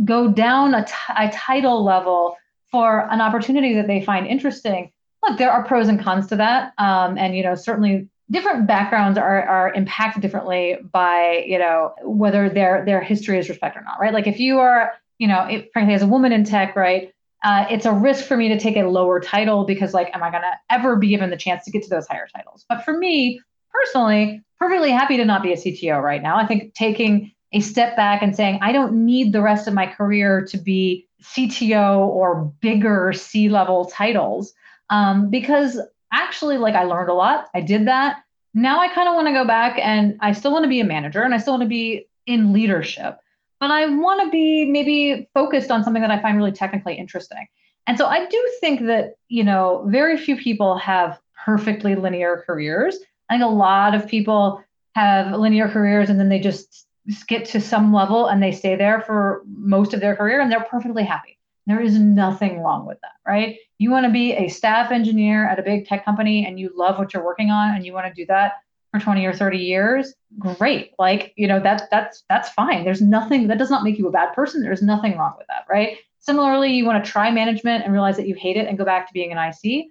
go 0.02 0.28
down 0.28 0.74
a, 0.74 0.84
t- 0.84 0.92
a 1.16 1.30
title 1.30 1.84
level 1.84 2.36
for 2.70 3.08
an 3.12 3.20
opportunity 3.20 3.74
that 3.74 3.86
they 3.86 4.00
find 4.00 4.26
interesting. 4.26 4.90
Look, 5.22 5.38
there 5.38 5.50
are 5.50 5.64
pros 5.64 5.88
and 5.88 6.02
cons 6.02 6.26
to 6.28 6.36
that, 6.36 6.72
um, 6.78 7.16
and 7.16 7.36
you 7.36 7.42
know, 7.42 7.54
certainly 7.54 8.08
different 8.30 8.66
backgrounds 8.66 9.18
are 9.18 9.42
are 9.42 9.72
impacted 9.74 10.22
differently 10.22 10.76
by 10.92 11.44
you 11.46 11.58
know 11.58 11.94
whether 12.02 12.48
their 12.48 12.84
their 12.84 13.00
history 13.00 13.38
is 13.38 13.48
respected 13.48 13.80
or 13.80 13.84
not, 13.84 14.00
right? 14.00 14.12
Like 14.12 14.26
if 14.26 14.40
you 14.40 14.58
are, 14.58 14.92
you 15.18 15.28
know, 15.28 15.46
it, 15.46 15.70
frankly, 15.72 15.94
as 15.94 16.02
a 16.02 16.06
woman 16.06 16.32
in 16.32 16.44
tech, 16.44 16.74
right, 16.76 17.12
uh, 17.44 17.66
it's 17.70 17.86
a 17.86 17.92
risk 17.92 18.24
for 18.24 18.36
me 18.36 18.48
to 18.48 18.58
take 18.58 18.76
a 18.76 18.82
lower 18.82 19.20
title 19.20 19.64
because 19.64 19.94
like, 19.94 20.14
am 20.14 20.22
I 20.22 20.30
gonna 20.30 20.58
ever 20.70 20.96
be 20.96 21.08
given 21.08 21.30
the 21.30 21.36
chance 21.36 21.64
to 21.64 21.70
get 21.70 21.82
to 21.84 21.90
those 21.90 22.06
higher 22.08 22.26
titles? 22.34 22.64
But 22.68 22.84
for 22.84 22.96
me 22.96 23.40
personally, 23.72 24.42
perfectly 24.58 24.90
happy 24.90 25.16
to 25.18 25.24
not 25.24 25.42
be 25.42 25.52
a 25.52 25.56
CTO 25.56 26.02
right 26.02 26.22
now. 26.22 26.36
I 26.36 26.46
think 26.46 26.74
taking 26.74 27.32
a 27.54 27.60
step 27.60 27.96
back 27.96 28.20
and 28.20 28.34
saying, 28.36 28.58
I 28.60 28.72
don't 28.72 29.06
need 29.06 29.32
the 29.32 29.40
rest 29.40 29.66
of 29.68 29.74
my 29.74 29.86
career 29.86 30.44
to 30.46 30.58
be 30.58 31.06
CTO 31.22 32.00
or 32.00 32.52
bigger 32.60 33.12
C 33.14 33.48
level 33.48 33.86
titles. 33.86 34.52
Um, 34.90 35.30
because 35.30 35.80
actually, 36.12 36.58
like, 36.58 36.74
I 36.74 36.84
learned 36.84 37.08
a 37.08 37.14
lot. 37.14 37.46
I 37.54 37.60
did 37.60 37.86
that. 37.86 38.24
Now 38.54 38.80
I 38.80 38.88
kind 38.88 39.08
of 39.08 39.14
want 39.14 39.28
to 39.28 39.32
go 39.32 39.46
back 39.46 39.78
and 39.80 40.18
I 40.20 40.32
still 40.32 40.52
want 40.52 40.64
to 40.64 40.68
be 40.68 40.80
a 40.80 40.84
manager 40.84 41.22
and 41.22 41.32
I 41.32 41.38
still 41.38 41.54
want 41.54 41.62
to 41.62 41.68
be 41.68 42.08
in 42.26 42.52
leadership, 42.52 43.18
but 43.60 43.70
I 43.70 43.86
want 43.86 44.22
to 44.22 44.30
be 44.30 44.64
maybe 44.66 45.28
focused 45.34 45.70
on 45.70 45.82
something 45.82 46.02
that 46.02 46.10
I 46.10 46.20
find 46.20 46.36
really 46.36 46.52
technically 46.52 46.94
interesting. 46.94 47.46
And 47.86 47.98
so 47.98 48.06
I 48.06 48.26
do 48.26 48.52
think 48.60 48.86
that, 48.86 49.16
you 49.28 49.44
know, 49.44 49.84
very 49.88 50.16
few 50.16 50.36
people 50.36 50.78
have 50.78 51.18
perfectly 51.44 51.94
linear 51.94 52.44
careers. 52.46 52.96
I 53.28 53.34
think 53.34 53.44
a 53.44 53.48
lot 53.48 53.94
of 53.94 54.06
people 54.06 54.62
have 54.94 55.32
linear 55.38 55.68
careers 55.68 56.08
and 56.08 56.18
then 56.18 56.28
they 56.28 56.38
just 56.38 56.83
get 57.26 57.44
to 57.46 57.60
some 57.60 57.92
level 57.92 58.26
and 58.26 58.42
they 58.42 58.52
stay 58.52 58.76
there 58.76 59.00
for 59.00 59.42
most 59.46 59.94
of 59.94 60.00
their 60.00 60.16
career 60.16 60.40
and 60.40 60.50
they're 60.50 60.64
perfectly 60.64 61.04
happy. 61.04 61.38
There 61.66 61.80
is 61.80 61.98
nothing 61.98 62.60
wrong 62.60 62.86
with 62.86 63.00
that, 63.00 63.12
right? 63.26 63.58
You 63.78 63.90
want 63.90 64.06
to 64.06 64.12
be 64.12 64.32
a 64.32 64.48
staff 64.48 64.92
engineer 64.92 65.48
at 65.48 65.58
a 65.58 65.62
big 65.62 65.86
tech 65.86 66.04
company 66.04 66.46
and 66.46 66.58
you 66.58 66.70
love 66.74 66.98
what 66.98 67.14
you're 67.14 67.24
working 67.24 67.50
on 67.50 67.74
and 67.74 67.84
you 67.84 67.92
want 67.92 68.06
to 68.06 68.12
do 68.12 68.26
that 68.26 68.54
for 68.92 69.00
20 69.00 69.24
or 69.24 69.32
30 69.32 69.58
years, 69.58 70.14
great. 70.38 70.92
Like, 70.98 71.32
you 71.36 71.48
know, 71.48 71.60
that 71.60 71.88
that's 71.90 72.24
that's 72.28 72.50
fine. 72.50 72.84
There's 72.84 73.00
nothing 73.00 73.48
that 73.48 73.58
does 73.58 73.70
not 73.70 73.82
make 73.82 73.98
you 73.98 74.06
a 74.08 74.12
bad 74.12 74.34
person. 74.34 74.62
There's 74.62 74.82
nothing 74.82 75.16
wrong 75.16 75.34
with 75.36 75.46
that, 75.48 75.64
right? 75.68 75.98
Similarly, 76.20 76.72
you 76.72 76.84
want 76.84 77.04
to 77.04 77.10
try 77.10 77.30
management 77.30 77.84
and 77.84 77.92
realize 77.92 78.16
that 78.16 78.28
you 78.28 78.34
hate 78.34 78.56
it 78.56 78.68
and 78.68 78.78
go 78.78 78.84
back 78.84 79.06
to 79.08 79.12
being 79.12 79.32
an 79.32 79.38
IC 79.38 79.86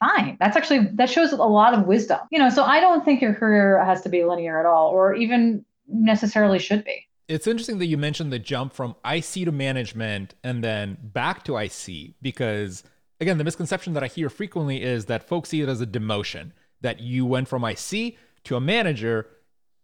fine. 0.00 0.36
That's 0.38 0.56
actually 0.56 0.90
that 0.94 1.10
shows 1.10 1.32
a 1.32 1.36
lot 1.36 1.74
of 1.74 1.86
wisdom. 1.86 2.20
You 2.30 2.38
know, 2.38 2.50
so 2.50 2.64
I 2.64 2.80
don't 2.80 3.04
think 3.04 3.22
your 3.22 3.34
career 3.34 3.82
has 3.84 4.02
to 4.02 4.08
be 4.08 4.24
linear 4.24 4.60
at 4.60 4.66
all 4.66 4.88
or 4.88 5.14
even 5.14 5.64
necessarily 5.88 6.58
should 6.58 6.84
be. 6.84 7.06
It's 7.28 7.46
interesting 7.46 7.78
that 7.78 7.86
you 7.86 7.98
mentioned 7.98 8.32
the 8.32 8.38
jump 8.38 8.72
from 8.72 8.94
IC 9.04 9.44
to 9.44 9.52
management 9.52 10.34
and 10.44 10.62
then 10.62 10.96
back 11.02 11.44
to 11.44 11.56
IC 11.56 12.14
because 12.22 12.84
again, 13.20 13.38
the 13.38 13.44
misconception 13.44 13.94
that 13.94 14.04
I 14.04 14.06
hear 14.06 14.28
frequently 14.28 14.82
is 14.82 15.06
that 15.06 15.26
folks 15.26 15.48
see 15.48 15.60
it 15.60 15.68
as 15.68 15.80
a 15.80 15.86
demotion, 15.86 16.52
that 16.82 17.00
you 17.00 17.26
went 17.26 17.48
from 17.48 17.64
IC 17.64 18.16
to 18.44 18.56
a 18.56 18.60
manager 18.60 19.26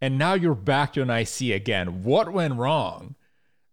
and 0.01 0.19
now 0.19 0.35
you're 0.35 0.55
back 0.55 0.93
to 0.95 1.03
an 1.03 1.11
IC 1.11 1.55
again. 1.55 2.03
What 2.03 2.33
went 2.33 2.55
wrong? 2.55 3.17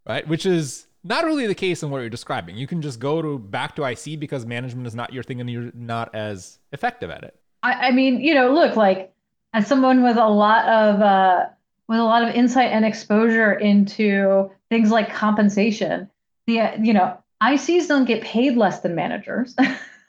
Right? 0.08 0.28
Which 0.28 0.46
is 0.46 0.88
not 1.04 1.26
really 1.26 1.48
the 1.48 1.56
case 1.56 1.84
in 1.84 1.90
what 1.92 2.00
you're 2.00 2.10
describing. 2.10 2.58
You 2.58 2.68
can 2.68 2.82
just 2.82 3.00
go 3.00 3.22
to 3.22 3.38
back 3.38 3.76
to 3.76 3.84
IC 3.84 4.20
because 4.20 4.46
management 4.46 4.88
is 4.88 4.96
not 4.96 5.14
your 5.14 5.24
thing 5.24 5.42
and 5.42 5.50
you're 5.50 5.72
not 5.74 6.14
as 6.16 6.60
effective 6.72 7.10
at 7.10 7.24
it. 7.24 7.36
I, 7.62 7.74
I 7.74 7.92
mean, 7.92 8.20
you 8.20 8.34
know, 8.34 8.52
look, 8.54 8.76
like 8.76 9.14
as 9.54 9.68
someone 9.68 10.04
with 10.04 10.18
a 10.18 10.28
lot 10.28 10.68
of 10.68 11.02
uh 11.02 11.46
with 11.90 12.00
a 12.00 12.04
lot 12.04 12.24
of 12.24 12.36
insight 12.36 12.72
and 12.72 12.86
exposure 12.86 13.52
into 13.52 14.50
things 14.70 14.92
like 14.92 15.12
compensation. 15.12 16.10
The 16.46 16.72
you 16.80 16.94
know 16.94 17.18
ICs 17.44 17.88
don't 17.88 18.06
get 18.06 18.24
paid 18.24 18.56
less 18.56 18.80
than 18.82 18.96
managers, 18.96 19.56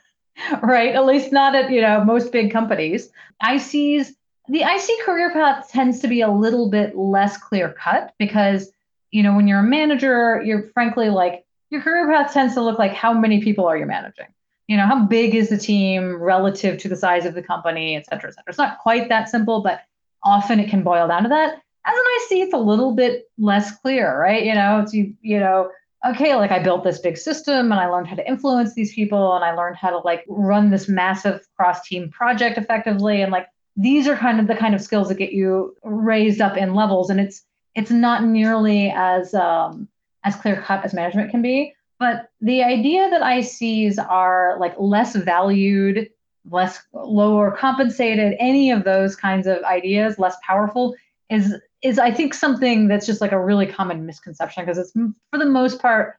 right? 0.63 0.95
At 0.95 1.07
least 1.07 1.33
not 1.33 1.57
at 1.57 1.71
you 1.71 1.81
know 1.81 2.05
most 2.05 2.31
big 2.31 2.53
companies. 2.53 3.11
ICs 3.43 4.11
the 4.49 4.63
IC 4.63 5.05
career 5.05 5.33
path 5.33 5.71
tends 5.71 6.01
to 6.01 6.09
be 6.09 6.21
a 6.21 6.31
little 6.31 6.71
bit 6.71 6.97
less 6.97 7.37
clear 7.39 7.73
cut 7.73 8.15
because 8.19 8.71
you 9.11 9.23
know 9.23 9.35
when 9.35 9.49
you're 9.49 9.61
a 9.61 9.65
manager, 9.65 10.43
you're 10.45 10.69
frankly 10.75 11.09
like 11.09 11.45
your 11.71 11.81
career 11.81 12.07
path 12.09 12.33
tends 12.33 12.55
to 12.55 12.61
look 12.61 12.79
like 12.79 12.93
how 12.93 13.13
many 13.13 13.41
people 13.43 13.65
are 13.67 13.79
you 13.79 13.87
managing 13.87 14.27
you 14.67 14.77
know 14.77 14.87
how 14.87 15.05
big 15.05 15.35
is 15.35 15.49
the 15.49 15.59
team 15.59 16.17
relative 16.17 16.79
to 16.79 16.89
the 16.89 16.97
size 16.97 17.25
of 17.25 17.35
the 17.35 17.43
company 17.43 17.97
et 17.97 18.05
cetera 18.07 18.29
et 18.29 18.35
cetera 18.35 18.49
it's 18.49 18.59
not 18.59 18.79
quite 18.79 19.09
that 19.09 19.29
simple 19.29 19.63
but 19.63 19.83
often 20.25 20.59
it 20.59 20.69
can 20.69 20.83
boil 20.83 21.07
down 21.07 21.23
to 21.23 21.29
that 21.29 21.63
as 21.87 21.95
an 21.95 22.05
IC, 22.39 22.45
it's 22.45 22.55
a 22.55 22.59
little 22.59 22.95
bit 22.95 23.29
less 23.39 23.79
clear, 23.81 24.21
right? 24.21 24.45
You 24.45 24.55
know, 24.55 24.81
it's 24.81 24.93
you, 24.93 25.15
you 25.23 25.41
know, 25.41 25.71
okay, 26.09 26.35
like 26.35 26.51
I 26.51 26.63
built 26.63 26.85
this 26.85 26.99
big 26.99 27.17
system 27.17 27.73
and 27.73 27.81
I 27.81 27.87
learned 27.87 28.09
how 28.09 28.17
to 28.17 28.27
influence 28.27 28.75
these 28.75 28.95
people 28.95 29.35
and 29.35 29.45
I 29.45 29.55
learned 29.55 29.77
how 29.77 29.91
to 29.91 29.99
like 29.99 30.25
run 30.29 30.71
this 30.71 30.89
massive 30.89 31.47
cross 31.57 31.87
team 31.87 32.11
project 32.11 32.59
effectively. 32.59 33.23
And 33.23 33.33
like 33.33 33.49
these 33.77 34.09
are 34.09 34.17
kind 34.17 34.41
of 34.41 34.47
the 34.47 34.57
kind 34.57 34.75
of 34.75 34.81
skills 34.81 35.09
that 35.09 35.17
get 35.17 35.33
you 35.33 35.75
raised 35.83 36.41
up 36.41 36.57
in 36.57 36.75
levels. 36.75 37.11
And 37.11 37.21
it's 37.21 37.43
it's 37.75 37.91
not 37.91 38.25
nearly 38.25 38.91
as 38.91 39.35
um, 39.35 39.89
as 40.25 40.37
clear 40.37 40.61
cut 40.61 40.85
as 40.85 40.95
management 40.95 41.31
can 41.31 41.43
be. 41.43 41.75
But 41.99 42.31
the 42.41 42.63
idea 42.63 43.11
that 43.11 43.21
ICs 43.21 43.99
are 43.99 44.57
like 44.59 44.75
less 44.79 45.15
valued, 45.15 46.09
less 46.51 46.83
lower 46.95 47.53
compensated, 47.53 48.37
any 48.39 48.71
of 48.71 48.85
those 48.85 49.17
kinds 49.17 49.47
of 49.47 49.63
ideas, 49.65 50.19
less 50.19 50.37
powerful 50.43 50.95
is 51.29 51.55
is 51.83 51.99
I 51.99 52.11
think 52.11 52.35
something 52.35 52.89
that's 52.89 53.07
just 53.07 53.21
like 53.21 53.33
a 53.33 53.43
really 53.43 53.67
common 53.67 54.07
misconception 54.07 54.65
because 54.65 54.79
it's 54.79 54.93
mm, 54.93 55.15
for 55.31 55.39
the 55.39 55.47
most 55.47 55.81
part 55.81 56.17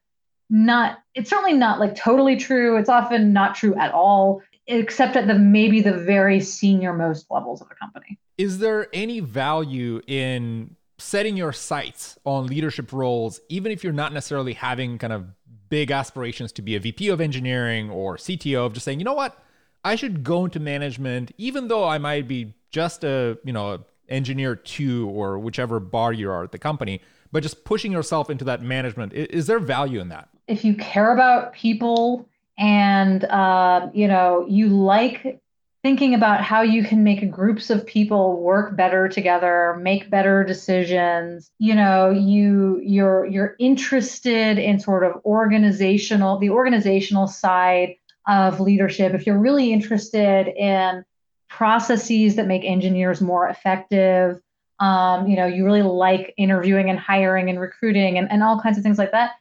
not 0.50 1.00
it's 1.16 1.30
certainly 1.30 1.54
not 1.54 1.80
like 1.80 1.96
totally 1.96 2.36
true. 2.36 2.78
It's 2.78 2.90
often 2.90 3.34
not 3.34 3.56
true 3.56 3.74
at 3.76 3.94
all, 3.94 4.42
except 4.68 5.16
at 5.16 5.28
the 5.28 5.34
maybe 5.34 5.82
the 5.82 5.94
very 5.94 6.40
senior 6.40 6.94
most 6.94 7.26
levels 7.32 7.62
of 7.62 7.68
a 7.72 7.76
company. 7.76 8.20
Is 8.38 8.60
there 8.60 8.88
any 8.94 9.22
value 9.22 10.02
in 10.08 10.76
setting 10.98 11.36
your 11.36 11.52
sights 11.52 12.18
on 12.26 12.48
leadership 12.48 12.94
roles, 12.94 13.40
even 13.50 13.72
if 13.72 13.84
you're 13.84 13.94
not 13.94 14.14
necessarily 14.14 14.54
having 14.54 14.98
kind 14.98 15.14
of 15.14 15.26
big 15.70 15.90
aspirations 15.90 16.52
to 16.52 16.62
be 16.62 16.76
a 16.76 16.80
VP 16.80 17.08
of 17.08 17.20
engineering 17.20 17.90
or 17.90 18.18
CTO 18.18 18.66
of 18.68 18.74
just 18.74 18.86
saying, 18.86 19.00
you 19.00 19.06
know 19.06 19.14
what, 19.14 19.42
I 19.84 19.96
should 19.96 20.24
go 20.24 20.46
into 20.46 20.60
management, 20.60 21.32
even 21.38 21.70
though 21.70 21.88
I 21.88 21.98
might 21.98 22.28
be 22.28 22.54
just 22.70 23.04
a, 23.04 23.38
you 23.44 23.54
know, 23.54 23.84
engineer 24.12 24.56
two 24.56 25.10
or 25.10 25.40
whichever 25.40 25.80
bar 25.80 26.14
you 26.14 26.30
are 26.30 26.44
at 26.44 26.52
the 26.52 26.60
company, 26.60 27.02
but 27.32 27.44
just 27.44 27.64
pushing 27.64 27.92
yourself 27.92 28.30
into 28.30 28.46
that 28.46 28.62
management. 28.62 29.14
Is, 29.14 29.48
there 29.48 29.60
value 29.60 30.00
in 30.00 30.10
that? 30.10 30.30
If 30.48 30.66
you 30.66 30.76
care 30.76 31.14
about 31.14 31.54
people 31.54 32.28
and 32.58 33.24
uh, 33.26 33.90
you 33.94 34.08
know 34.08 34.46
you 34.48 34.68
like 34.68 35.42
thinking 35.84 36.14
about 36.14 36.42
how 36.42 36.62
you 36.62 36.84
can 36.84 37.04
make 37.04 37.32
groups 37.32 37.72
of 37.72 37.86
people 37.86 38.40
work 38.40 38.78
better 38.78 39.08
together 39.08 39.78
make 39.82 40.10
better 40.10 40.44
decisions 40.44 41.50
you 41.58 41.74
know 41.74 42.12
you 42.12 42.80
you're 42.84 43.26
you're 43.26 43.56
interested 43.58 44.60
in 44.60 44.80
sort 44.80 45.04
of 45.04 45.14
organizational 45.26 46.38
the 46.38 46.50
organizational 46.52 47.28
side 47.28 47.96
of 48.28 48.60
leadership 48.60 49.14
if 49.16 49.26
you're 49.26 49.40
really 49.40 49.74
interested 49.74 50.48
in 50.50 51.04
processes 51.52 52.36
that 52.36 52.48
make 52.48 52.64
engineers 52.64 53.22
more 53.22 53.48
effective. 53.48 54.42
Um, 54.80 55.28
you 55.28 55.36
know, 55.36 55.46
you 55.46 55.66
really 55.66 55.84
like 55.84 56.34
interviewing 56.38 56.90
and 56.90 56.98
hiring 56.98 57.50
and 57.50 57.60
recruiting 57.60 58.18
and, 58.18 58.32
and 58.32 58.42
all 58.42 58.60
kinds 58.60 58.78
of 58.78 58.84
things 58.84 58.98
like 58.98 59.12
that. 59.12 59.32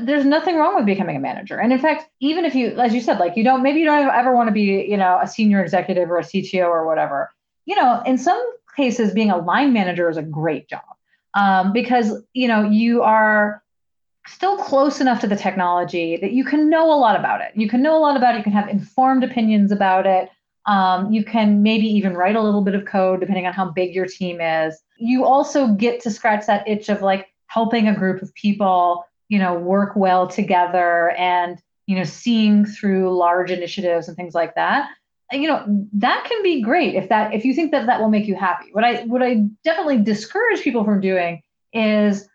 There's 0.00 0.24
nothing 0.24 0.56
wrong 0.56 0.76
with 0.76 0.86
becoming 0.86 1.16
a 1.16 1.20
manager. 1.20 1.58
And 1.58 1.72
in 1.72 1.78
fact, 1.80 2.08
even 2.20 2.44
if 2.44 2.54
you, 2.54 2.68
as 2.78 2.94
you 2.94 3.00
said, 3.00 3.18
like 3.18 3.36
you 3.36 3.42
don't, 3.42 3.62
maybe 3.62 3.80
you 3.80 3.84
don't 3.84 4.08
ever 4.08 4.34
want 4.34 4.48
to 4.48 4.52
be, 4.52 4.86
you 4.88 4.96
know, 4.96 5.18
a 5.20 5.26
senior 5.26 5.60
executive 5.60 6.08
or 6.08 6.18
a 6.18 6.22
CTO 6.22 6.68
or 6.68 6.86
whatever. 6.86 7.30
You 7.66 7.74
know, 7.74 8.00
in 8.06 8.16
some 8.16 8.40
cases, 8.76 9.12
being 9.12 9.30
a 9.30 9.36
line 9.36 9.72
manager 9.72 10.08
is 10.08 10.16
a 10.16 10.22
great 10.22 10.68
job 10.68 10.82
um, 11.34 11.72
because 11.72 12.22
you 12.32 12.48
know 12.48 12.68
you 12.68 13.02
are 13.02 13.62
still 14.26 14.56
close 14.56 15.00
enough 15.00 15.20
to 15.20 15.26
the 15.26 15.36
technology 15.36 16.16
that 16.16 16.32
you 16.32 16.44
can 16.44 16.70
know 16.70 16.92
a 16.92 16.96
lot 16.96 17.18
about 17.18 17.40
it. 17.40 17.52
You 17.56 17.68
can 17.68 17.82
know 17.82 17.96
a 17.96 17.98
lot 17.98 18.16
about 18.16 18.34
it. 18.34 18.38
You 18.38 18.44
can 18.44 18.52
have 18.52 18.68
informed 18.68 19.24
opinions 19.24 19.72
about 19.72 20.06
it. 20.06 20.28
Um, 20.66 21.12
you 21.12 21.24
can 21.24 21.62
maybe 21.62 21.86
even 21.86 22.14
write 22.14 22.36
a 22.36 22.40
little 22.40 22.62
bit 22.62 22.74
of 22.74 22.84
code 22.84 23.20
depending 23.20 23.46
on 23.46 23.52
how 23.52 23.70
big 23.70 23.94
your 23.94 24.06
team 24.06 24.40
is. 24.40 24.80
You 24.96 25.24
also 25.24 25.68
get 25.68 26.00
to 26.02 26.10
scratch 26.10 26.46
that 26.46 26.66
itch 26.68 26.88
of 26.88 27.02
like 27.02 27.28
helping 27.46 27.88
a 27.88 27.94
group 27.94 28.22
of 28.22 28.32
people, 28.34 29.04
you 29.28 29.38
know, 29.38 29.54
work 29.54 29.96
well 29.96 30.28
together 30.28 31.10
and, 31.18 31.60
you 31.86 31.96
know, 31.96 32.04
seeing 32.04 32.64
through 32.64 33.16
large 33.16 33.50
initiatives 33.50 34.08
and 34.08 34.16
things 34.16 34.34
like 34.34 34.54
that. 34.54 34.88
You 35.32 35.48
know, 35.48 35.86
that 35.94 36.24
can 36.28 36.42
be 36.42 36.60
great 36.60 36.94
if 36.94 37.08
that 37.08 37.32
if 37.32 37.44
you 37.44 37.54
think 37.54 37.72
that 37.72 37.86
that 37.86 38.00
will 38.00 38.10
make 38.10 38.26
you 38.26 38.36
happy. 38.36 38.68
What 38.72 38.84
I 38.84 39.04
what 39.04 39.22
I 39.22 39.46
definitely 39.64 39.98
discourage 39.98 40.60
people 40.60 40.84
from 40.84 41.00
doing 41.00 41.42
is 41.72 42.28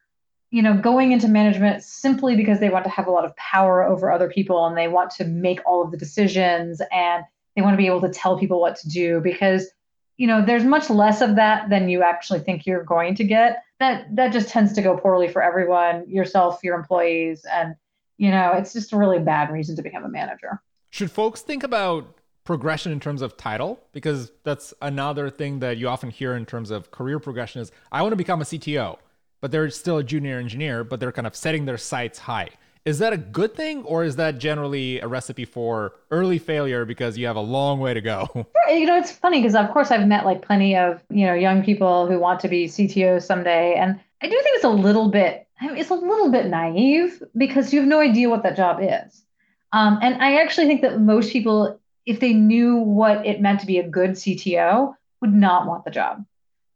you 0.49 0.63
know 0.63 0.75
going 0.75 1.11
into 1.11 1.27
management 1.27 1.83
simply 1.83 2.35
because 2.35 2.59
they 2.59 2.69
want 2.69 2.85
to 2.85 2.89
have 2.89 3.05
a 3.05 3.11
lot 3.11 3.23
of 3.23 3.35
power 3.35 3.83
over 3.83 4.11
other 4.11 4.29
people 4.29 4.65
and 4.65 4.75
they 4.75 4.87
want 4.87 5.11
to 5.11 5.25
make 5.25 5.59
all 5.65 5.83
of 5.83 5.91
the 5.91 5.97
decisions 5.97 6.81
and 6.91 7.23
they 7.57 7.63
want 7.63 7.73
to 7.73 7.77
be 7.77 7.87
able 7.87 8.01
to 8.01 8.09
tell 8.09 8.37
people 8.37 8.61
what 8.61 8.75
to 8.77 8.87
do 8.87 9.19
because, 9.19 9.67
you 10.15 10.27
know, 10.27 10.45
there's 10.45 10.63
much 10.63 10.91
less 10.91 11.21
of 11.21 11.35
that 11.37 11.69
than 11.71 11.89
you 11.89 12.03
actually 12.03 12.39
think 12.39 12.67
you're 12.67 12.83
going 12.83 13.15
to 13.15 13.23
get. 13.23 13.63
that 13.79 14.15
that 14.15 14.31
just 14.31 14.49
tends 14.49 14.73
to 14.73 14.81
go 14.83 14.95
poorly 14.95 15.27
for 15.27 15.41
everyone, 15.41 16.07
yourself, 16.07 16.59
your 16.63 16.75
employees, 16.75 17.43
and 17.51 17.75
you 18.17 18.31
know, 18.31 18.53
it's 18.53 18.73
just 18.73 18.93
a 18.93 18.97
really 18.97 19.19
bad 19.19 19.51
reason 19.51 19.75
to 19.75 19.81
become 19.81 20.03
a 20.03 20.09
manager. 20.09 20.61
Should 20.91 21.11
folks 21.11 21.41
think 21.41 21.63
about 21.63 22.15
progression 22.43 22.91
in 22.91 22.99
terms 22.99 23.21
of 23.21 23.37
title? 23.37 23.79
Because 23.91 24.31
that's 24.43 24.73
another 24.81 25.29
thing 25.29 25.59
that 25.59 25.77
you 25.77 25.87
often 25.87 26.11
hear 26.11 26.35
in 26.35 26.45
terms 26.45 26.71
of 26.71 26.91
career 26.91 27.19
progression 27.19 27.61
is 27.61 27.71
I 27.91 28.03
want 28.03 28.11
to 28.11 28.17
become 28.17 28.39
a 28.39 28.45
CTO, 28.45 28.97
but 29.41 29.51
they're 29.51 29.69
still 29.71 29.97
a 29.97 30.03
junior 30.03 30.37
engineer, 30.37 30.83
but 30.83 30.99
they're 30.99 31.11
kind 31.11 31.27
of 31.27 31.35
setting 31.35 31.65
their 31.65 31.77
sights 31.77 32.19
high. 32.19 32.49
Is 32.87 32.99
that 32.99 33.11
a 33.11 33.17
good 33.17 33.53
thing, 33.53 33.83
or 33.83 34.05
is 34.05 34.15
that 34.15 34.37
generally 34.37 35.01
a 35.01 35.09
recipe 35.09 35.43
for 35.43 35.95
early 36.09 36.39
failure 36.39 36.85
because 36.85 37.17
you 37.17 37.27
have 37.27 37.35
a 37.35 37.41
long 37.41 37.81
way 37.81 37.93
to 37.93 37.99
go? 37.99 38.47
You 38.69 38.85
know, 38.85 38.97
it's 38.97 39.11
funny 39.11 39.39
because 39.39 39.55
of 39.55 39.71
course 39.71 39.91
I've 39.91 40.07
met 40.07 40.25
like 40.25 40.41
plenty 40.41 40.75
of 40.75 41.01
you 41.09 41.25
know 41.25 41.33
young 41.33 41.63
people 41.63 42.05
who 42.05 42.19
want 42.19 42.41
to 42.41 42.49
be 42.49 42.67
CTO 42.67 43.21
someday, 43.21 43.75
and 43.75 43.97
I 44.21 44.27
do 44.27 44.31
think 44.31 44.55
it's 44.55 44.65
a 44.65 44.69
little 44.69 45.07
bit 45.09 45.47
it's 45.61 45.89
a 45.89 45.95
little 45.95 46.29
bit 46.29 46.47
naive 46.47 47.23
because 47.37 47.71
you 47.71 47.79
have 47.79 47.87
no 47.87 48.01
idea 48.01 48.29
what 48.29 48.43
that 48.43 48.57
job 48.57 48.79
is. 48.81 49.23
Um, 49.71 49.99
and 50.01 50.21
I 50.21 50.41
actually 50.41 50.67
think 50.67 50.81
that 50.81 50.99
most 50.99 51.31
people, 51.31 51.79
if 52.05 52.19
they 52.19 52.33
knew 52.33 52.75
what 52.75 53.25
it 53.25 53.39
meant 53.39 53.61
to 53.61 53.65
be 53.65 53.79
a 53.79 53.87
good 53.87 54.11
CTO, 54.11 54.93
would 55.21 55.33
not 55.33 55.65
want 55.65 55.85
the 55.85 55.91
job 55.91 56.25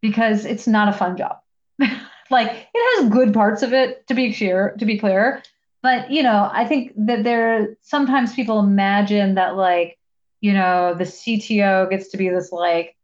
because 0.01 0.45
it's 0.45 0.67
not 0.67 0.87
a 0.87 0.93
fun 0.93 1.17
job. 1.17 1.37
like 2.29 2.67
it 2.73 3.01
has 3.01 3.09
good 3.09 3.33
parts 3.33 3.63
of 3.63 3.73
it 3.73 4.07
to 4.07 4.13
be 4.13 4.33
clear, 4.33 4.75
to 4.79 4.85
be 4.85 4.97
clear, 4.97 5.43
but 5.81 6.11
you 6.11 6.23
know, 6.23 6.49
I 6.51 6.65
think 6.65 6.93
that 6.95 7.23
there 7.23 7.75
sometimes 7.81 8.33
people 8.33 8.59
imagine 8.59 9.35
that 9.35 9.55
like, 9.55 9.97
you 10.39 10.53
know, 10.53 10.93
the 10.93 11.03
CTO 11.03 11.89
gets 11.89 12.09
to 12.09 12.17
be 12.17 12.29
this 12.29 12.51
like 12.51 12.95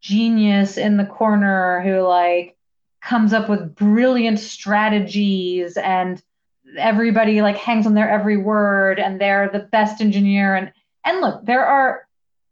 genius 0.00 0.76
in 0.76 0.96
the 0.96 1.06
corner 1.06 1.80
who 1.82 2.00
like 2.00 2.56
comes 3.02 3.32
up 3.32 3.48
with 3.48 3.74
brilliant 3.74 4.38
strategies 4.38 5.76
and 5.76 6.22
everybody 6.76 7.40
like 7.40 7.56
hangs 7.56 7.86
on 7.86 7.94
their 7.94 8.10
every 8.10 8.36
word 8.36 8.98
and 8.98 9.20
they're 9.20 9.48
the 9.48 9.60
best 9.60 10.00
engineer. 10.00 10.54
And 10.54 10.72
and 11.04 11.20
look 11.20 11.44
there 11.46 11.64
are 11.64 12.06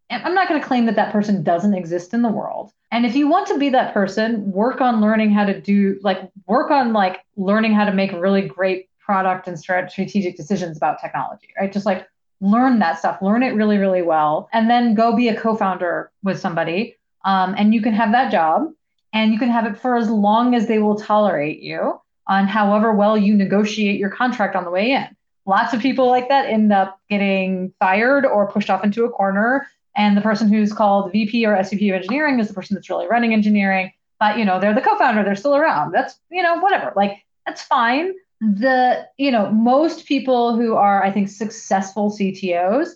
i'm 0.09 0.35
not 0.35 0.49
going 0.49 0.61
to 0.61 0.67
claim 0.67 0.87
that 0.87 0.97
that 0.97 1.13
person 1.13 1.43
doesn't 1.43 1.75
exist 1.75 2.15
in 2.15 2.23
the 2.23 2.31
world. 2.31 2.73
And 2.93 3.05
if 3.05 3.15
you 3.15 3.29
want 3.29 3.49
to 3.49 3.59
be 3.59 3.69
that 3.71 3.93
person 3.93 4.51
work 4.53 4.81
on 4.81 5.01
learning 5.01 5.33
how 5.33 5.45
to 5.45 5.61
do 5.61 5.99
like 6.03 6.31
work 6.47 6.71
on 6.71 6.93
like 6.93 7.19
learning 7.37 7.75
how 7.75 7.85
to 7.85 7.93
make 7.93 8.13
really 8.13 8.43
great 8.43 8.89
product 9.07 9.49
and 9.49 9.59
strategic 9.59 10.37
decisions 10.37 10.77
about 10.77 11.01
technology 11.01 11.49
right 11.59 11.73
just 11.73 11.87
like 11.87 12.07
learn 12.41 12.79
that 12.81 12.99
stuff 12.99 13.23
learn 13.23 13.43
it 13.43 13.55
really 13.55 13.79
really 13.79 14.03
well 14.03 14.49
and 14.53 14.69
then 14.69 14.95
go 14.95 15.17
be 15.17 15.29
a 15.29 15.41
co-founder 15.41 16.11
with 16.23 16.39
somebody 16.39 16.97
um, 17.25 17.55
and 17.57 17.73
you 17.73 17.81
can 17.81 17.95
have 17.95 18.13
that 18.13 18.31
job 18.31 18.69
and 19.13 19.33
you 19.33 19.39
can 19.39 19.49
have 19.49 19.65
it 19.67 19.79
for 19.79 19.97
as 19.97 20.11
long 20.11 20.55
as 20.55 20.67
they 20.67 20.79
will 20.79 20.97
tolerate 20.97 21.61
you 21.61 21.99
on 22.29 22.47
however 22.47 22.93
well 22.93 23.17
you 23.17 23.35
negotiate 23.35 23.99
your 23.99 24.11
contract 24.11 24.57
on 24.57 24.65
the 24.65 24.71
way 24.71 24.93
in. 24.93 25.07
Lots 25.47 25.73
of 25.73 25.81
people 25.81 26.09
like 26.09 26.29
that 26.29 26.47
end 26.49 26.73
up 26.73 27.01
getting 27.09 27.73
fired 27.79 28.27
or 28.27 28.51
pushed 28.51 28.69
off 28.69 28.85
into 28.85 29.05
a 29.05 29.11
corner. 29.11 29.67
And 29.97 30.17
the 30.17 30.21
person 30.21 30.49
who's 30.49 30.73
called 30.73 31.13
VP 31.13 31.47
or 31.47 31.57
SVP 31.57 31.89
of 31.91 31.97
engineering 31.97 32.41
is 32.41 32.49
the 32.49 32.55
person 32.55 32.75
that's 32.75 32.91
really 32.91 33.07
running 33.07 33.33
engineering. 33.33 33.93
But 34.19 34.39
you 34.39 34.45
know, 34.45 34.61
they're 34.61 34.75
the 34.75 34.81
co-founder, 34.81 35.25
they're 35.25 35.37
still 35.37 35.57
around. 35.57 35.93
That's 35.93 36.19
you 36.31 36.43
know, 36.43 36.59
whatever. 36.59 36.93
Like 36.97 37.25
that's 37.47 37.63
fine. 37.63 38.13
The 38.41 39.09
you 39.17 39.31
know, 39.31 39.51
most 39.51 40.07
people 40.07 40.57
who 40.57 40.75
are, 40.75 41.03
I 41.03 41.11
think, 41.11 41.29
successful 41.29 42.11
CTOs, 42.11 42.91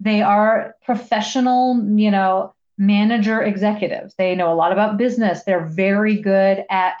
they 0.00 0.22
are 0.22 0.74
professional, 0.84 1.82
you 1.96 2.10
know, 2.10 2.54
manager 2.78 3.42
executives. 3.42 4.14
They 4.16 4.34
know 4.34 4.52
a 4.52 4.54
lot 4.54 4.72
about 4.72 4.98
business. 4.98 5.42
They're 5.42 5.66
very 5.66 6.20
good 6.20 6.64
at 6.70 6.94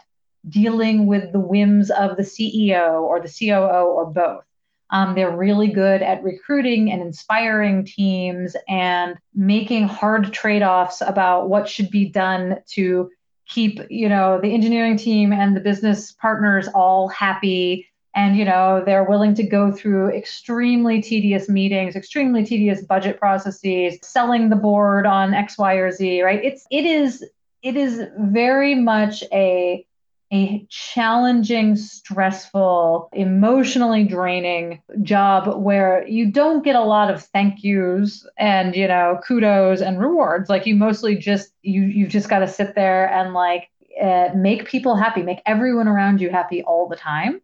dealing 0.48 1.06
with 1.06 1.32
the 1.32 1.40
whims 1.40 1.90
of 1.90 2.16
the 2.16 2.22
CEO 2.22 3.02
or 3.02 3.20
the 3.20 3.28
COO 3.28 3.86
or 3.86 4.06
both. 4.06 4.44
Um, 4.90 5.14
they're 5.14 5.36
really 5.36 5.68
good 5.68 6.02
at 6.02 6.22
recruiting 6.22 6.92
and 6.92 7.02
inspiring 7.02 7.84
teams 7.84 8.54
and 8.68 9.16
making 9.34 9.88
hard 9.88 10.32
trade-offs 10.32 11.00
about 11.00 11.48
what 11.48 11.68
should 11.68 11.90
be 11.90 12.08
done 12.08 12.60
to 12.74 13.10
keep, 13.48 13.80
you 13.90 14.08
know, 14.08 14.40
the 14.40 14.52
engineering 14.52 14.96
team 14.96 15.32
and 15.32 15.56
the 15.56 15.60
business 15.60 16.12
partners 16.12 16.68
all 16.68 17.08
happy. 17.08 17.88
And 18.14 18.36
you 18.36 18.44
know, 18.46 18.82
they're 18.84 19.04
willing 19.04 19.34
to 19.34 19.42
go 19.42 19.70
through 19.70 20.08
extremely 20.08 21.02
tedious 21.02 21.48
meetings, 21.48 21.96
extremely 21.96 22.44
tedious 22.44 22.82
budget 22.82 23.18
processes, 23.18 23.98
selling 24.02 24.48
the 24.48 24.56
board 24.56 25.06
on 25.06 25.34
X, 25.34 25.58
Y, 25.58 25.74
or 25.74 25.90
Z. 25.90 26.22
Right? 26.22 26.42
It's 26.42 26.66
it 26.70 26.86
is 26.86 27.24
it 27.62 27.76
is 27.76 28.02
very 28.18 28.74
much 28.74 29.22
a 29.32 29.86
a 30.32 30.66
challenging, 30.68 31.76
stressful, 31.76 33.08
emotionally 33.12 34.04
draining 34.04 34.82
job 35.02 35.62
where 35.62 36.06
you 36.08 36.30
don't 36.30 36.64
get 36.64 36.74
a 36.74 36.82
lot 36.82 37.10
of 37.10 37.22
thank 37.22 37.62
yous 37.62 38.26
and, 38.36 38.74
you 38.74 38.88
know, 38.88 39.20
kudos 39.26 39.80
and 39.80 40.00
rewards. 40.00 40.48
Like 40.48 40.66
you 40.66 40.74
mostly 40.74 41.16
just, 41.16 41.50
you, 41.62 41.82
you've 41.82 42.10
just 42.10 42.28
got 42.28 42.40
to 42.40 42.48
sit 42.48 42.74
there 42.74 43.08
and 43.10 43.34
like 43.34 43.68
uh, 44.02 44.30
make 44.34 44.66
people 44.66 44.96
happy, 44.96 45.22
make 45.22 45.40
everyone 45.46 45.86
around 45.86 46.20
you 46.20 46.30
happy 46.30 46.62
all 46.62 46.88
the 46.88 46.96
time. 46.96 47.40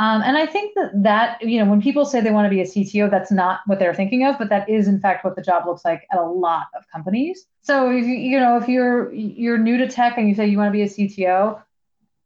Um, 0.00 0.22
and 0.22 0.36
I 0.36 0.44
think 0.44 0.74
that 0.74 0.90
that, 1.04 1.40
you 1.40 1.62
know, 1.62 1.70
when 1.70 1.80
people 1.80 2.04
say 2.04 2.20
they 2.20 2.32
want 2.32 2.46
to 2.46 2.50
be 2.50 2.60
a 2.60 2.64
CTO, 2.64 3.08
that's 3.08 3.30
not 3.30 3.60
what 3.66 3.78
they're 3.78 3.94
thinking 3.94 4.26
of, 4.26 4.36
but 4.38 4.48
that 4.48 4.68
is 4.68 4.88
in 4.88 4.98
fact 4.98 5.24
what 5.24 5.36
the 5.36 5.42
job 5.42 5.66
looks 5.66 5.84
like 5.84 6.04
at 6.10 6.18
a 6.18 6.24
lot 6.24 6.66
of 6.76 6.82
companies. 6.90 7.46
So 7.62 7.90
if 7.90 8.04
you, 8.04 8.14
you 8.14 8.40
know, 8.40 8.56
if 8.56 8.68
you're 8.68 9.12
you're 9.12 9.56
new 9.56 9.76
to 9.78 9.86
tech 9.86 10.18
and 10.18 10.28
you 10.28 10.34
say 10.34 10.48
you 10.48 10.58
want 10.58 10.68
to 10.68 10.72
be 10.72 10.82
a 10.82 10.88
CTO, 10.88 11.62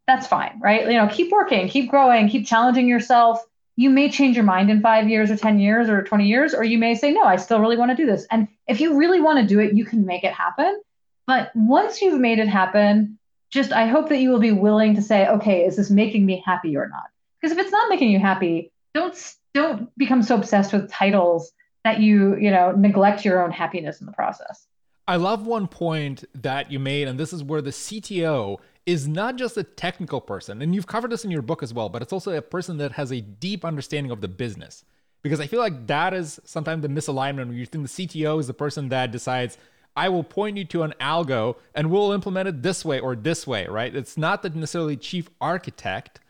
that's 0.09 0.27
fine, 0.27 0.59
right? 0.61 0.87
You 0.87 0.94
know, 0.94 1.07
keep 1.07 1.31
working, 1.31 1.68
keep 1.68 1.90
growing, 1.90 2.31
keep 2.31 2.47
challenging 2.47 2.88
yourself. 2.88 3.44
You 3.77 3.90
may 3.90 4.11
change 4.11 4.37
your 4.37 4.44
mind 4.44 4.71
in 4.71 4.81
five 4.81 5.07
years 5.09 5.31
or 5.31 5.37
10 5.37 5.61
years 5.61 5.88
or 5.90 6.03
20 6.03 6.27
years, 6.27 6.55
or 6.55 6.64
you 6.64 6.79
may 6.79 6.94
say, 6.94 7.12
no, 7.12 7.23
I 7.23 7.37
still 7.37 7.61
really 7.61 7.77
want 7.77 7.90
to 7.90 7.97
do 7.97 8.07
this. 8.07 8.27
And 8.31 8.49
if 8.66 8.81
you 8.81 8.97
really 8.97 9.21
want 9.21 9.38
to 9.38 9.47
do 9.47 9.61
it, 9.61 9.75
you 9.75 9.85
can 9.85 10.07
make 10.07 10.25
it 10.25 10.33
happen. 10.33 10.81
But 11.27 11.53
once 11.55 12.01
you've 12.01 12.18
made 12.18 12.38
it 12.38 12.49
happen, 12.49 13.18
just 13.51 13.71
I 13.71 13.87
hope 13.87 14.09
that 14.09 14.18
you 14.18 14.31
will 14.31 14.40
be 14.40 14.51
willing 14.51 14.94
to 14.94 15.03
say, 15.03 15.29
okay, 15.29 15.66
is 15.66 15.77
this 15.77 15.90
making 15.90 16.25
me 16.25 16.42
happy 16.44 16.75
or 16.75 16.88
not? 16.88 17.05
Because 17.40 17.57
if 17.57 17.62
it's 17.62 17.71
not 17.71 17.90
making 17.90 18.11
you 18.11 18.18
happy, 18.18 18.73
don't 18.94 19.14
don't 19.53 19.97
become 19.99 20.23
so 20.23 20.37
obsessed 20.37 20.73
with 20.73 20.90
titles 20.90 21.53
that 21.85 22.01
you, 22.01 22.35
you 22.37 22.51
know, 22.51 22.73
neglect 22.73 23.27
your 23.27 23.42
own 23.42 23.51
happiness 23.51 24.01
in 24.01 24.07
the 24.07 24.12
process. 24.12 24.66
I 25.07 25.16
love 25.16 25.47
one 25.47 25.68
point 25.68 26.25
that 26.35 26.71
you 26.71 26.79
made, 26.79 27.09
and 27.09 27.18
this 27.18 27.33
is 27.33 27.42
where 27.42 27.62
the 27.62 27.71
CTO 27.71 28.59
is 28.88 29.07
not 29.07 29.37
just 29.37 29.59
a 29.59 29.62
technical 29.62 30.18
person, 30.18 30.62
and 30.62 30.74
you've 30.74 30.87
covered 30.87 31.12
this 31.12 31.22
in 31.22 31.31
your 31.31 31.42
book 31.42 31.62
as 31.62 31.74
well, 31.74 31.90
but 31.90 32.01
it's 32.01 32.12
also 32.12 32.35
a 32.35 32.40
person 32.40 32.79
that 32.79 32.92
has 32.92 33.12
a 33.12 33.20
deep 33.20 33.62
understanding 33.62 34.11
of 34.11 34.22
the 34.22 34.29
business. 34.29 34.83
Because 35.20 35.40
I 35.40 35.46
feel 35.46 35.61
like 35.61 35.87
that 35.88 36.14
is 36.14 36.40
sometimes 36.44 36.81
the 36.81 36.88
misalignment 36.88 37.48
when 37.48 37.53
you 37.53 37.66
think 37.66 37.87
the 37.87 38.07
CTO 38.07 38.40
is 38.40 38.46
the 38.46 38.55
person 38.55 38.88
that 38.88 39.12
decides, 39.12 39.59
I 39.94 40.09
will 40.09 40.24
point 40.24 40.57
you 40.57 40.64
to 40.64 40.85
an 40.85 40.94
algo 41.03 41.57
and 41.74 41.90
we'll 41.90 42.12
implement 42.12 42.48
it 42.48 42.62
this 42.62 42.83
way 42.83 42.98
or 42.98 43.14
this 43.14 43.46
way, 43.46 43.66
right? 43.66 43.94
It's 43.94 44.16
not 44.16 44.40
the 44.40 44.48
necessarily 44.48 44.96
chief 44.96 45.29
architect, 45.38 46.20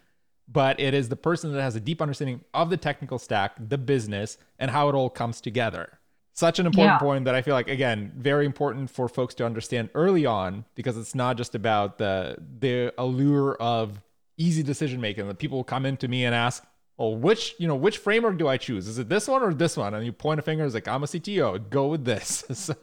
but 0.48 0.80
it 0.80 0.94
is 0.94 1.10
the 1.10 1.16
person 1.16 1.52
that 1.52 1.62
has 1.62 1.76
a 1.76 1.80
deep 1.80 2.02
understanding 2.02 2.40
of 2.52 2.70
the 2.70 2.76
technical 2.76 3.20
stack, 3.20 3.52
the 3.68 3.78
business, 3.78 4.36
and 4.58 4.72
how 4.72 4.88
it 4.88 4.96
all 4.96 5.10
comes 5.10 5.40
together 5.40 5.97
such 6.38 6.60
an 6.60 6.66
important 6.66 6.94
yeah. 6.94 6.98
point 6.98 7.24
that 7.24 7.34
I 7.34 7.42
feel 7.42 7.54
like 7.54 7.68
again 7.68 8.12
very 8.16 8.46
important 8.46 8.90
for 8.90 9.08
folks 9.08 9.34
to 9.34 9.44
understand 9.44 9.90
early 9.94 10.24
on 10.24 10.64
because 10.76 10.96
it's 10.96 11.14
not 11.14 11.36
just 11.36 11.56
about 11.56 11.98
the 11.98 12.36
the 12.60 12.94
allure 12.96 13.56
of 13.56 14.00
easy 14.36 14.62
decision 14.62 15.00
making 15.00 15.26
that 15.26 15.38
people 15.38 15.64
come 15.64 15.84
into 15.84 16.06
me 16.06 16.24
and 16.24 16.36
ask 16.36 16.64
oh 16.96 17.10
which 17.10 17.56
you 17.58 17.66
know 17.66 17.74
which 17.74 17.98
framework 17.98 18.38
do 18.38 18.46
I 18.46 18.56
choose? 18.56 18.86
Is 18.86 19.00
it 19.00 19.08
this 19.08 19.26
one 19.26 19.42
or 19.42 19.52
this 19.52 19.76
one? 19.76 19.94
And 19.94 20.06
you 20.06 20.12
point 20.12 20.38
a 20.38 20.42
finger 20.42 20.64
it's 20.64 20.74
like 20.74 20.86
I'm 20.86 21.02
a 21.02 21.06
CTO 21.06 21.68
go 21.70 21.88
with 21.88 22.04
this. 22.04 22.44
So 22.54 22.74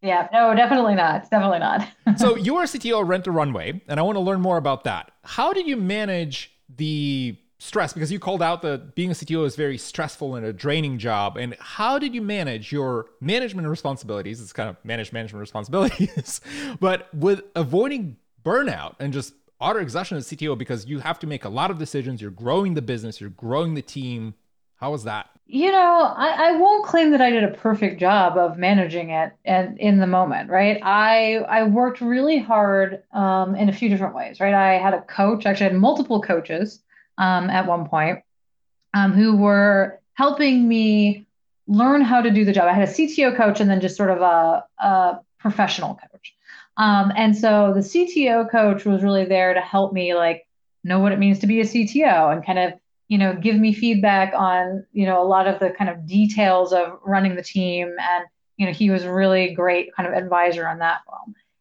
yeah 0.00 0.28
no 0.32 0.54
definitely 0.54 0.94
not 0.94 1.30
definitely 1.30 1.58
not. 1.58 1.86
So 2.18 2.36
you 2.36 2.56
are 2.56 2.62
a 2.62 2.66
CTO 2.66 3.06
Rent 3.06 3.26
a 3.26 3.30
Runway 3.30 3.82
and 3.88 4.00
I 4.00 4.02
want 4.02 4.16
to 4.16 4.20
learn 4.20 4.40
more 4.40 4.56
about 4.56 4.84
that. 4.84 5.12
How 5.22 5.52
did 5.52 5.66
you 5.66 5.76
manage 5.76 6.50
the 6.74 7.36
stress 7.62 7.92
because 7.92 8.10
you 8.10 8.18
called 8.18 8.42
out 8.42 8.60
that 8.62 8.96
being 8.96 9.10
a 9.12 9.14
CTO 9.14 9.46
is 9.46 9.54
very 9.54 9.78
stressful 9.78 10.34
and 10.34 10.44
a 10.44 10.52
draining 10.52 10.98
job. 10.98 11.36
And 11.36 11.56
how 11.60 11.96
did 11.96 12.12
you 12.12 12.20
manage 12.20 12.72
your 12.72 13.06
management 13.20 13.68
responsibilities? 13.68 14.40
It's 14.40 14.52
kind 14.52 14.68
of 14.68 14.76
manage 14.84 15.12
management 15.12 15.40
responsibilities, 15.40 16.40
but 16.80 17.08
with 17.14 17.42
avoiding 17.54 18.16
burnout 18.44 18.96
and 18.98 19.12
just 19.12 19.34
auto 19.60 19.78
exhaustion 19.78 20.16
as 20.16 20.26
CTO 20.26 20.58
because 20.58 20.86
you 20.86 20.98
have 20.98 21.20
to 21.20 21.26
make 21.28 21.44
a 21.44 21.48
lot 21.48 21.70
of 21.70 21.78
decisions. 21.78 22.20
You're 22.20 22.32
growing 22.32 22.74
the 22.74 22.82
business, 22.82 23.20
you're 23.20 23.30
growing 23.30 23.74
the 23.74 23.82
team. 23.82 24.34
How 24.76 24.90
was 24.90 25.04
that? 25.04 25.30
You 25.46 25.70
know, 25.70 26.12
I, 26.16 26.48
I 26.48 26.52
won't 26.56 26.84
claim 26.84 27.12
that 27.12 27.20
I 27.20 27.30
did 27.30 27.44
a 27.44 27.52
perfect 27.52 28.00
job 28.00 28.36
of 28.36 28.58
managing 28.58 29.10
it 29.10 29.34
and 29.44 29.78
in 29.78 29.98
the 29.98 30.06
moment, 30.08 30.50
right? 30.50 30.80
I 30.82 31.36
I 31.48 31.62
worked 31.62 32.00
really 32.00 32.38
hard 32.40 33.04
um, 33.12 33.54
in 33.54 33.68
a 33.68 33.72
few 33.72 33.88
different 33.88 34.16
ways, 34.16 34.40
right? 34.40 34.54
I 34.54 34.78
had 34.78 34.94
a 34.94 35.02
coach, 35.02 35.46
actually 35.46 35.66
I 35.66 35.68
had 35.70 35.78
multiple 35.78 36.20
coaches 36.20 36.80
um, 37.22 37.48
at 37.50 37.66
one 37.66 37.88
point 37.88 38.18
um, 38.94 39.12
who 39.12 39.36
were 39.36 40.00
helping 40.14 40.66
me 40.68 41.26
learn 41.68 42.02
how 42.02 42.20
to 42.20 42.30
do 42.30 42.44
the 42.44 42.52
job. 42.52 42.66
I 42.68 42.72
had 42.72 42.88
a 42.88 42.92
CTO 42.92 43.36
coach 43.36 43.60
and 43.60 43.70
then 43.70 43.80
just 43.80 43.96
sort 43.96 44.10
of 44.10 44.20
a, 44.20 44.64
a 44.84 45.20
professional 45.38 45.94
coach. 45.94 46.34
Um, 46.76 47.12
and 47.16 47.36
so 47.36 47.72
the 47.74 47.80
CTO 47.80 48.50
coach 48.50 48.84
was 48.84 49.04
really 49.04 49.24
there 49.24 49.54
to 49.54 49.60
help 49.60 49.92
me 49.92 50.14
like 50.14 50.46
know 50.82 50.98
what 50.98 51.12
it 51.12 51.20
means 51.20 51.38
to 51.38 51.46
be 51.46 51.60
a 51.60 51.64
CTO 51.64 52.32
and 52.32 52.44
kind 52.44 52.58
of 52.58 52.72
you 53.06 53.18
know 53.18 53.34
give 53.34 53.56
me 53.56 53.72
feedback 53.72 54.32
on 54.34 54.84
you 54.92 55.06
know 55.06 55.22
a 55.22 55.28
lot 55.28 55.46
of 55.46 55.60
the 55.60 55.70
kind 55.70 55.90
of 55.90 56.06
details 56.06 56.72
of 56.72 56.98
running 57.04 57.36
the 57.36 57.42
team 57.42 57.94
and 58.00 58.24
you 58.56 58.66
know 58.66 58.72
he 58.72 58.90
was 58.90 59.04
really 59.04 59.54
great 59.54 59.94
kind 59.94 60.08
of 60.08 60.14
advisor 60.14 60.66
on 60.66 60.78
that. 60.78 61.02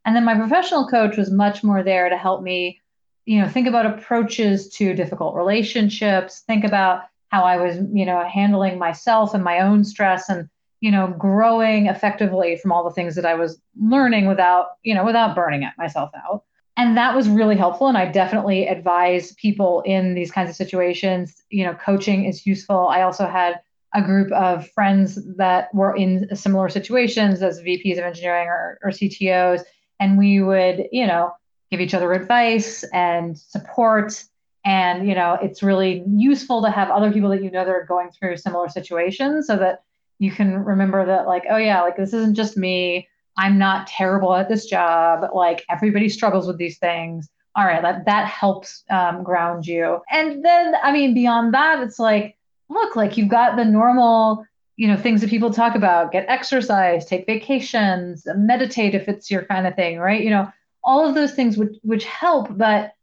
And 0.06 0.16
then 0.16 0.26
my 0.26 0.36
professional 0.36 0.88
coach 0.88 1.18
was 1.18 1.30
much 1.30 1.64
more 1.64 1.84
there 1.84 2.10
to 2.10 2.18
help 2.18 2.42
me 2.42 2.81
you 3.26 3.40
know 3.40 3.48
think 3.48 3.68
about 3.68 3.86
approaches 3.86 4.70
to 4.70 4.94
difficult 4.94 5.36
relationships, 5.36 6.42
think 6.48 6.64
about 6.64 7.04
how 7.30 7.44
I 7.44 7.58
was 7.58 7.78
you 7.94 8.06
know 8.06 8.24
handling 8.28 8.78
myself 8.78 9.34
and 9.34 9.44
my 9.44 9.60
own 9.60 9.84
stress 9.84 10.30
and 10.30 10.50
you 10.82 10.92
know 10.92 11.14
growing 11.18 11.86
effectively 11.88 12.58
from 12.58 12.72
all 12.72 12.84
the 12.84 12.94
things 12.94 13.16
that 13.16 13.26
i 13.26 13.36
was 13.36 13.62
learning 13.80 14.28
without 14.28 14.72
you 14.84 14.94
know 14.94 15.06
without 15.06 15.36
burning 15.36 15.64
it 15.64 15.74
myself 15.78 16.12
out. 16.16 16.44
And 16.78 16.98
that 16.98 17.16
was 17.16 17.30
really 17.30 17.56
helpful. 17.56 17.88
And 17.88 17.98
i 17.98 18.06
definitely 18.06 18.68
advise 18.68 19.34
people 19.36 19.82
in 19.86 20.14
these 20.16 20.32
kinds 20.32 20.50
of 20.50 20.56
situations 20.56 21.42
you 21.50 21.64
know 21.64 21.74
coaching 21.74 22.26
is 22.26 22.46
useful. 22.46 22.88
I 22.90 23.04
also 23.04 23.28
had 23.28 23.62
a 23.94 24.02
group 24.02 24.32
of 24.32 24.70
friends 24.70 25.20
that 25.36 25.74
were 25.74 25.96
in 25.96 26.34
similar 26.36 26.70
situations 26.70 27.42
as 27.42 27.62
vps 27.62 27.98
of 27.98 28.06
engineering 28.06 28.48
or, 28.48 28.80
or 28.84 28.90
ctos 28.90 29.62
and 30.00 30.18
we 30.18 30.42
would 30.42 30.88
you 30.92 31.06
know 31.06 31.32
give 31.72 31.80
each 31.80 31.94
other 31.94 32.12
advice 32.12 32.84
and 32.94 33.38
support. 33.38 34.24
And 34.64 35.08
you 35.08 35.16
know 35.16 35.40
it's 35.42 35.64
really 35.64 36.04
useful 36.08 36.62
to 36.62 36.70
have 36.70 36.92
other 36.92 37.12
people 37.12 37.32
that 37.32 37.42
you 37.42 37.50
know 37.50 37.66
that 37.66 37.72
are 37.72 37.86
going 37.86 38.12
through 38.12 38.38
similar 38.38 38.70
situations 38.70 39.48
so 39.48 39.58
that 39.58 39.82
you 40.20 40.32
can 40.32 40.64
remember 40.64 41.04
that 41.04 41.26
like 41.26 41.46
oh 41.50 41.58
yeah 41.58 41.82
like 41.82 41.98
this 41.98 42.14
isn't 42.14 42.36
just 42.36 42.58
me. 42.58 43.08
I'm 43.38 43.58
not 43.58 43.88
terrible 43.88 44.36
at 44.36 44.50
this 44.50 44.66
job. 44.68 45.26
Like 45.34 45.64
everybody 45.68 46.10
struggles 46.10 46.46
with 46.46 46.58
these 46.58 46.78
things. 46.78 47.28
All 47.56 47.66
right 47.66 47.82
that 47.82 48.06
that 48.06 48.28
helps 48.28 48.84
um, 48.92 49.24
ground 49.24 49.66
you. 49.66 50.02
And 50.12 50.46
then 50.46 50.76
i 50.84 50.92
mean 50.92 51.16
beyond 51.16 51.56
that 51.56 51.82
it's 51.82 51.98
like 51.98 52.38
look 52.70 52.96
like 52.96 53.18
you've 53.18 53.30
got 53.30 53.56
the 53.56 53.66
normal 53.66 54.46
you 54.76 54.88
know 54.88 54.96
things 54.96 55.22
that 55.22 55.30
people 55.32 55.52
talk 55.52 55.74
about. 55.74 56.12
Get 56.12 56.26
exercise 56.30 57.04
take 57.08 57.26
vacations 57.26 58.28
meditate 58.36 58.94
if 58.94 59.10
it's 59.10 59.32
your 59.32 59.46
kind 59.46 59.66
of 59.66 59.76
thing 59.76 59.98
right? 59.98 60.24
You 60.24 60.30
know 60.30 60.52
all 60.84 61.08
of 61.08 61.16
those 61.16 61.34
things 61.34 61.58
which 61.58 61.76
which 61.84 62.06
help 62.06 62.56
but 62.58 62.94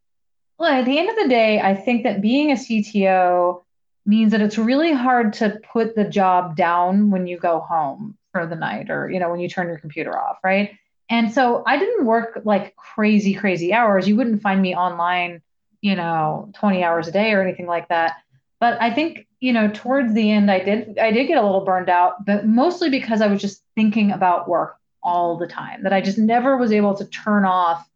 well, 0.58 0.72
at 0.72 0.84
the 0.84 0.98
end 0.98 1.08
of 1.08 1.16
the 1.16 1.28
day 1.28 1.60
i 1.60 1.74
think 1.74 2.02
that 2.02 2.20
being 2.20 2.50
a 2.50 2.54
cto 2.54 3.62
means 4.08 4.32
that 4.32 4.40
it's 4.40 4.58
really 4.58 4.92
hard 4.92 5.34
to 5.34 5.60
put 5.70 5.94
the 5.94 6.04
job 6.04 6.56
down 6.56 7.10
when 7.10 7.26
you 7.26 7.36
go 7.38 7.60
home 7.60 8.16
for 8.32 8.46
the 8.46 8.56
night 8.56 8.90
or 8.90 9.10
you 9.10 9.20
know 9.20 9.30
when 9.30 9.38
you 9.38 9.48
turn 9.48 9.68
your 9.68 9.78
computer 9.78 10.18
off 10.18 10.38
right? 10.42 10.76
And 11.10 11.32
so 11.32 11.62
i 11.66 11.78
didn't 11.78 12.06
work 12.06 12.40
like 12.44 12.74
crazy 12.76 13.34
crazy 13.34 13.72
hours. 13.72 14.08
You 14.08 14.16
wouldn't 14.16 14.42
find 14.42 14.60
me 14.60 14.74
online 14.74 15.42
you 15.80 15.94
know 15.94 16.50
20 16.54 16.82
hours 16.82 17.06
a 17.06 17.12
day 17.12 17.32
or 17.32 17.42
anything 17.42 17.66
like 17.66 17.88
that. 17.88 18.16
But 18.60 18.80
i 18.80 18.92
think 18.92 19.26
you 19.40 19.52
know 19.52 19.70
towards 19.70 20.14
the 20.14 20.30
end 20.30 20.50
i 20.50 20.58
did 20.58 20.98
i 20.98 21.12
did 21.12 21.28
get 21.28 21.38
a 21.38 21.42
little 21.42 21.64
burned 21.64 21.88
out 21.88 22.24
but 22.24 22.46
mostly 22.46 22.90
because 22.90 23.20
i 23.20 23.28
was 23.28 23.40
just 23.40 23.62
thinking 23.76 24.10
about 24.10 24.48
work 24.48 24.77
all 25.08 25.36
the 25.36 25.46
time 25.46 25.82
that 25.82 25.92
i 25.92 26.00
just 26.00 26.18
never 26.18 26.56
was 26.56 26.72
able 26.72 26.94
to 26.94 27.04
turn 27.06 27.44
off 27.44 27.88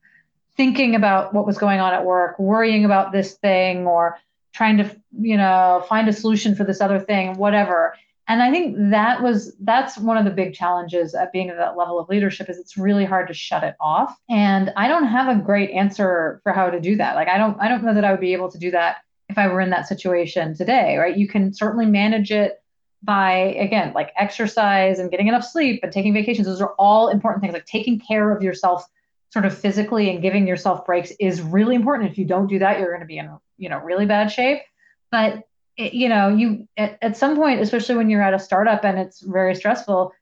thinking 0.57 0.95
about 0.95 1.33
what 1.33 1.47
was 1.47 1.59
going 1.59 1.81
on 1.81 1.95
at 1.95 2.05
work 2.05 2.39
worrying 2.39 2.85
about 2.85 3.13
this 3.13 3.35
thing 3.35 3.87
or 3.87 4.19
trying 4.53 4.77
to 4.77 4.97
you 5.19 5.37
know 5.37 5.85
find 5.89 6.09
a 6.09 6.13
solution 6.13 6.55
for 6.55 6.65
this 6.65 6.81
other 6.81 7.01
thing 7.01 7.37
whatever. 7.37 7.95
And 8.29 8.43
i 8.43 8.51
think 8.51 8.77
that 8.91 9.23
was 9.23 9.55
that's 9.61 9.99
one 9.99 10.17
of 10.17 10.25
the 10.25 10.31
big 10.31 10.55
challenges 10.55 11.15
at 11.15 11.33
being 11.33 11.51
at 11.51 11.57
that 11.57 11.77
level 11.77 11.99
of 11.99 12.09
leadership 12.09 12.49
is 12.49 12.59
it's 12.59 12.77
really 12.79 13.05
hard 13.05 13.29
to 13.29 13.35
shut 13.35 13.65
it 13.65 13.75
off. 13.81 14.17
And 14.29 14.73
i 14.77 14.89
don't 14.89 15.07
have 15.07 15.35
a 15.35 15.41
great 15.41 15.71
answer 15.71 16.41
for 16.43 16.53
how 16.53 16.71
to 16.71 16.81
do 16.81 16.97
that. 16.97 17.17
Like 17.17 17.29
i 17.29 17.39
don't 17.39 17.61
i 17.61 17.69
don't 17.69 17.83
know 17.83 17.95
that 17.95 18.05
i 18.05 18.11
would 18.11 18.21
be 18.21 18.33
able 18.33 18.51
to 18.51 18.59
do 18.59 18.71
that 18.71 18.99
if 19.29 19.39
i 19.39 19.49
were 19.49 19.61
in 19.61 19.71
that 19.71 19.89
situation 19.89 20.55
today 20.55 20.97
right? 20.99 21.17
You 21.17 21.27
can 21.27 21.53
certainly 21.53 21.87
manage 21.87 22.31
it 22.31 22.62
by 23.03 23.33
again 23.33 23.93
like 23.95 24.13
exercise 24.17 24.99
and 24.99 25.11
getting 25.11 25.29
enough 25.29 25.45
sleep 25.45 25.81
and 25.83 25.93
taking 25.93 26.15
vacations 26.15 26.47
those 26.47 26.61
are 26.61 26.75
all 26.79 27.09
important 27.09 27.43
things. 27.43 27.53
Like 27.53 27.67
taking 27.67 27.99
care 27.99 28.31
of 28.31 28.43
yourself 28.43 28.87
sort 29.31 29.45
of 29.45 29.57
physically 29.57 30.11
and 30.11 30.23
giving 30.23 30.47
yourself 30.47 30.85
breaks 30.85 31.13
is 31.19 31.41
really 31.41 31.75
important. 31.75 32.11
If 32.11 32.19
you 32.19 32.25
don't 32.25 32.47
do 32.47 32.59
that 32.61 32.79
you're 32.79 32.91
going 32.91 33.01
to 33.01 33.07
be 33.07 33.19
in 33.19 33.31
you 33.59 33.69
know 33.69 33.79
really 33.79 34.07
bad 34.07 34.31
shape. 34.31 34.63
But 35.11 35.43
it, 35.77 35.95
you 35.95 36.09
know 36.09 36.29
you 36.29 36.69
at, 36.77 36.99
at 37.03 37.17
some 37.17 37.37
point 37.37 37.61
especially 37.61 37.97
when 37.97 38.11
you're 38.11 38.23
at 38.23 38.35
a 38.35 38.39
startup 38.39 38.85
and 38.85 38.99
it's 38.99 39.21
very 39.21 39.55
stressful 39.55 40.13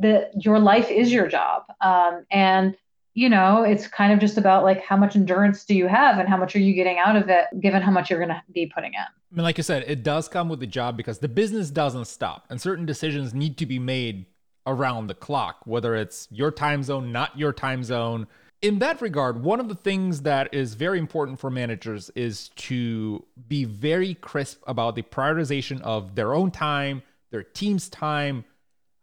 that 0.00 0.32
your 0.34 0.58
life 0.58 0.90
is 0.90 1.12
your 1.12 1.28
job. 1.28 1.62
Um, 1.80 2.24
and 2.30 2.76
you 3.14 3.28
know 3.28 3.62
it's 3.62 3.86
kind 3.86 4.12
of 4.12 4.18
just 4.18 4.38
about 4.38 4.64
like 4.64 4.82
how 4.82 4.96
much 4.96 5.16
endurance 5.16 5.64
do 5.64 5.74
you 5.74 5.86
have 5.86 6.18
and 6.18 6.28
how 6.28 6.36
much 6.36 6.54
are 6.54 6.60
you 6.60 6.74
getting 6.74 6.98
out 6.98 7.16
of 7.16 7.28
it 7.28 7.46
given 7.60 7.82
how 7.82 7.90
much 7.90 8.10
you're 8.10 8.18
going 8.18 8.28
to 8.28 8.42
be 8.52 8.66
putting 8.66 8.94
in 8.94 9.00
I 9.00 9.36
mean, 9.36 9.44
like 9.44 9.58
you 9.58 9.62
said, 9.62 9.84
it 9.86 10.02
does 10.02 10.26
come 10.26 10.48
with 10.48 10.58
the 10.58 10.66
job 10.66 10.96
because 10.96 11.20
the 11.20 11.28
business 11.28 11.70
doesn't 11.70 12.06
stop 12.06 12.46
and 12.50 12.60
certain 12.60 12.84
decisions 12.84 13.32
need 13.32 13.58
to 13.58 13.66
be 13.66 13.78
made 13.78 14.26
around 14.66 15.06
the 15.06 15.14
clock, 15.14 15.60
whether 15.66 15.94
it's 15.94 16.26
your 16.32 16.50
time 16.50 16.82
zone, 16.82 17.12
not 17.12 17.38
your 17.38 17.52
time 17.52 17.84
zone, 17.84 18.26
in 18.62 18.78
that 18.80 19.00
regard, 19.00 19.42
one 19.42 19.58
of 19.58 19.68
the 19.68 19.74
things 19.74 20.22
that 20.22 20.52
is 20.52 20.74
very 20.74 20.98
important 20.98 21.40
for 21.40 21.50
managers 21.50 22.10
is 22.14 22.50
to 22.56 23.24
be 23.48 23.64
very 23.64 24.14
crisp 24.14 24.62
about 24.66 24.96
the 24.96 25.02
prioritization 25.02 25.80
of 25.80 26.14
their 26.14 26.34
own 26.34 26.50
time, 26.50 27.02
their 27.30 27.42
team's 27.42 27.88
time. 27.88 28.44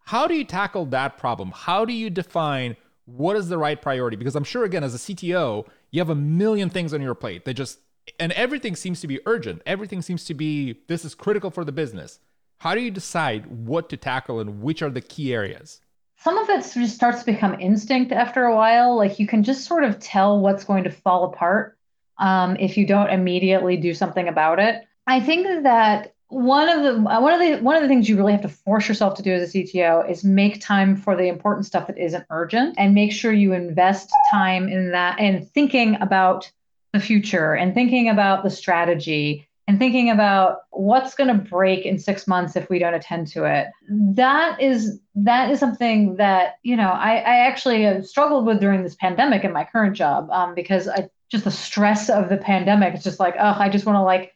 How 0.04 0.28
do 0.28 0.34
you 0.34 0.44
tackle 0.44 0.86
that 0.86 1.16
problem? 1.16 1.50
How 1.52 1.84
do 1.84 1.92
you 1.92 2.08
define 2.08 2.76
what 3.16 3.36
is 3.36 3.48
the 3.48 3.58
right 3.58 3.80
priority? 3.80 4.16
Because 4.16 4.36
I'm 4.36 4.44
sure, 4.44 4.64
again, 4.64 4.84
as 4.84 4.94
a 4.94 4.98
CTO, 4.98 5.66
you 5.90 6.00
have 6.00 6.10
a 6.10 6.14
million 6.14 6.70
things 6.70 6.92
on 6.92 7.00
your 7.00 7.14
plate 7.14 7.44
that 7.44 7.54
just, 7.54 7.78
and 8.20 8.32
everything 8.32 8.76
seems 8.76 9.00
to 9.00 9.06
be 9.06 9.20
urgent. 9.26 9.62
Everything 9.66 10.02
seems 10.02 10.24
to 10.26 10.34
be, 10.34 10.80
this 10.88 11.04
is 11.04 11.14
critical 11.14 11.50
for 11.50 11.64
the 11.64 11.72
business. 11.72 12.20
How 12.58 12.74
do 12.74 12.80
you 12.80 12.90
decide 12.90 13.46
what 13.46 13.88
to 13.90 13.96
tackle 13.96 14.40
and 14.40 14.62
which 14.62 14.82
are 14.82 14.90
the 14.90 15.00
key 15.00 15.32
areas? 15.32 15.80
some 16.20 16.36
of 16.36 16.48
it 16.48 16.68
just 16.74 16.94
starts 16.94 17.20
to 17.20 17.26
become 17.26 17.58
instinct 17.60 18.12
after 18.12 18.44
a 18.44 18.54
while. 18.54 18.96
Like 18.96 19.18
you 19.18 19.26
can 19.26 19.44
just 19.44 19.64
sort 19.64 19.84
of 19.84 19.98
tell 19.98 20.40
what's 20.40 20.64
going 20.64 20.84
to 20.84 20.90
fall 20.90 21.24
apart 21.24 21.78
um, 22.18 22.56
if 22.58 22.76
you 22.76 22.86
don't 22.86 23.10
immediately 23.10 23.76
do 23.76 23.94
something 23.94 24.26
about 24.26 24.58
it. 24.58 24.84
I 25.06 25.20
think 25.20 25.62
that 25.62 26.14
one 26.28 26.68
of 26.68 26.82
the 26.82 27.00
one 27.00 27.32
of 27.32 27.40
the 27.40 27.62
one 27.64 27.76
of 27.76 27.82
the 27.82 27.88
things 27.88 28.08
you 28.08 28.16
really 28.16 28.32
have 28.32 28.42
to 28.42 28.48
force 28.48 28.86
yourself 28.86 29.14
to 29.14 29.22
do 29.22 29.32
as 29.32 29.54
a 29.54 29.58
CTO 29.58 30.08
is 30.10 30.24
make 30.24 30.60
time 30.60 30.94
for 30.94 31.16
the 31.16 31.24
important 31.24 31.66
stuff 31.66 31.86
that 31.86 31.98
isn't 31.98 32.26
urgent 32.30 32.74
and 32.76 32.94
make 32.94 33.12
sure 33.12 33.32
you 33.32 33.54
invest 33.54 34.10
time 34.30 34.68
in 34.68 34.90
that 34.92 35.18
and 35.18 35.48
thinking 35.50 35.96
about 36.00 36.50
the 36.92 37.00
future 37.00 37.54
and 37.54 37.74
thinking 37.74 38.08
about 38.08 38.42
the 38.42 38.50
strategy 38.50 39.48
and 39.66 39.78
thinking 39.78 40.10
about 40.10 40.60
what's 40.70 41.14
going 41.14 41.28
to 41.28 41.42
break 41.42 41.84
in 41.84 41.98
six 41.98 42.26
months 42.26 42.56
if 42.56 42.70
we 42.70 42.78
don't 42.78 42.94
attend 42.94 43.26
to 43.28 43.44
it. 43.44 43.68
That 43.88 44.60
is 44.60 44.98
that 45.24 45.50
is 45.50 45.58
something 45.58 46.16
that 46.16 46.58
you 46.62 46.76
know 46.76 46.90
i, 46.90 47.16
I 47.16 47.38
actually 47.46 48.02
struggled 48.02 48.46
with 48.46 48.60
during 48.60 48.82
this 48.82 48.94
pandemic 48.94 49.44
in 49.44 49.52
my 49.52 49.64
current 49.64 49.96
job 49.96 50.30
um, 50.30 50.54
because 50.54 50.88
i 50.88 51.08
just 51.30 51.44
the 51.44 51.50
stress 51.50 52.08
of 52.08 52.28
the 52.28 52.36
pandemic 52.36 52.94
it's 52.94 53.04
just 53.04 53.20
like 53.20 53.34
oh 53.38 53.56
i 53.58 53.68
just 53.68 53.84
want 53.84 53.96
to 53.96 54.02
like 54.02 54.34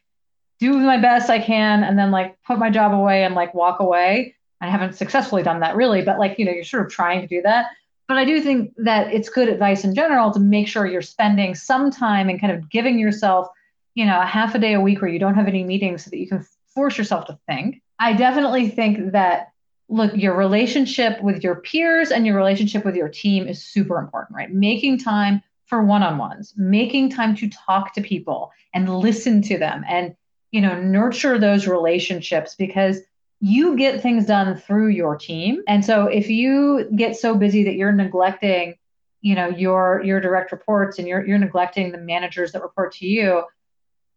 do 0.59 0.77
my 0.77 0.97
best 0.97 1.29
i 1.29 1.39
can 1.39 1.83
and 1.83 1.97
then 1.97 2.11
like 2.11 2.37
put 2.43 2.59
my 2.59 2.69
job 2.69 2.93
away 2.93 3.23
and 3.23 3.35
like 3.35 3.53
walk 3.53 3.79
away 3.79 4.35
i 4.61 4.67
haven't 4.67 4.93
successfully 4.93 5.43
done 5.43 5.59
that 5.59 5.75
really 5.75 6.01
but 6.01 6.19
like 6.19 6.37
you 6.37 6.45
know 6.45 6.51
you're 6.51 6.63
sort 6.63 6.85
of 6.85 6.91
trying 6.91 7.21
to 7.21 7.27
do 7.27 7.41
that 7.41 7.67
but 8.07 8.17
i 8.17 8.25
do 8.25 8.41
think 8.41 8.73
that 8.77 9.13
it's 9.13 9.29
good 9.29 9.49
advice 9.49 9.83
in 9.83 9.93
general 9.93 10.31
to 10.31 10.39
make 10.39 10.67
sure 10.67 10.85
you're 10.85 11.01
spending 11.01 11.55
some 11.55 11.91
time 11.91 12.29
and 12.29 12.39
kind 12.39 12.53
of 12.53 12.69
giving 12.69 12.97
yourself 12.99 13.47
you 13.95 14.05
know, 14.05 14.19
a 14.19 14.25
half 14.25 14.55
a 14.55 14.59
day 14.59 14.73
a 14.73 14.81
week 14.81 15.01
where 15.01 15.11
you 15.11 15.19
don't 15.19 15.35
have 15.35 15.47
any 15.47 15.63
meetings 15.63 16.03
so 16.03 16.09
that 16.09 16.17
you 16.17 16.27
can 16.27 16.45
force 16.73 16.97
yourself 16.97 17.25
to 17.27 17.37
think. 17.47 17.81
I 17.99 18.13
definitely 18.13 18.69
think 18.69 19.11
that 19.11 19.49
look, 19.89 20.15
your 20.15 20.35
relationship 20.35 21.21
with 21.21 21.43
your 21.43 21.55
peers 21.55 22.09
and 22.09 22.25
your 22.25 22.35
relationship 22.35 22.83
with 22.83 22.95
your 22.95 23.09
team 23.09 23.47
is 23.47 23.63
super 23.63 23.99
important, 23.99 24.35
right? 24.35 24.51
Making 24.51 24.97
time 24.97 25.43
for 25.65 25.83
one-on-ones, 25.83 26.53
making 26.57 27.09
time 27.09 27.35
to 27.35 27.49
talk 27.49 27.93
to 27.93 28.01
people 28.01 28.51
and 28.73 28.89
listen 28.89 29.41
to 29.43 29.57
them 29.57 29.83
and 29.87 30.15
you 30.53 30.61
know, 30.61 30.79
nurture 30.79 31.39
those 31.39 31.67
relationships 31.67 32.53
because 32.55 33.01
you 33.41 33.75
get 33.75 34.01
things 34.01 34.25
done 34.27 34.55
through 34.55 34.89
your 34.89 35.17
team. 35.17 35.63
And 35.67 35.83
so 35.83 36.05
if 36.05 36.29
you 36.29 36.87
get 36.95 37.17
so 37.17 37.35
busy 37.35 37.63
that 37.63 37.73
you're 37.73 37.91
neglecting, 37.91 38.75
you 39.21 39.33
know, 39.33 39.49
your 39.49 40.01
your 40.05 40.21
direct 40.21 40.51
reports 40.51 40.99
and 40.99 41.07
you're 41.07 41.25
you're 41.25 41.39
neglecting 41.39 41.91
the 41.91 41.97
managers 41.97 42.51
that 42.51 42.61
report 42.61 42.93
to 42.93 43.07
you, 43.07 43.43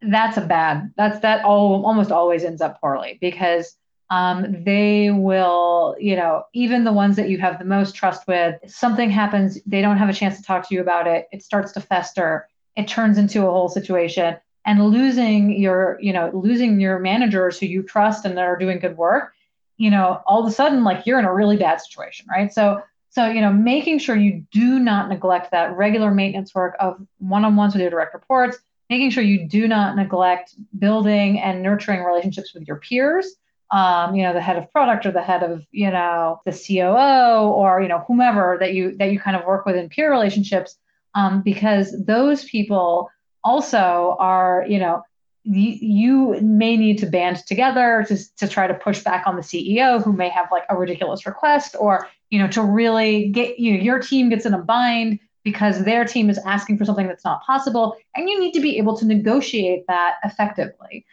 that's 0.01 0.37
a 0.37 0.41
bad 0.41 0.93
that's 0.95 1.19
that 1.21 1.43
all 1.43 1.83
almost 1.85 2.11
always 2.11 2.43
ends 2.43 2.61
up 2.61 2.79
poorly 2.79 3.17
because 3.19 3.75
um, 4.09 4.63
they 4.63 5.09
will 5.09 5.95
you 5.99 6.15
know 6.15 6.43
even 6.53 6.83
the 6.83 6.93
ones 6.93 7.15
that 7.15 7.29
you 7.29 7.39
have 7.39 7.57
the 7.57 7.65
most 7.65 7.95
trust 7.95 8.27
with 8.27 8.55
something 8.67 9.09
happens 9.09 9.59
they 9.65 9.81
don't 9.81 9.97
have 9.97 10.07
a 10.07 10.13
chance 10.13 10.37
to 10.37 10.43
talk 10.43 10.69
to 10.69 10.75
you 10.75 10.81
about 10.81 11.07
it 11.07 11.27
it 11.31 11.41
starts 11.41 11.71
to 11.71 11.81
fester 11.81 12.47
it 12.75 12.87
turns 12.87 13.17
into 13.17 13.39
a 13.39 13.51
whole 13.51 13.69
situation 13.69 14.37
and 14.67 14.85
losing 14.91 15.59
your 15.59 15.97
you 15.99 16.13
know 16.13 16.29
losing 16.33 16.79
your 16.79 16.99
managers 16.99 17.59
who 17.59 17.65
you 17.65 17.81
trust 17.81 18.25
and 18.25 18.37
that 18.37 18.45
are 18.45 18.59
doing 18.59 18.77
good 18.77 18.97
work 18.97 19.33
you 19.77 19.89
know 19.89 20.21
all 20.27 20.39
of 20.41 20.47
a 20.47 20.53
sudden 20.53 20.83
like 20.83 21.07
you're 21.07 21.17
in 21.17 21.25
a 21.25 21.33
really 21.33 21.57
bad 21.57 21.81
situation 21.81 22.27
right 22.29 22.53
so 22.53 22.83
So, 23.09 23.25
you 23.25 23.41
know, 23.41 23.51
making 23.51 23.97
sure 23.97 24.15
you 24.15 24.45
do 24.51 24.79
not 24.79 25.09
neglect 25.09 25.49
that 25.49 25.75
regular 25.75 26.11
maintenance 26.13 26.53
work 26.53 26.75
of 26.79 27.01
one 27.17 27.45
on 27.45 27.55
ones 27.55 27.73
with 27.73 27.81
your 27.81 27.89
direct 27.89 28.13
reports, 28.13 28.59
making 28.91 29.09
sure 29.09 29.23
you 29.23 29.47
do 29.47 29.67
not 29.67 29.95
neglect 29.95 30.53
building 30.77 31.39
and 31.39 31.63
nurturing 31.63 32.03
relationships 32.03 32.53
with 32.53 32.67
your 32.67 32.77
peers. 32.77 33.25
Um, 33.71 34.13
you 34.15 34.21
know, 34.21 34.33
the 34.33 34.41
head 34.41 34.57
of 34.57 34.71
product 34.71 35.05
or 35.07 35.11
the 35.11 35.23
head 35.23 35.41
of, 35.41 35.63
you 35.71 35.89
know, 35.89 36.41
the 36.45 36.51
COO 36.51 37.49
or, 37.49 37.81
you 37.81 37.87
know, 37.87 38.03
whomever 38.07 38.57
that 38.59 38.73
you 38.75 38.95
that 38.97 39.11
you 39.11 39.19
kind 39.19 39.35
of 39.35 39.45
work 39.45 39.65
with 39.65 39.75
in 39.75 39.89
peer 39.89 40.11
relationships, 40.11 40.77
um, 41.15 41.41
because 41.41 41.95
those 42.05 42.45
people 42.45 43.09
also 43.47 44.17
are, 44.19 44.65
you 44.67 44.77
know, 44.77 45.03
you 45.49 46.39
may 46.41 46.75
need 46.75 46.97
to 46.97 47.05
band 47.05 47.37
together 47.45 48.05
to, 48.09 48.17
to 48.35 48.47
try 48.49 48.67
to 48.67 48.73
push 48.73 49.01
back 49.01 49.25
on 49.25 49.37
the 49.37 49.41
CEO 49.41 50.03
who 50.03 50.11
may 50.11 50.27
have 50.27 50.47
like 50.51 50.63
a 50.69 50.75
ridiculous 50.75 51.25
request 51.25 51.73
or 51.79 52.09
you 52.29 52.37
know 52.37 52.49
to 52.49 52.61
really 52.61 53.29
get 53.29 53.57
you 53.57 53.71
know 53.71 53.79
your 53.81 53.99
team 53.99 54.27
gets 54.27 54.45
in 54.45 54.53
a 54.53 54.57
bind 54.57 55.19
because 55.45 55.85
their 55.85 56.03
team 56.03 56.29
is 56.29 56.37
asking 56.39 56.77
for 56.77 56.83
something 56.83 57.07
that's 57.07 57.23
not 57.23 57.41
possible 57.45 57.95
and 58.15 58.27
you 58.27 58.37
need 58.37 58.51
to 58.51 58.59
be 58.59 58.77
able 58.77 58.97
to 58.97 59.05
negotiate 59.05 59.85
that 59.87 60.15
effectively. 60.25 61.05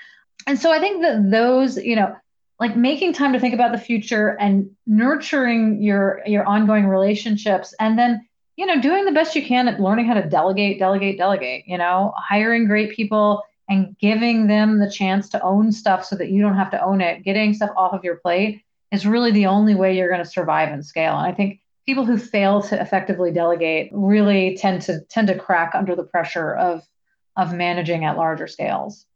And 0.48 0.58
so 0.58 0.72
i 0.72 0.80
think 0.80 1.02
that 1.02 1.30
those 1.30 1.76
you 1.76 1.94
know 1.94 2.16
like 2.58 2.76
making 2.76 3.12
time 3.12 3.32
to 3.32 3.38
think 3.38 3.54
about 3.54 3.70
the 3.70 3.78
future 3.78 4.36
and 4.40 4.68
nurturing 4.84 5.80
your 5.80 6.22
your 6.26 6.44
ongoing 6.44 6.88
relationships 6.88 7.72
and 7.78 7.96
then 7.96 8.26
you 8.56 8.66
know 8.66 8.80
doing 8.80 9.04
the 9.04 9.12
best 9.12 9.34
you 9.34 9.44
can 9.44 9.68
at 9.68 9.80
learning 9.80 10.06
how 10.06 10.14
to 10.14 10.28
delegate 10.28 10.78
delegate 10.78 11.18
delegate 11.18 11.64
you 11.66 11.78
know 11.78 12.12
hiring 12.16 12.66
great 12.66 12.94
people 12.94 13.42
and 13.68 13.96
giving 13.98 14.46
them 14.46 14.78
the 14.78 14.90
chance 14.90 15.28
to 15.30 15.42
own 15.42 15.72
stuff 15.72 16.04
so 16.04 16.16
that 16.16 16.30
you 16.30 16.42
don't 16.42 16.56
have 16.56 16.70
to 16.70 16.84
own 16.84 17.00
it, 17.00 17.22
getting 17.24 17.54
stuff 17.54 17.70
off 17.76 17.92
of 17.92 18.04
your 18.04 18.16
plate 18.16 18.62
is 18.92 19.06
really 19.06 19.30
the 19.30 19.46
only 19.46 19.74
way 19.74 19.96
you're 19.96 20.08
going 20.08 20.22
to 20.22 20.28
survive 20.28 20.68
and 20.68 20.84
scale. 20.84 21.16
And 21.16 21.26
I 21.26 21.32
think 21.32 21.60
people 21.86 22.04
who 22.04 22.18
fail 22.18 22.62
to 22.62 22.80
effectively 22.80 23.32
delegate 23.32 23.90
really 23.92 24.56
tend 24.56 24.82
to 24.82 25.00
tend 25.08 25.28
to 25.28 25.38
crack 25.38 25.74
under 25.74 25.96
the 25.96 26.04
pressure 26.04 26.54
of 26.54 26.82
of 27.36 27.52
managing 27.52 28.04
at 28.04 28.16
larger 28.16 28.46
scales. 28.46 29.06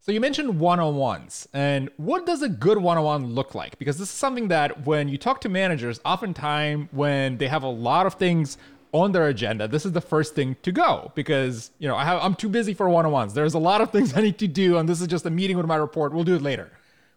So 0.00 0.12
you 0.12 0.20
mentioned 0.20 0.58
one-on-ones, 0.58 1.48
and 1.52 1.90
what 1.98 2.24
does 2.24 2.40
a 2.40 2.48
good 2.48 2.78
one-on-one 2.78 3.26
look 3.34 3.54
like? 3.54 3.78
Because 3.78 3.98
this 3.98 4.08
is 4.08 4.14
something 4.14 4.48
that 4.48 4.86
when 4.86 5.08
you 5.08 5.18
talk 5.18 5.42
to 5.42 5.50
managers, 5.50 6.00
oftentimes 6.04 6.88
when 6.92 7.36
they 7.36 7.46
have 7.46 7.62
a 7.62 7.68
lot 7.68 8.06
of 8.06 8.14
things 8.14 8.56
on 8.92 9.12
their 9.12 9.28
agenda, 9.28 9.68
this 9.68 9.84
is 9.84 9.92
the 9.92 10.00
first 10.00 10.34
thing 10.34 10.56
to 10.62 10.72
go 10.72 11.12
because 11.14 11.70
you 11.78 11.88
know 11.88 11.96
I 11.96 12.04
have 12.04 12.22
I'm 12.22 12.34
too 12.34 12.48
busy 12.48 12.74
for 12.74 12.88
one-on-ones. 12.88 13.34
There's 13.34 13.54
a 13.54 13.58
lot 13.58 13.80
of 13.80 13.90
things 13.90 14.12
I 14.16 14.20
need 14.20 14.38
to 14.38 14.48
do, 14.48 14.78
and 14.78 14.88
this 14.88 15.00
is 15.00 15.06
just 15.06 15.26
a 15.26 15.30
meeting 15.30 15.56
with 15.56 15.66
my 15.66 15.76
report. 15.76 16.12
We'll 16.12 16.24
do 16.24 16.36
it 16.36 16.42
later. 16.42 16.70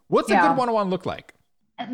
What's 0.07 0.29
yeah. 0.29 0.45
a 0.45 0.49
good 0.49 0.57
one-on-one 0.57 0.89
look 0.89 1.05
like? 1.05 1.33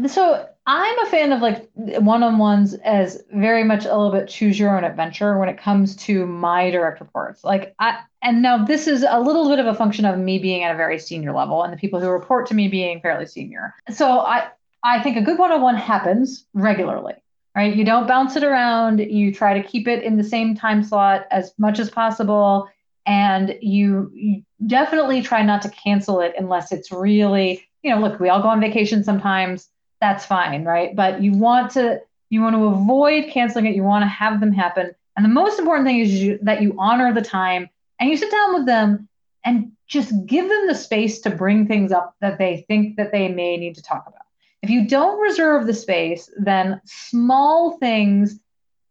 So 0.07 0.49
I'm 0.65 0.99
a 0.99 1.05
fan 1.09 1.31
of 1.31 1.41
like 1.41 1.69
one-on-ones 1.75 2.73
as 2.83 3.23
very 3.31 3.63
much 3.63 3.85
a 3.85 3.95
little 3.95 4.11
bit 4.11 4.27
choose 4.27 4.59
your 4.59 4.75
own 4.75 4.83
adventure 4.83 5.37
when 5.37 5.47
it 5.49 5.57
comes 5.57 5.95
to 5.97 6.25
my 6.25 6.69
direct 6.71 6.99
reports. 6.99 7.43
Like 7.43 7.73
I 7.79 7.99
and 8.21 8.41
now 8.41 8.65
this 8.65 8.87
is 8.87 9.05
a 9.07 9.19
little 9.19 9.47
bit 9.47 9.59
of 9.59 9.67
a 9.67 9.73
function 9.73 10.05
of 10.05 10.17
me 10.17 10.39
being 10.39 10.63
at 10.63 10.73
a 10.73 10.77
very 10.77 10.99
senior 10.99 11.31
level 11.31 11.63
and 11.63 11.71
the 11.71 11.77
people 11.77 12.01
who 12.01 12.09
report 12.09 12.47
to 12.47 12.53
me 12.53 12.67
being 12.67 12.99
fairly 12.99 13.25
senior. 13.25 13.75
So 13.93 14.19
I 14.19 14.49
I 14.83 15.01
think 15.01 15.17
a 15.17 15.21
good 15.21 15.39
one-on-one 15.39 15.77
happens 15.77 16.45
regularly 16.53 17.13
right? 17.57 17.75
You 17.75 17.83
don't 17.83 18.07
bounce 18.07 18.35
it 18.35 18.43
around. 18.43 18.99
You 18.99 19.33
try 19.33 19.59
to 19.59 19.67
keep 19.67 19.87
it 19.87 20.03
in 20.03 20.15
the 20.15 20.23
same 20.23 20.53
time 20.53 20.83
slot 20.83 21.25
as 21.31 21.55
much 21.57 21.79
as 21.79 21.89
possible. 21.89 22.69
And 23.07 23.57
you, 23.61 24.11
you 24.13 24.43
definitely 24.67 25.23
try 25.23 25.41
not 25.41 25.63
to 25.63 25.69
cancel 25.69 26.21
it 26.21 26.35
unless 26.37 26.71
it's 26.71 26.91
really, 26.91 27.67
you 27.81 27.89
know, 27.89 27.99
look, 27.99 28.19
we 28.19 28.29
all 28.29 28.43
go 28.43 28.49
on 28.49 28.61
vacation 28.61 29.03
sometimes. 29.03 29.69
That's 29.99 30.23
fine, 30.23 30.65
right? 30.65 30.95
But 30.95 31.23
you 31.23 31.33
want 31.33 31.71
to 31.71 31.99
you 32.29 32.41
want 32.41 32.55
to 32.55 32.65
avoid 32.65 33.31
canceling 33.31 33.65
it. 33.65 33.75
You 33.75 33.83
want 33.83 34.03
to 34.03 34.07
have 34.07 34.39
them 34.39 34.51
happen. 34.51 34.93
And 35.15 35.25
the 35.25 35.29
most 35.29 35.57
important 35.57 35.87
thing 35.87 35.99
is 35.99 36.13
you, 36.13 36.37
that 36.43 36.61
you 36.61 36.75
honor 36.77 37.11
the 37.11 37.21
time 37.21 37.69
and 37.99 38.09
you 38.09 38.17
sit 38.17 38.29
down 38.29 38.53
with 38.53 38.65
them 38.67 39.09
and 39.45 39.71
just 39.87 40.13
give 40.27 40.47
them 40.47 40.67
the 40.67 40.75
space 40.75 41.21
to 41.21 41.31
bring 41.31 41.65
things 41.65 41.91
up 41.91 42.15
that 42.21 42.37
they 42.37 42.65
think 42.67 42.97
that 42.97 43.11
they 43.11 43.29
may 43.29 43.57
need 43.57 43.75
to 43.75 43.81
talk 43.81 44.03
about. 44.05 44.16
If 44.61 44.69
you 44.69 44.87
don't 44.87 45.21
reserve 45.21 45.67
the 45.67 45.73
space, 45.73 46.29
then 46.37 46.81
small 46.85 47.77
things 47.77 48.39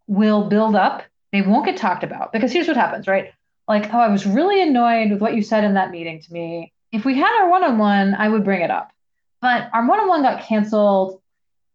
will 0.07 0.49
build 0.49 0.77
up. 0.77 1.03
They 1.33 1.43
won't 1.43 1.67
get 1.67 1.77
talked 1.77 2.05
about 2.05 2.33
because 2.33 2.53
here's 2.53 2.69
what 2.69 2.77
happens, 2.77 3.07
right? 3.07 3.33
Like, 3.69 3.93
oh, 3.93 3.99
I 3.99 4.09
was 4.09 4.27
really 4.27 4.63
annoyed 4.63 5.11
with 5.11 5.21
what 5.21 5.35
you 5.35 5.43
said 5.43 5.65
in 5.65 5.75
that 5.75 5.91
meeting 5.91 6.21
to 6.21 6.33
me. 6.33 6.73
If 6.93 7.05
we 7.05 7.17
had 7.17 7.43
our 7.43 7.51
one 7.51 7.65
on 7.65 7.79
one, 7.79 8.15
I 8.15 8.29
would 8.29 8.45
bring 8.45 8.63
it 8.63 8.71
up. 8.71 8.93
But 9.43 9.69
our 9.73 9.87
one 9.87 10.01
on 10.01 10.09
one 10.09 10.23
got 10.23 10.45
canceled. 10.45 11.21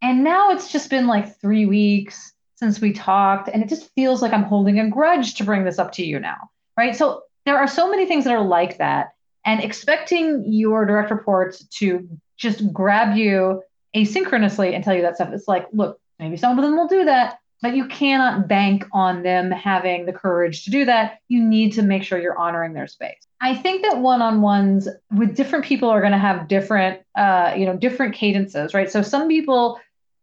And 0.01 0.23
now 0.23 0.51
it's 0.51 0.71
just 0.71 0.89
been 0.89 1.05
like 1.05 1.39
three 1.39 1.65
weeks 1.65 2.33
since 2.55 2.79
we 2.79 2.93
talked. 2.93 3.49
And 3.49 3.61
it 3.61 3.69
just 3.69 3.93
feels 3.93 4.21
like 4.21 4.33
I'm 4.33 4.43
holding 4.43 4.79
a 4.79 4.89
grudge 4.89 5.35
to 5.35 5.43
bring 5.43 5.63
this 5.63 5.79
up 5.79 5.91
to 5.93 6.05
you 6.05 6.19
now, 6.19 6.49
right? 6.77 6.95
So 6.95 7.23
there 7.45 7.57
are 7.57 7.67
so 7.67 7.89
many 7.89 8.05
things 8.05 8.23
that 8.23 8.33
are 8.33 8.43
like 8.43 8.77
that. 8.77 9.09
And 9.45 9.63
expecting 9.63 10.43
your 10.47 10.85
direct 10.85 11.11
reports 11.11 11.65
to 11.79 12.07
just 12.37 12.71
grab 12.71 13.17
you 13.17 13.61
asynchronously 13.95 14.73
and 14.73 14.83
tell 14.83 14.95
you 14.95 15.01
that 15.01 15.15
stuff. 15.15 15.29
It's 15.33 15.47
like, 15.47 15.67
look, 15.73 15.99
maybe 16.19 16.37
some 16.37 16.57
of 16.57 16.63
them 16.63 16.77
will 16.77 16.87
do 16.87 17.05
that, 17.05 17.39
but 17.61 17.75
you 17.75 17.87
cannot 17.87 18.47
bank 18.47 18.85
on 18.91 19.23
them 19.23 19.51
having 19.51 20.05
the 20.05 20.13
courage 20.13 20.65
to 20.65 20.71
do 20.71 20.85
that. 20.85 21.19
You 21.27 21.43
need 21.43 21.73
to 21.73 21.81
make 21.81 22.03
sure 22.03 22.19
you're 22.19 22.37
honoring 22.37 22.73
their 22.73 22.87
space. 22.87 23.27
I 23.41 23.55
think 23.55 23.81
that 23.83 23.97
one-on-ones 23.97 24.87
with 25.15 25.35
different 25.35 25.65
people 25.65 25.89
are 25.89 25.99
going 25.99 26.11
to 26.11 26.17
have 26.17 26.47
different, 26.47 27.01
uh, 27.15 27.53
you 27.57 27.65
know, 27.65 27.75
different 27.75 28.15
cadences, 28.15 28.73
right? 28.73 28.89
So 28.89 29.01
some 29.01 29.27
people, 29.27 29.79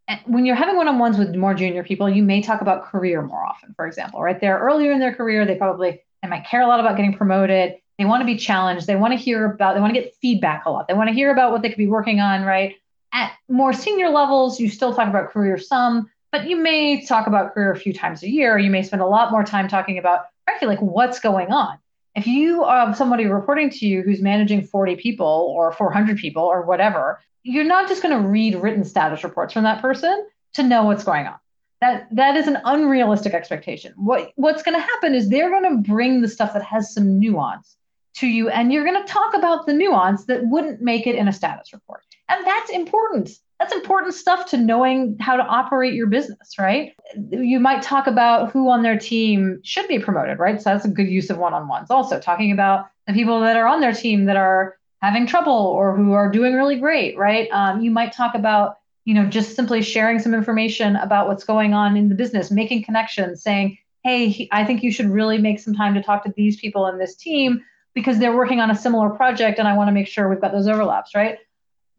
eh, 0.07 0.17
when 0.25 0.45
you're 0.45 0.55
having 0.55 0.77
one-on-ones 0.77 1.17
with 1.17 1.35
more 1.35 1.53
junior 1.53 1.83
people, 1.83 2.09
you 2.09 2.23
may 2.23 2.41
talk 2.41 2.61
about 2.61 2.85
career 2.85 3.21
more 3.21 3.45
often. 3.45 3.73
For 3.75 3.85
example, 3.85 4.21
right? 4.21 4.39
They're 4.39 4.59
earlier 4.59 4.91
in 4.91 4.99
their 4.99 5.13
career. 5.13 5.45
They 5.45 5.55
probably 5.55 6.01
they 6.23 6.29
might 6.29 6.45
care 6.45 6.61
a 6.61 6.67
lot 6.67 6.79
about 6.79 6.95
getting 6.97 7.13
promoted. 7.13 7.75
They 7.97 8.05
want 8.05 8.21
to 8.21 8.25
be 8.25 8.37
challenged. 8.37 8.87
They 8.87 8.95
want 8.95 9.11
to 9.11 9.17
hear 9.17 9.45
about. 9.45 9.75
They 9.75 9.81
want 9.81 9.93
to 9.93 10.01
get 10.01 10.15
feedback 10.15 10.65
a 10.65 10.71
lot. 10.71 10.87
They 10.87 10.93
want 10.93 11.09
to 11.09 11.13
hear 11.13 11.31
about 11.31 11.51
what 11.51 11.61
they 11.61 11.69
could 11.69 11.77
be 11.77 11.87
working 11.87 12.21
on, 12.21 12.43
right? 12.43 12.75
At 13.13 13.33
more 13.47 13.73
senior 13.73 14.09
levels, 14.09 14.59
you 14.59 14.69
still 14.69 14.93
talk 14.93 15.07
about 15.07 15.31
career 15.31 15.57
some, 15.57 16.09
but 16.31 16.47
you 16.47 16.55
may 16.55 17.05
talk 17.05 17.27
about 17.27 17.53
career 17.53 17.71
a 17.71 17.77
few 17.77 17.93
times 17.93 18.23
a 18.23 18.29
year. 18.29 18.57
You 18.57 18.69
may 18.69 18.83
spend 18.83 19.01
a 19.01 19.07
lot 19.07 19.31
more 19.31 19.43
time 19.43 19.67
talking 19.67 19.97
about, 19.97 20.25
frankly, 20.45 20.67
like 20.67 20.81
what's 20.81 21.19
going 21.19 21.51
on. 21.51 21.77
If 22.15 22.27
you 22.27 22.63
have 22.65 22.97
somebody 22.97 23.25
reporting 23.25 23.69
to 23.71 23.87
you 23.87 24.01
who's 24.01 24.21
managing 24.21 24.63
40 24.63 24.95
people 24.97 25.53
or 25.55 25.71
400 25.71 26.17
people 26.17 26.43
or 26.43 26.63
whatever, 26.63 27.21
you're 27.43 27.63
not 27.63 27.87
just 27.87 28.03
going 28.03 28.21
to 28.21 28.27
read 28.27 28.55
written 28.55 28.83
status 28.83 29.23
reports 29.23 29.53
from 29.53 29.63
that 29.63 29.81
person 29.81 30.27
to 30.53 30.63
know 30.63 30.83
what's 30.83 31.03
going 31.03 31.27
on. 31.27 31.35
That 31.81 32.07
that 32.11 32.35
is 32.35 32.47
an 32.47 32.57
unrealistic 32.65 33.33
expectation. 33.33 33.93
What 33.95 34.33
what's 34.35 34.63
going 34.63 34.75
to 34.75 34.81
happen 34.81 35.15
is 35.15 35.29
they're 35.29 35.49
going 35.49 35.63
to 35.63 35.89
bring 35.89 36.21
the 36.21 36.27
stuff 36.27 36.53
that 36.53 36.63
has 36.63 36.93
some 36.93 37.19
nuance 37.19 37.77
to 38.15 38.27
you 38.27 38.49
and 38.49 38.73
you're 38.73 38.83
going 38.83 39.01
to 39.01 39.11
talk 39.11 39.33
about 39.33 39.65
the 39.65 39.73
nuance 39.73 40.25
that 40.25 40.45
wouldn't 40.45 40.81
make 40.81 41.07
it 41.07 41.15
in 41.15 41.29
a 41.29 41.33
status 41.33 41.71
report. 41.71 42.03
And 42.29 42.45
that's 42.45 42.69
important. 42.69 43.31
That's 43.59 43.73
important 43.73 44.13
stuff 44.13 44.49
to 44.51 44.57
knowing 44.57 45.17
how 45.19 45.35
to 45.35 45.43
operate 45.43 45.93
your 45.93 46.07
business, 46.07 46.57
right? 46.57 46.93
You 47.31 47.59
might 47.59 47.81
talk 47.81 48.07
about 48.07 48.51
who 48.51 48.69
on 48.69 48.83
their 48.83 48.97
team 48.97 49.59
should 49.63 49.87
be 49.87 49.99
promoted, 49.99 50.39
right? 50.39 50.61
So 50.61 50.69
that's 50.69 50.85
a 50.85 50.89
good 50.89 51.09
use 51.09 51.29
of 51.29 51.37
one 51.37 51.53
on 51.53 51.67
ones. 51.67 51.91
Also, 51.91 52.19
talking 52.19 52.51
about 52.51 52.87
the 53.07 53.13
people 53.13 53.41
that 53.41 53.57
are 53.57 53.67
on 53.67 53.81
their 53.81 53.91
team 53.91 54.25
that 54.25 54.37
are 54.37 54.77
having 55.01 55.25
trouble 55.25 55.53
or 55.53 55.95
who 55.95 56.13
are 56.13 56.31
doing 56.31 56.53
really 56.53 56.79
great, 56.79 57.17
right? 57.17 57.49
Um, 57.51 57.81
you 57.81 57.91
might 57.91 58.13
talk 58.13 58.35
about, 58.35 58.77
you 59.05 59.13
know, 59.13 59.25
just 59.25 59.55
simply 59.55 59.81
sharing 59.81 60.19
some 60.19 60.33
information 60.33 60.95
about 60.97 61.27
what's 61.27 61.43
going 61.43 61.73
on 61.73 61.97
in 61.97 62.09
the 62.09 62.15
business, 62.15 62.51
making 62.51 62.83
connections, 62.83 63.41
saying, 63.41 63.77
hey, 64.03 64.47
I 64.51 64.63
think 64.63 64.83
you 64.83 64.91
should 64.91 65.09
really 65.09 65.37
make 65.37 65.59
some 65.59 65.73
time 65.73 65.93
to 65.95 66.03
talk 66.03 66.23
to 66.23 66.33
these 66.37 66.59
people 66.59 66.87
in 66.87 66.97
this 66.97 67.15
team 67.15 67.63
because 67.93 68.19
they're 68.19 68.35
working 68.35 68.61
on 68.61 68.71
a 68.71 68.75
similar 68.75 69.09
project 69.09 69.59
and 69.59 69.67
I 69.67 69.75
want 69.75 69.87
to 69.87 69.91
make 69.91 70.07
sure 70.07 70.29
we've 70.29 70.39
got 70.39 70.51
those 70.51 70.67
overlaps, 70.67 71.15
right? 71.15 71.39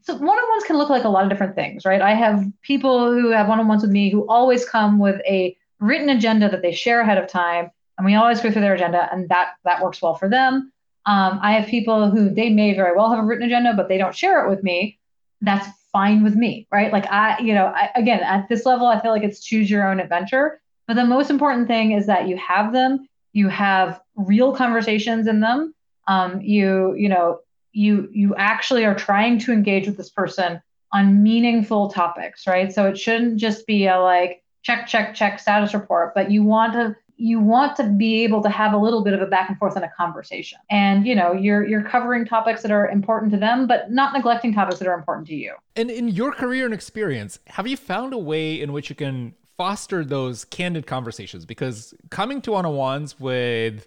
So 0.03 0.15
one-on-ones 0.15 0.65
can 0.65 0.79
look 0.79 0.91
like 0.91 1.05
a 1.05 1.09
lot 1.09 1.25
of 1.25 1.31
different 1.31 1.55
things, 1.55 1.85
right? 1.85 2.01
I 2.01 2.15
have 2.15 2.45
people 2.63 3.13
who 3.13 3.31
have 3.31 3.49
one-on-ones 3.49 3.83
with 3.83 3.91
me 3.91 4.11
who 4.11 4.27
always 4.29 4.65
come 4.65 4.99
with 4.99 5.21
a 5.27 5.57
written 5.79 6.09
agenda 6.09 6.49
that 6.49 6.63
they 6.63 6.73
share 6.73 7.01
ahead 7.01 7.19
of 7.19 7.29
time, 7.29 7.71
and 7.99 8.07
we 8.07 8.15
always 8.15 8.41
go 8.41 8.51
through 8.51 8.63
their 8.63 8.75
agenda, 8.75 9.09
and 9.13 9.29
that 9.29 9.53
that 9.65 9.83
works 9.83 10.01
well 10.01 10.15
for 10.15 10.29
them. 10.29 10.73
Um, 11.07 11.39
I 11.43 11.53
have 11.53 11.69
people 11.69 12.11
who 12.11 12.31
they 12.31 12.51
may 12.51 12.75
very 12.75 12.97
well 12.97 13.11
have 13.11 13.19
a 13.19 13.27
written 13.27 13.47
agenda, 13.47 13.75
but 13.75 13.89
they 13.89 13.99
don't 13.99 14.15
share 14.15 14.45
it 14.45 14.51
with 14.51 14.63
me. 14.63 14.99
That's 15.41 15.67
fine 15.93 16.23
with 16.23 16.35
me, 16.35 16.67
right? 16.71 16.93
Like 16.93 17.07
I, 17.11 17.39
you 17.41 17.55
know, 17.55 17.67
I, 17.67 17.91
again, 17.97 18.21
at 18.21 18.49
this 18.49 18.65
level, 18.65 18.87
I 18.87 19.01
feel 19.01 19.11
like 19.11 19.23
it's 19.23 19.43
choose 19.43 19.71
your 19.71 19.91
own 19.91 20.01
adventure. 20.01 20.61
But 20.87 20.95
the 20.95 21.05
most 21.05 21.31
important 21.31 21.69
thing 21.69 21.93
is 21.93 22.07
that 22.07 22.29
you 22.29 22.37
have 22.37 22.73
them, 22.73 23.09
you 23.33 23.49
have 23.49 24.01
real 24.17 24.55
conversations 24.55 25.27
in 25.27 25.41
them, 25.41 25.75
um, 26.07 26.41
you 26.41 26.95
you 26.95 27.09
know 27.09 27.41
you 27.73 28.09
you 28.13 28.35
actually 28.37 28.85
are 28.85 28.95
trying 28.95 29.39
to 29.39 29.53
engage 29.53 29.87
with 29.87 29.97
this 29.97 30.11
person 30.11 30.61
on 30.93 31.23
meaningful 31.23 31.91
topics 31.91 32.47
right? 32.47 32.73
So 32.73 32.87
it 32.87 32.99
shouldn't 32.99 33.39
just 33.39 33.67
be 33.67 33.87
a 33.87 33.99
like 33.99 34.43
check 34.63 34.87
check 34.87 35.15
check 35.15 35.39
status 35.39 35.73
report 35.75 36.15
but 36.15 36.31
you 36.31 36.43
want 36.43 36.73
to 36.75 36.97
you 37.17 37.39
want 37.39 37.77
to 37.77 37.85
be 37.85 38.25
able 38.25 38.43
to 38.43 38.49
have 38.49 38.73
a 38.73 38.79
little 38.79 39.05
bit 39.05 39.13
of 39.13 39.21
a 39.21 39.27
back 39.27 39.51
and 39.51 39.59
forth 39.59 39.77
in 39.77 39.83
a 39.83 39.91
conversation. 39.91 40.59
And 40.71 41.07
you 41.07 41.15
know 41.15 41.33
you're 41.33 41.67
you're 41.67 41.85
covering 41.85 42.25
topics 42.25 42.63
that 42.63 42.71
are 42.71 42.89
important 42.89 43.31
to 43.33 43.39
them 43.39 43.67
but 43.67 43.91
not 43.91 44.13
neglecting 44.15 44.55
topics 44.55 44.79
that 44.79 44.89
are 44.89 44.95
important 44.95 45.27
to 45.29 45.35
you. 45.35 45.55
And 45.77 45.91
in 45.91 46.09
your 46.09 46.33
career 46.33 46.65
and 46.65 46.75
experience 46.75 47.39
have 47.47 47.67
you 47.67 47.77
found 47.77 48.15
a 48.15 48.19
way 48.19 48.61
in 48.61 48.73
which 48.73 48.89
you 48.89 48.97
can 48.97 49.35
foster 49.61 50.03
those 50.03 50.47
candid 50.47 50.87
conversations? 50.87 51.45
Because 51.45 51.93
coming 52.09 52.41
to 52.41 52.53
one-on-ones 52.53 53.21
with 53.21 53.87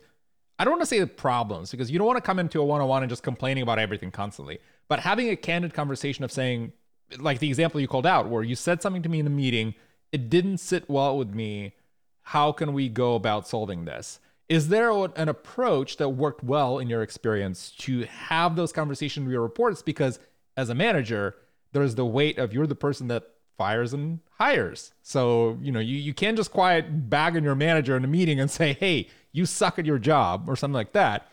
I 0.59 0.63
don't 0.63 0.73
want 0.73 0.81
to 0.81 0.87
say 0.87 0.99
the 0.99 1.07
problems 1.07 1.71
because 1.71 1.89
you 1.89 1.97
don't 1.97 2.07
want 2.07 2.17
to 2.17 2.21
come 2.21 2.39
into 2.39 2.61
a 2.61 2.65
one-on-one 2.65 3.03
and 3.03 3.09
just 3.09 3.23
complaining 3.23 3.63
about 3.63 3.79
everything 3.79 4.11
constantly, 4.11 4.59
but 4.87 4.99
having 4.99 5.29
a 5.29 5.35
candid 5.35 5.73
conversation 5.73 6.23
of 6.23 6.31
saying 6.31 6.73
like 7.19 7.39
the 7.39 7.47
example 7.47 7.79
you 7.79 7.87
called 7.87 8.05
out 8.05 8.29
where 8.29 8.43
you 8.43 8.55
said 8.55 8.81
something 8.81 9.03
to 9.03 9.09
me 9.09 9.19
in 9.19 9.25
the 9.25 9.31
meeting, 9.31 9.75
it 10.11 10.29
didn't 10.29 10.57
sit 10.57 10.89
well 10.89 11.17
with 11.17 11.33
me. 11.33 11.73
How 12.21 12.51
can 12.51 12.73
we 12.73 12.89
go 12.89 13.15
about 13.15 13.47
solving 13.47 13.85
this? 13.85 14.19
Is 14.49 14.69
there 14.69 14.91
an 14.91 15.29
approach 15.29 15.97
that 15.97 16.09
worked 16.09 16.43
well 16.43 16.79
in 16.79 16.89
your 16.89 17.01
experience 17.01 17.71
to 17.79 18.03
have 18.03 18.55
those 18.55 18.71
conversations 18.71 19.25
with 19.25 19.33
your 19.33 19.41
reports? 19.41 19.81
Because 19.81 20.19
as 20.55 20.69
a 20.69 20.75
manager, 20.75 21.35
there's 21.71 21.95
the 21.95 22.05
weight 22.05 22.37
of 22.37 22.53
you're 22.53 22.67
the 22.67 22.75
person 22.75 23.07
that 23.07 23.23
fires 23.57 23.93
and 23.93 24.19
hires. 24.37 24.93
So, 25.01 25.57
you 25.61 25.71
know, 25.71 25.79
you, 25.79 25.97
you 25.97 26.13
can't 26.13 26.37
just 26.37 26.51
quiet 26.51 27.09
bag 27.09 27.35
on 27.35 27.43
your 27.43 27.55
manager 27.55 27.95
in 27.97 28.03
a 28.03 28.07
meeting 28.07 28.39
and 28.39 28.49
say, 28.51 28.73
hey, 28.73 29.09
you 29.33 29.45
suck 29.45 29.79
at 29.79 29.85
your 29.85 29.99
job 29.99 30.47
or 30.47 30.55
something 30.55 30.75
like 30.75 30.93
that. 30.93 31.27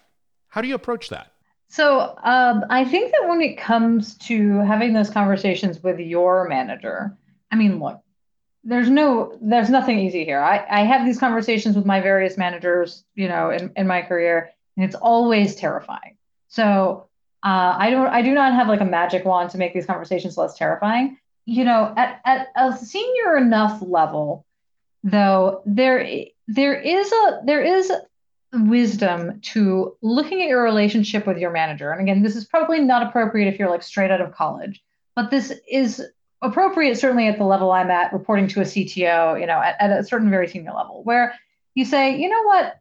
How 0.48 0.60
do 0.60 0.68
you 0.68 0.74
approach 0.74 1.10
that? 1.10 1.32
So 1.68 2.16
um, 2.24 2.64
I 2.68 2.84
think 2.84 3.12
that 3.12 3.28
when 3.28 3.40
it 3.40 3.56
comes 3.56 4.16
to 4.18 4.58
having 4.60 4.92
those 4.92 5.08
conversations 5.08 5.80
with 5.80 6.00
your 6.00 6.48
manager, 6.48 7.16
I 7.52 7.56
mean, 7.56 7.78
look, 7.78 8.00
there's 8.64 8.90
no, 8.90 9.38
there's 9.40 9.70
nothing 9.70 10.00
easy 10.00 10.24
here. 10.24 10.40
I, 10.40 10.66
I 10.68 10.80
have 10.80 11.06
these 11.06 11.20
conversations 11.20 11.76
with 11.76 11.86
my 11.86 12.00
various 12.00 12.36
managers, 12.36 13.04
you 13.14 13.28
know, 13.28 13.50
in, 13.50 13.72
in 13.76 13.86
my 13.86 14.02
career, 14.02 14.50
and 14.76 14.84
it's 14.84 14.96
always 14.96 15.54
terrifying. 15.54 16.16
So 16.48 17.06
uh, 17.44 17.76
I 17.78 17.90
don't, 17.90 18.08
I 18.08 18.22
do 18.22 18.34
not 18.34 18.54
have 18.54 18.66
like 18.66 18.80
a 18.80 18.84
magic 18.84 19.24
wand 19.24 19.50
to 19.50 19.58
make 19.58 19.72
these 19.72 19.86
conversations 19.86 20.36
less 20.36 20.56
terrifying. 20.56 21.18
You 21.46 21.64
know, 21.64 21.94
at, 21.96 22.20
at 22.24 22.48
a 22.56 22.76
senior 22.76 23.36
enough 23.36 23.80
level, 23.80 24.44
though, 25.02 25.62
there, 25.66 26.06
there 26.48 26.78
is 26.78 27.12
a, 27.12 27.40
there 27.44 27.62
is 27.62 27.92
wisdom 28.52 29.40
to 29.40 29.96
looking 30.02 30.42
at 30.42 30.48
your 30.48 30.62
relationship 30.62 31.26
with 31.26 31.38
your 31.38 31.50
manager. 31.50 31.92
And 31.92 32.00
again, 32.00 32.22
this 32.22 32.36
is 32.36 32.44
probably 32.44 32.80
not 32.80 33.06
appropriate 33.06 33.52
if 33.52 33.58
you're 33.58 33.70
like 33.70 33.82
straight 33.82 34.10
out 34.10 34.20
of 34.20 34.34
college, 34.34 34.82
but 35.14 35.30
this 35.30 35.52
is 35.70 36.02
appropriate 36.42 36.98
certainly 36.98 37.28
at 37.28 37.38
the 37.38 37.44
level 37.44 37.70
I'm 37.70 37.90
at, 37.90 38.12
reporting 38.12 38.48
to 38.48 38.60
a 38.60 38.64
CTO, 38.64 39.40
you 39.40 39.46
know, 39.46 39.60
at, 39.60 39.76
at 39.78 39.90
a 39.90 40.04
certain 40.04 40.30
very 40.30 40.48
senior 40.48 40.72
level, 40.72 41.02
where 41.04 41.34
you 41.74 41.84
say, 41.84 42.16
you 42.18 42.28
know 42.28 42.42
what, 42.44 42.78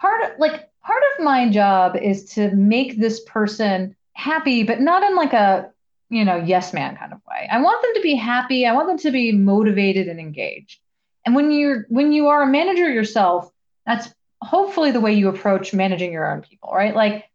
part 0.00 0.22
of 0.24 0.38
like 0.38 0.70
part 0.82 1.02
of 1.16 1.24
my 1.24 1.48
job 1.50 1.96
is 1.96 2.24
to 2.34 2.50
make 2.50 2.98
this 2.98 3.20
person 3.24 3.96
happy, 4.12 4.62
but 4.62 4.80
not 4.80 5.02
in 5.02 5.16
like 5.16 5.32
a 5.32 5.70
you 6.10 6.24
know 6.24 6.36
yes 6.36 6.72
man 6.72 6.96
kind 6.96 7.12
of 7.12 7.20
way. 7.28 7.48
I 7.50 7.60
want 7.60 7.82
them 7.82 7.94
to 7.94 8.02
be 8.02 8.14
happy. 8.14 8.66
I 8.66 8.74
want 8.74 8.88
them 8.88 8.98
to 8.98 9.10
be 9.10 9.32
motivated 9.32 10.08
and 10.08 10.20
engaged. 10.20 10.80
And 11.24 11.34
when 11.34 11.50
you're 11.50 11.86
when 11.88 12.12
you 12.12 12.28
are 12.28 12.42
a 12.42 12.46
manager 12.46 12.88
yourself, 12.88 13.50
that's 13.86 14.12
hopefully 14.42 14.90
the 14.90 15.00
way 15.00 15.12
you 15.12 15.28
approach 15.28 15.72
managing 15.72 16.12
your 16.12 16.30
own 16.30 16.42
people, 16.42 16.70
right? 16.72 16.94
Like 16.94 17.28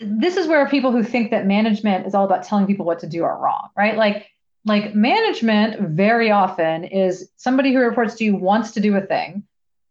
this 0.00 0.36
is 0.36 0.46
where 0.46 0.68
people 0.68 0.92
who 0.92 1.02
think 1.02 1.30
that 1.30 1.46
management 1.46 2.06
is 2.06 2.14
all 2.14 2.24
about 2.24 2.44
telling 2.44 2.66
people 2.66 2.86
what 2.86 3.00
to 3.00 3.06
do 3.06 3.24
are 3.24 3.38
wrong, 3.38 3.70
right? 3.76 3.96
Like 3.96 4.26
like 4.64 4.94
management 4.94 5.80
very 5.90 6.30
often 6.30 6.84
is 6.84 7.30
somebody 7.36 7.72
who 7.72 7.80
reports 7.80 8.14
to 8.16 8.24
you 8.24 8.36
wants 8.36 8.72
to 8.72 8.80
do 8.80 8.96
a 8.96 9.00
thing 9.00 9.42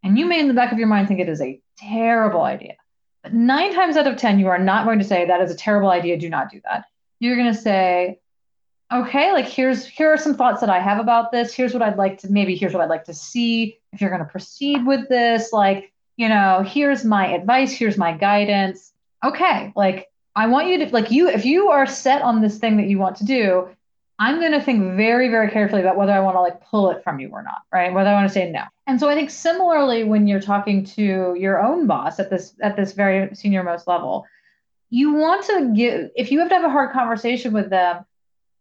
and 0.02 0.18
you 0.18 0.26
may 0.26 0.40
in 0.40 0.48
the 0.48 0.54
back 0.54 0.72
of 0.72 0.78
your 0.78 0.88
mind 0.88 1.06
think 1.06 1.20
it 1.20 1.28
is 1.28 1.40
a 1.40 1.60
terrible 1.78 2.42
idea. 2.42 2.74
But 3.22 3.34
9 3.34 3.74
times 3.74 3.96
out 3.96 4.06
of 4.06 4.16
10 4.16 4.38
you 4.38 4.48
are 4.48 4.58
not 4.58 4.84
going 4.84 4.98
to 4.98 5.04
say 5.04 5.26
that 5.26 5.40
is 5.40 5.50
a 5.50 5.56
terrible 5.56 5.90
idea, 5.90 6.18
do 6.18 6.28
not 6.28 6.50
do 6.50 6.60
that. 6.64 6.86
You're 7.20 7.36
going 7.36 7.52
to 7.52 7.58
say 7.60 8.20
okay, 8.92 9.32
like 9.32 9.46
here's 9.46 9.86
here 9.86 10.12
are 10.12 10.16
some 10.16 10.34
thoughts 10.34 10.60
that 10.60 10.70
I 10.70 10.80
have 10.80 10.98
about 10.98 11.32
this. 11.32 11.54
Here's 11.54 11.72
what 11.72 11.82
I'd 11.82 11.96
like 11.96 12.18
to 12.18 12.30
maybe 12.30 12.56
here's 12.56 12.72
what 12.72 12.82
I'd 12.82 12.90
like 12.90 13.04
to 13.04 13.14
see 13.14 13.78
if 13.92 14.00
you're 14.00 14.10
going 14.10 14.24
to 14.24 14.30
proceed 14.30 14.86
with 14.86 15.08
this 15.08 15.52
like 15.52 15.92
you 16.16 16.28
know, 16.28 16.62
here's 16.64 17.04
my 17.04 17.26
advice, 17.26 17.72
here's 17.72 17.98
my 17.98 18.12
guidance. 18.12 18.92
Okay, 19.24 19.72
like 19.74 20.08
I 20.36 20.46
want 20.46 20.68
you 20.68 20.78
to 20.78 20.92
like 20.92 21.10
you 21.10 21.28
if 21.28 21.44
you 21.44 21.70
are 21.70 21.86
set 21.86 22.22
on 22.22 22.40
this 22.40 22.58
thing 22.58 22.76
that 22.76 22.86
you 22.86 22.98
want 22.98 23.16
to 23.16 23.24
do, 23.24 23.68
I'm 24.18 24.38
going 24.38 24.52
to 24.52 24.60
think 24.60 24.96
very 24.96 25.28
very 25.28 25.50
carefully 25.50 25.80
about 25.80 25.96
whether 25.96 26.12
I 26.12 26.20
want 26.20 26.36
to 26.36 26.40
like 26.40 26.60
pull 26.60 26.90
it 26.90 27.02
from 27.02 27.18
you 27.18 27.30
or 27.30 27.42
not, 27.42 27.62
right? 27.72 27.92
Whether 27.92 28.10
I 28.10 28.14
want 28.14 28.28
to 28.28 28.34
say 28.34 28.50
no. 28.50 28.62
And 28.86 29.00
so 29.00 29.08
I 29.08 29.14
think 29.14 29.30
similarly 29.30 30.04
when 30.04 30.26
you're 30.26 30.40
talking 30.40 30.84
to 30.84 31.34
your 31.38 31.64
own 31.64 31.86
boss 31.86 32.20
at 32.20 32.30
this 32.30 32.54
at 32.62 32.76
this 32.76 32.92
very 32.92 33.34
senior 33.34 33.62
most 33.62 33.86
level, 33.86 34.26
you 34.90 35.14
want 35.14 35.44
to 35.46 35.72
give 35.74 36.10
if 36.14 36.30
you 36.30 36.38
have 36.40 36.48
to 36.50 36.54
have 36.54 36.64
a 36.64 36.70
hard 36.70 36.92
conversation 36.92 37.52
with 37.52 37.70
them, 37.70 38.04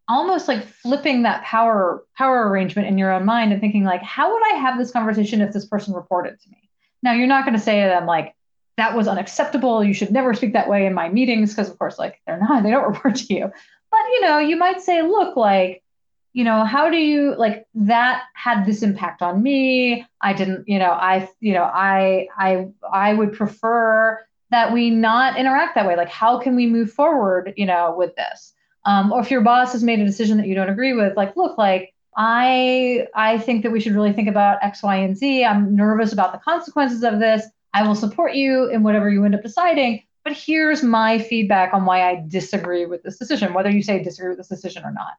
almost 0.08 0.47
like 0.47 0.66
flipping 0.66 1.24
that 1.24 1.43
power 1.43 2.04
power 2.18 2.49
arrangement 2.49 2.88
in 2.88 2.97
your 2.97 3.12
own 3.12 3.26
mind 3.26 3.51
and 3.51 3.62
thinking 3.62 3.84
like 3.86 4.01
how 4.04 4.34
would 4.34 4.43
I 4.54 4.58
have 4.58 4.78
this 4.78 4.91
conversation 4.91 5.41
if 5.41 5.54
this 5.54 5.66
person 5.66 5.93
reported 5.93 6.39
to 6.41 6.49
me? 6.49 6.64
Now, 7.04 7.12
you're 7.12 7.28
not 7.28 7.43
going 7.43 7.56
to 7.56 7.64
say 7.64 7.82
to 7.84 7.89
them, 7.89 8.06
like, 8.06 8.34
that 8.78 8.95
was 8.95 9.08
unacceptable. 9.08 9.84
You 9.84 9.93
should 9.93 10.12
never 10.12 10.34
speak 10.34 10.54
that 10.54 10.70
way 10.70 10.86
in 10.88 10.93
my 10.93 11.10
meetings, 11.10 11.51
because, 11.51 11.70
of 11.70 11.78
course, 11.78 11.99
like, 11.99 12.22
they're 12.26 12.39
not, 12.39 12.64
they 12.64 12.72
don't 12.72 12.88
report 12.88 13.16
to 13.16 13.34
you. 13.34 13.51
But, 13.91 13.99
you 14.14 14.22
know, 14.22 14.39
you 14.39 14.56
might 14.56 14.82
say, 14.82 15.04
look, 15.04 15.36
like, 15.36 15.84
you 16.32 16.43
know, 16.43 16.64
how 16.64 16.89
do 16.89 16.97
you, 16.97 17.36
like, 17.38 17.68
that 17.76 18.24
had 18.34 18.66
this 18.66 18.82
impact 18.82 19.22
on 19.22 19.43
me. 19.43 20.08
I 20.22 20.34
didn't, 20.34 20.68
you 20.68 20.80
know, 20.80 20.89
I, 20.89 21.30
you 21.41 21.54
know, 21.54 21.64
I, 21.64 22.28
I, 22.36 22.70
I 22.91 23.14
would 23.14 23.34
prefer 23.34 24.26
that 24.49 24.72
we 24.72 24.89
not 24.89 25.38
interact 25.38 25.76
that 25.76 25.86
way. 25.86 25.95
Like, 25.95 26.10
how 26.10 26.39
can 26.39 26.56
we 26.56 26.66
move 26.66 26.91
forward, 26.91 27.54
you 27.58 27.66
know, 27.66 27.93
with 27.95 28.16
this? 28.16 28.53
Um, 28.86 29.11
or 29.11 29.21
if 29.21 29.31
your 29.31 29.41
boss 29.41 29.71
has 29.73 29.84
made 29.84 29.99
a 29.99 30.05
decision 30.05 30.38
that 30.38 30.47
you 30.47 30.55
don't 30.55 30.69
agree 30.69 30.93
with, 30.93 31.15
like, 31.15 31.36
look, 31.38 31.57
like, 31.57 31.93
I 32.15 33.07
I 33.15 33.38
think 33.39 33.63
that 33.63 33.71
we 33.71 33.79
should 33.79 33.93
really 33.93 34.13
think 34.13 34.27
about 34.27 34.59
X, 34.61 34.84
Y, 34.84 34.95
and 34.97 35.17
Z. 35.17 35.45
I'm 35.45 35.75
nervous 35.75 36.13
about 36.13 36.31
the 36.31 36.38
consequences 36.39 37.03
of 37.03 37.19
this. 37.19 37.45
I 37.73 37.88
will 37.88 37.95
support 37.95 38.36
you 38.36 38.69
in 38.69 38.84
whatever 38.84 39.09
you 39.09 39.25
end 39.25 39.34
up 39.34 39.41
deciding, 39.41 40.03
but 40.23 40.34
here's 40.34 40.84
my 40.84 41.17
feedback 41.17 41.73
on 41.73 41.86
why 41.86 42.07
I 42.07 42.23
disagree 42.27 42.86
with 42.86 43.01
this 43.01 43.17
decision, 43.17 43.53
whether 43.53 43.69
you 43.69 43.81
say 43.81 44.03
disagree 44.03 44.29
with 44.29 44.38
this 44.38 44.47
decision 44.47 44.84
or 44.86 44.91
not. 44.91 45.13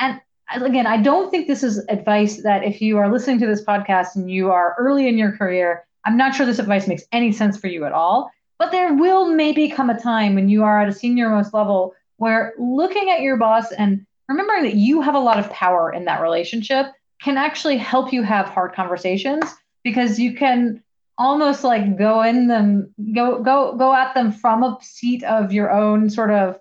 And 0.00 0.20
again, 0.50 0.86
I 0.86 0.96
don't 0.96 1.30
think 1.30 1.46
this 1.46 1.62
is 1.62 1.78
advice 1.88 2.42
that 2.42 2.64
if 2.64 2.82
you 2.82 2.98
are 2.98 3.10
listening 3.10 3.38
to 3.38 3.46
this 3.46 3.64
podcast 3.64 4.16
and 4.16 4.30
you 4.30 4.50
are 4.50 4.74
early 4.78 5.06
in 5.06 5.16
your 5.16 5.32
career, 5.32 5.86
I'm 6.04 6.16
not 6.16 6.34
sure 6.34 6.44
this 6.44 6.58
advice 6.58 6.88
makes 6.88 7.04
any 7.12 7.30
sense 7.30 7.56
for 7.56 7.68
you 7.68 7.84
at 7.84 7.92
all. 7.92 8.30
But 8.58 8.72
there 8.72 8.92
will 8.94 9.30
maybe 9.30 9.68
come 9.70 9.90
a 9.90 10.00
time 10.00 10.34
when 10.34 10.48
you 10.48 10.64
are 10.64 10.80
at 10.80 10.88
a 10.88 10.92
senior 10.92 11.30
most 11.30 11.54
level 11.54 11.94
where 12.22 12.54
looking 12.56 13.10
at 13.10 13.20
your 13.20 13.36
boss 13.36 13.72
and 13.72 14.06
remembering 14.28 14.62
that 14.62 14.76
you 14.76 15.00
have 15.00 15.16
a 15.16 15.18
lot 15.18 15.40
of 15.40 15.50
power 15.50 15.92
in 15.92 16.04
that 16.04 16.22
relationship 16.22 16.86
can 17.20 17.36
actually 17.36 17.76
help 17.76 18.12
you 18.12 18.22
have 18.22 18.46
hard 18.46 18.72
conversations 18.74 19.42
because 19.82 20.20
you 20.20 20.32
can 20.32 20.80
almost 21.18 21.64
like 21.64 21.98
go 21.98 22.22
in 22.22 22.46
them 22.46 22.94
go 23.12 23.42
go 23.42 23.74
go 23.76 23.92
at 23.92 24.14
them 24.14 24.30
from 24.30 24.62
a 24.62 24.78
seat 24.80 25.24
of 25.24 25.52
your 25.52 25.72
own 25.72 26.08
sort 26.08 26.30
of 26.30 26.60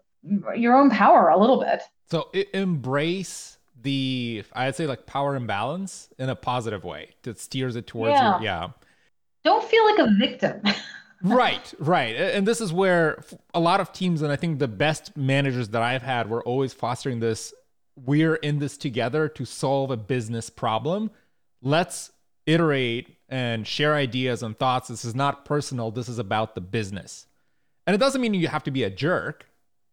your 0.56 0.76
own 0.76 0.90
power 0.90 1.30
a 1.30 1.38
little 1.38 1.60
bit. 1.60 1.84
So 2.10 2.32
embrace 2.54 3.60
the 3.84 4.44
i'd 4.54 4.76
say 4.76 4.86
like 4.86 5.08
power 5.08 5.36
imbalance 5.36 6.10
in 6.20 6.30
a 6.30 6.36
positive 6.36 6.84
way 6.84 7.10
that 7.24 7.40
steers 7.40 7.76
it 7.76 7.86
towards 7.86 8.14
yeah. 8.14 8.34
Your, 8.34 8.44
yeah. 8.44 8.68
Don't 9.44 9.64
feel 9.64 9.86
like 9.86 10.00
a 10.00 10.10
victim 10.20 10.62
right, 11.24 11.74
right. 11.80 12.16
And 12.16 12.48
this 12.48 12.62
is 12.62 12.74
where 12.74 13.24
a 13.54 13.60
lot 13.60 13.80
of 13.80 13.92
teams, 13.94 14.22
and 14.22 14.32
I 14.32 14.36
think 14.36 14.60
the 14.60 14.68
best 14.68 15.16
managers 15.16 15.70
that 15.70 15.82
I've 15.82 16.02
had 16.02 16.30
were 16.30 16.44
always 16.44 16.74
fostering 16.74 17.20
this 17.20 17.54
we're 17.96 18.36
in 18.36 18.60
this 18.60 18.78
together 18.78 19.28
to 19.30 19.46
solve 19.46 19.92
a 19.92 19.98
business 19.98 20.50
problem. 20.50 21.12
Let's 21.62 22.12
iterate 22.46 23.18
and 23.30 23.66
share 23.68 23.96
ideas 23.96 24.44
and 24.44 24.58
thoughts. 24.58 24.88
This 24.88 25.06
is 25.06 25.16
not 25.16 25.46
personal, 25.46 25.92
this 25.92 26.10
is 26.10 26.20
about 26.20 26.56
the 26.56 26.62
business. 26.62 27.28
And 27.86 27.94
it 27.94 28.00
doesn't 28.00 28.22
mean 28.22 28.34
you 28.34 28.48
have 28.48 28.64
to 28.64 28.72
be 28.72 28.84
a 28.84 28.90
jerk, 28.90 29.46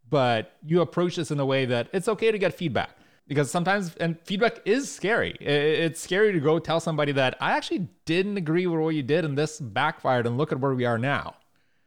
but 0.09 0.53
you 0.65 0.81
approach 0.81 1.17
this 1.17 1.31
in 1.31 1.41
a 1.41 1.47
way 1.47 1.65
that 1.67 1.89
it's 1.93 2.09
okay 2.09 2.31
to 2.31 2.39
get 2.39 2.55
feedback 2.55 2.97
because 3.29 3.51
sometimes 3.51 3.95
and 3.97 4.19
feedback 4.25 4.61
is 4.65 4.91
scary. 4.91 5.37
It's 5.41 6.01
scary 6.01 6.33
to 6.33 6.41
go 6.41 6.59
tell 6.59 6.81
somebody 6.81 7.13
that 7.13 7.37
i 7.41 7.53
actually 7.53 7.89
didn't 8.07 8.37
agree 8.37 8.67
with 8.67 8.81
what 8.81 8.95
you 8.95 9.03
did 9.03 9.25
and 9.25 9.37
this 9.39 9.61
backfired 9.61 10.27
and 10.27 10.37
look 10.37 10.51
at 10.51 10.59
where 10.59 10.75
we 10.75 10.85
are 10.85 10.99
now. 10.99 11.37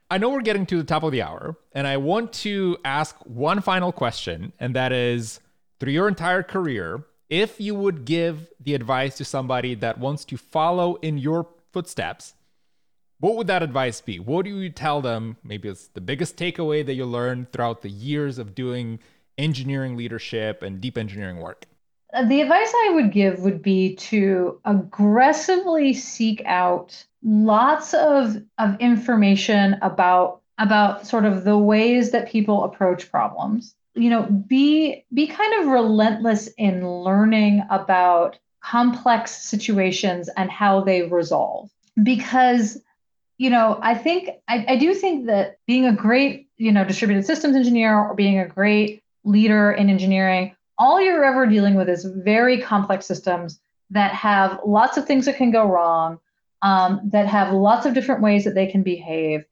I 0.09 0.17
know 0.17 0.29
we're 0.29 0.41
getting 0.41 0.65
to 0.67 0.77
the 0.77 0.83
top 0.83 1.03
of 1.03 1.11
the 1.11 1.21
hour 1.21 1.55
and 1.73 1.87
i 1.87 1.97
want 1.97 2.33
to 2.33 2.77
ask 2.85 3.15
one 3.25 3.61
final 3.61 3.91
question 3.91 4.53
and 4.59 4.75
that 4.75 4.91
is 4.91 5.39
through 5.79 5.93
your 5.93 6.07
entire 6.07 6.43
career 6.43 7.05
if 7.29 7.61
you 7.61 7.73
would 7.75 8.03
give 8.03 8.49
the 8.59 8.75
advice 8.75 9.15
to 9.17 9.25
somebody 9.25 9.73
that 9.75 9.97
wants 9.97 10.25
to 10.25 10.37
follow 10.37 10.95
in 10.95 11.17
your 11.17 11.47
footsteps 11.71 12.33
what 13.21 13.35
would 13.35 13.45
that 13.47 13.61
advice 13.61 14.01
be? 14.01 14.19
What 14.19 14.45
do 14.45 14.57
you 14.57 14.71
tell 14.71 14.99
them? 14.99 15.37
Maybe 15.43 15.69
it's 15.69 15.87
the 15.89 16.01
biggest 16.01 16.37
takeaway 16.37 16.83
that 16.83 16.95
you 16.95 17.05
learned 17.05 17.51
throughout 17.51 17.83
the 17.83 17.89
years 17.89 18.39
of 18.39 18.55
doing 18.55 18.99
engineering 19.37 19.95
leadership 19.97 20.61
and 20.61 20.81
deep 20.81 20.97
engineering 20.97 21.37
work? 21.37 21.65
Uh, 22.13 22.25
the 22.27 22.41
advice 22.41 22.73
I 22.87 22.91
would 22.95 23.11
give 23.11 23.39
would 23.39 23.61
be 23.61 23.95
to 23.95 24.59
aggressively 24.65 25.93
seek 25.93 26.41
out 26.45 27.05
lots 27.23 27.93
of, 27.93 28.41
of 28.57 28.79
information 28.79 29.77
about 29.81 30.41
about 30.57 31.07
sort 31.07 31.25
of 31.25 31.43
the 31.43 31.57
ways 31.57 32.11
that 32.11 32.29
people 32.29 32.63
approach 32.63 33.09
problems. 33.09 33.73
You 33.95 34.09
know, 34.09 34.23
be 34.23 35.05
be 35.13 35.27
kind 35.27 35.61
of 35.61 35.67
relentless 35.67 36.47
in 36.57 36.87
learning 36.87 37.63
about 37.69 38.37
complex 38.61 39.31
situations 39.31 40.29
and 40.37 40.51
how 40.51 40.81
they 40.81 41.03
resolve. 41.03 41.69
Because, 42.01 42.79
you 43.37 43.49
know, 43.49 43.79
I 43.81 43.95
think, 43.95 44.29
I, 44.47 44.65
I 44.69 44.75
do 44.75 44.93
think 44.93 45.25
that 45.25 45.57
being 45.67 45.85
a 45.85 45.93
great, 45.93 46.47
you 46.57 46.71
know, 46.71 46.85
distributed 46.85 47.25
systems 47.25 47.55
engineer 47.55 47.97
or 47.97 48.13
being 48.13 48.39
a 48.39 48.47
great 48.47 49.00
leader 49.23 49.71
in 49.71 49.89
engineering, 49.89 50.55
all 50.77 51.01
you're 51.01 51.23
ever 51.23 51.45
dealing 51.45 51.75
with 51.75 51.89
is 51.89 52.05
very 52.05 52.61
complex 52.61 53.05
systems 53.05 53.59
that 53.91 54.13
have 54.13 54.59
lots 54.65 54.97
of 54.97 55.05
things 55.05 55.25
that 55.25 55.37
can 55.37 55.51
go 55.51 55.67
wrong, 55.67 56.19
um, 56.61 57.01
that 57.11 57.27
have 57.27 57.53
lots 57.53 57.85
of 57.85 57.93
different 57.93 58.21
ways 58.21 58.43
that 58.45 58.55
they 58.55 58.67
can 58.67 58.83
behave 58.83 59.45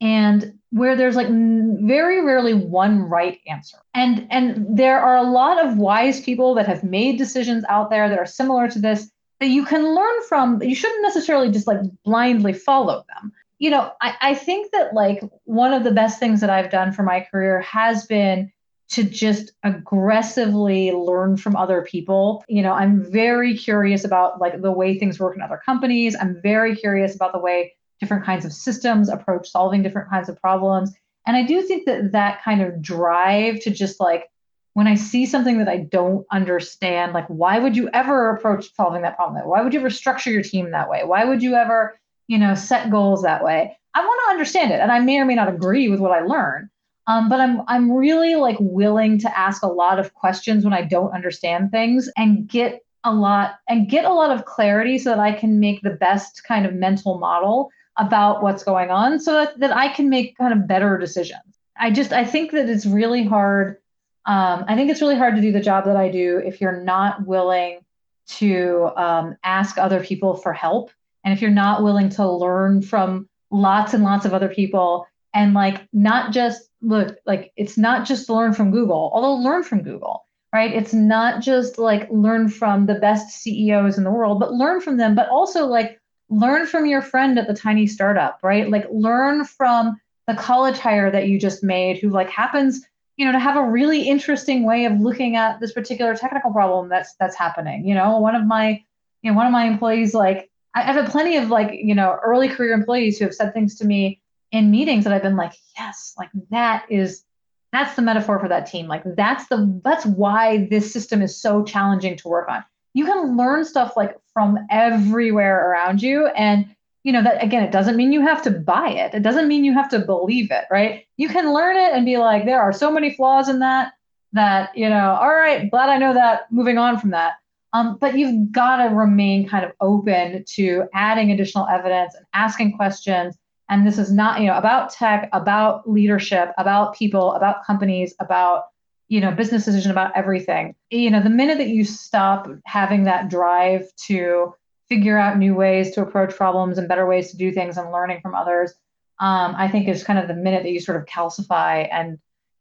and 0.00 0.58
where 0.70 0.94
there's 0.94 1.16
like 1.16 1.28
very 1.28 2.24
rarely 2.24 2.54
one 2.54 3.02
right 3.02 3.40
answer. 3.46 3.78
And 3.94 4.26
and 4.30 4.76
there 4.76 4.98
are 4.98 5.16
a 5.16 5.22
lot 5.22 5.64
of 5.64 5.78
wise 5.78 6.20
people 6.20 6.54
that 6.54 6.66
have 6.66 6.84
made 6.84 7.18
decisions 7.18 7.64
out 7.68 7.90
there 7.90 8.08
that 8.08 8.18
are 8.18 8.26
similar 8.26 8.68
to 8.68 8.78
this 8.78 9.10
that 9.40 9.48
you 9.48 9.64
can 9.64 9.94
learn 9.94 10.22
from 10.28 10.62
you 10.62 10.74
shouldn't 10.74 11.02
necessarily 11.02 11.50
just 11.50 11.66
like 11.66 11.80
blindly 12.04 12.52
follow 12.52 13.04
them. 13.14 13.32
You 13.58 13.70
know 13.70 13.92
I, 14.02 14.14
I 14.20 14.34
think 14.34 14.72
that 14.72 14.92
like 14.92 15.22
one 15.44 15.72
of 15.72 15.82
the 15.82 15.90
best 15.92 16.18
things 16.18 16.42
that 16.42 16.50
i've 16.50 16.70
done 16.70 16.92
for 16.92 17.02
my 17.02 17.20
career 17.20 17.62
has 17.62 18.04
been 18.04 18.52
to 18.88 19.02
just 19.02 19.52
aggressively 19.64 20.92
learn 20.92 21.36
from 21.36 21.56
other 21.56 21.82
people. 21.82 22.44
You 22.48 22.62
know, 22.62 22.72
I'm 22.72 23.02
very 23.10 23.56
curious 23.56 24.04
about 24.04 24.40
like 24.40 24.60
the 24.62 24.72
way 24.72 24.98
things 24.98 25.18
work 25.18 25.36
in 25.36 25.42
other 25.42 25.60
companies. 25.64 26.16
I'm 26.18 26.40
very 26.42 26.76
curious 26.76 27.14
about 27.14 27.32
the 27.32 27.40
way 27.40 27.74
different 28.00 28.24
kinds 28.24 28.44
of 28.44 28.52
systems 28.52 29.08
approach 29.08 29.48
solving 29.48 29.82
different 29.82 30.10
kinds 30.10 30.28
of 30.28 30.40
problems. 30.40 30.92
And 31.26 31.36
I 31.36 31.42
do 31.42 31.62
think 31.62 31.86
that 31.86 32.12
that 32.12 32.42
kind 32.42 32.62
of 32.62 32.80
drive 32.80 33.60
to 33.60 33.70
just 33.70 33.98
like, 33.98 34.30
when 34.74 34.86
I 34.86 34.94
see 34.94 35.24
something 35.24 35.58
that 35.58 35.68
I 35.68 35.78
don't 35.78 36.26
understand, 36.30 37.14
like, 37.14 37.26
why 37.28 37.58
would 37.58 37.76
you 37.76 37.88
ever 37.94 38.30
approach 38.30 38.74
solving 38.74 39.02
that 39.02 39.16
problem? 39.16 39.48
Why 39.48 39.62
would 39.62 39.72
you 39.72 39.80
ever 39.80 39.88
structure 39.88 40.30
your 40.30 40.42
team 40.42 40.70
that 40.70 40.90
way? 40.90 41.02
Why 41.02 41.24
would 41.24 41.42
you 41.42 41.54
ever, 41.54 41.98
you 42.28 42.38
know, 42.38 42.54
set 42.54 42.90
goals 42.90 43.22
that 43.22 43.42
way? 43.42 43.76
I 43.94 44.00
want 44.04 44.20
to 44.26 44.30
understand 44.30 44.72
it. 44.72 44.80
And 44.80 44.92
I 44.92 45.00
may 45.00 45.18
or 45.18 45.24
may 45.24 45.34
not 45.34 45.48
agree 45.48 45.88
with 45.88 45.98
what 45.98 46.12
I 46.12 46.20
learn. 46.20 46.68
Um, 47.08 47.28
but 47.28 47.40
I'm 47.40 47.62
I'm 47.68 47.92
really 47.92 48.34
like 48.34 48.56
willing 48.58 49.18
to 49.20 49.38
ask 49.38 49.62
a 49.62 49.68
lot 49.68 49.98
of 49.98 50.14
questions 50.14 50.64
when 50.64 50.72
I 50.72 50.82
don't 50.82 51.12
understand 51.12 51.70
things 51.70 52.10
and 52.16 52.48
get 52.48 52.84
a 53.04 53.12
lot 53.14 53.60
and 53.68 53.88
get 53.88 54.04
a 54.04 54.12
lot 54.12 54.30
of 54.30 54.44
clarity 54.44 54.98
so 54.98 55.10
that 55.10 55.20
I 55.20 55.32
can 55.32 55.60
make 55.60 55.82
the 55.82 55.90
best 55.90 56.42
kind 56.44 56.66
of 56.66 56.74
mental 56.74 57.18
model 57.18 57.70
about 57.96 58.42
what's 58.42 58.64
going 58.64 58.90
on 58.90 59.18
so 59.20 59.32
that, 59.32 59.58
that 59.60 59.74
I 59.74 59.88
can 59.88 60.10
make 60.10 60.36
kind 60.36 60.52
of 60.52 60.66
better 60.66 60.98
decisions. 60.98 61.40
I 61.78 61.90
just 61.90 62.12
I 62.12 62.24
think 62.24 62.50
that 62.52 62.68
it's 62.68 62.86
really 62.86 63.24
hard. 63.24 63.78
Um, 64.26 64.64
I 64.66 64.74
think 64.74 64.90
it's 64.90 65.00
really 65.00 65.16
hard 65.16 65.36
to 65.36 65.40
do 65.42 65.52
the 65.52 65.60
job 65.60 65.84
that 65.84 65.96
I 65.96 66.10
do 66.10 66.42
if 66.44 66.60
you're 66.60 66.82
not 66.82 67.24
willing 67.24 67.80
to 68.28 68.90
um, 68.96 69.36
ask 69.44 69.78
other 69.78 70.02
people 70.02 70.34
for 70.34 70.52
help 70.52 70.90
and 71.22 71.32
if 71.32 71.40
you're 71.40 71.50
not 71.50 71.84
willing 71.84 72.08
to 72.10 72.28
learn 72.28 72.82
from 72.82 73.28
lots 73.52 73.94
and 73.94 74.02
lots 74.02 74.24
of 74.24 74.34
other 74.34 74.48
people 74.48 75.06
and 75.32 75.54
like 75.54 75.86
not 75.92 76.32
just 76.32 76.68
look 76.86 77.18
like 77.26 77.52
it's 77.56 77.76
not 77.76 78.06
just 78.06 78.30
learn 78.30 78.54
from 78.54 78.70
Google, 78.70 79.10
although 79.12 79.34
learn 79.34 79.64
from 79.64 79.82
Google, 79.82 80.26
right? 80.54 80.72
It's 80.72 80.94
not 80.94 81.42
just 81.42 81.78
like 81.78 82.08
learn 82.10 82.48
from 82.48 82.86
the 82.86 82.94
best 82.94 83.28
CEOs 83.40 83.98
in 83.98 84.04
the 84.04 84.10
world, 84.10 84.38
but 84.38 84.54
learn 84.54 84.80
from 84.80 84.96
them, 84.96 85.14
but 85.14 85.28
also 85.28 85.66
like 85.66 86.00
learn 86.28 86.66
from 86.66 86.86
your 86.86 87.02
friend 87.02 87.38
at 87.38 87.48
the 87.48 87.54
tiny 87.54 87.86
startup, 87.86 88.38
right? 88.42 88.70
Like 88.70 88.86
learn 88.90 89.44
from 89.44 90.00
the 90.28 90.34
college 90.34 90.78
hire 90.78 91.10
that 91.10 91.28
you 91.28 91.38
just 91.38 91.62
made 91.64 91.98
who 91.98 92.10
like 92.10 92.30
happens, 92.30 92.86
you 93.16 93.26
know, 93.26 93.32
to 93.32 93.38
have 93.38 93.56
a 93.56 93.68
really 93.70 94.02
interesting 94.02 94.64
way 94.64 94.84
of 94.84 95.00
looking 95.00 95.36
at 95.36 95.58
this 95.60 95.72
particular 95.72 96.14
technical 96.14 96.52
problem 96.52 96.88
that's 96.88 97.14
that's 97.18 97.36
happening. 97.36 97.86
You 97.86 97.94
know, 97.94 98.18
one 98.18 98.36
of 98.36 98.46
my, 98.46 98.82
you 99.22 99.30
know, 99.30 99.36
one 99.36 99.46
of 99.46 99.52
my 99.52 99.66
employees, 99.66 100.14
like 100.14 100.50
I've 100.74 100.94
had 100.94 101.10
plenty 101.10 101.36
of 101.36 101.50
like, 101.50 101.72
you 101.72 101.94
know, 101.94 102.16
early 102.22 102.48
career 102.48 102.74
employees 102.74 103.18
who 103.18 103.24
have 103.24 103.34
said 103.34 103.54
things 103.54 103.76
to 103.78 103.86
me 103.86 104.20
in 104.52 104.70
meetings 104.70 105.04
that 105.04 105.12
I've 105.12 105.22
been 105.22 105.36
like, 105.36 105.52
yes, 105.76 106.14
like 106.18 106.30
that 106.50 106.86
is 106.90 107.24
that's 107.72 107.94
the 107.94 108.02
metaphor 108.02 108.38
for 108.38 108.48
that 108.48 108.66
team. 108.66 108.86
Like 108.86 109.02
that's 109.04 109.48
the 109.48 109.80
that's 109.84 110.06
why 110.06 110.66
this 110.70 110.92
system 110.92 111.20
is 111.22 111.40
so 111.40 111.64
challenging 111.64 112.16
to 112.18 112.28
work 112.28 112.48
on. 112.48 112.64
You 112.94 113.04
can 113.04 113.36
learn 113.36 113.64
stuff 113.64 113.96
like 113.96 114.16
from 114.32 114.58
everywhere 114.70 115.70
around 115.70 116.02
you 116.02 116.28
and 116.28 116.74
you 117.02 117.12
know 117.12 117.22
that 117.22 117.42
again 117.42 117.62
it 117.62 117.70
doesn't 117.70 117.96
mean 117.96 118.12
you 118.12 118.22
have 118.22 118.42
to 118.42 118.50
buy 118.50 118.88
it. 118.88 119.14
It 119.14 119.22
doesn't 119.22 119.48
mean 119.48 119.64
you 119.64 119.74
have 119.74 119.90
to 119.90 119.98
believe 119.98 120.50
it 120.50 120.64
right? 120.70 121.04
You 121.16 121.28
can 121.28 121.52
learn 121.52 121.76
it 121.76 121.92
and 121.92 122.06
be 122.06 122.16
like 122.16 122.44
there 122.44 122.60
are 122.60 122.72
so 122.72 122.90
many 122.90 123.14
flaws 123.14 123.48
in 123.48 123.58
that 123.58 123.92
that 124.32 124.76
you 124.76 124.88
know 124.88 125.16
all 125.20 125.34
right 125.34 125.70
glad 125.70 125.88
i 125.88 125.96
know 125.96 126.12
that 126.12 126.50
moving 126.50 126.78
on 126.78 126.98
from 126.98 127.10
that. 127.10 127.34
Um, 127.72 127.98
but 128.00 128.16
you've 128.16 128.52
got 128.52 128.76
to 128.76 128.94
remain 128.94 129.46
kind 129.46 129.64
of 129.64 129.72
open 129.80 130.44
to 130.54 130.84
adding 130.94 131.30
additional 131.30 131.66
evidence 131.68 132.14
and 132.14 132.24
asking 132.32 132.76
questions 132.76 133.36
and 133.68 133.86
this 133.86 133.98
is 133.98 134.12
not 134.12 134.40
you 134.40 134.46
know 134.46 134.56
about 134.56 134.90
tech 134.90 135.28
about 135.32 135.88
leadership 135.90 136.52
about 136.58 136.94
people 136.94 137.32
about 137.32 137.64
companies 137.64 138.14
about 138.20 138.64
you 139.08 139.20
know 139.20 139.30
business 139.30 139.64
decision 139.64 139.90
about 139.90 140.12
everything. 140.16 140.74
You 140.90 141.10
know 141.10 141.22
the 141.22 141.30
minute 141.30 141.58
that 141.58 141.68
you 141.68 141.84
stop 141.84 142.48
having 142.64 143.04
that 143.04 143.28
drive 143.28 143.88
to 144.06 144.54
figure 144.88 145.18
out 145.18 145.38
new 145.38 145.54
ways 145.54 145.92
to 145.92 146.02
approach 146.02 146.34
problems 146.34 146.78
and 146.78 146.88
better 146.88 147.06
ways 147.06 147.30
to 147.30 147.36
do 147.36 147.52
things 147.52 147.76
and 147.76 147.90
learning 147.90 148.20
from 148.20 148.34
others 148.34 148.72
um, 149.20 149.54
i 149.56 149.68
think 149.68 149.88
is 149.88 150.04
kind 150.04 150.18
of 150.18 150.28
the 150.28 150.34
minute 150.34 150.62
that 150.62 150.70
you 150.70 150.80
sort 150.80 150.96
of 150.96 151.04
calcify 151.06 151.88
and 151.90 152.18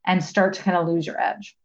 and 0.07 0.23
start 0.23 0.53
to 0.53 0.61
kind 0.61 0.77
of 0.77 0.87
lose 0.87 1.05
your 1.05 1.19
edge. 1.19 1.57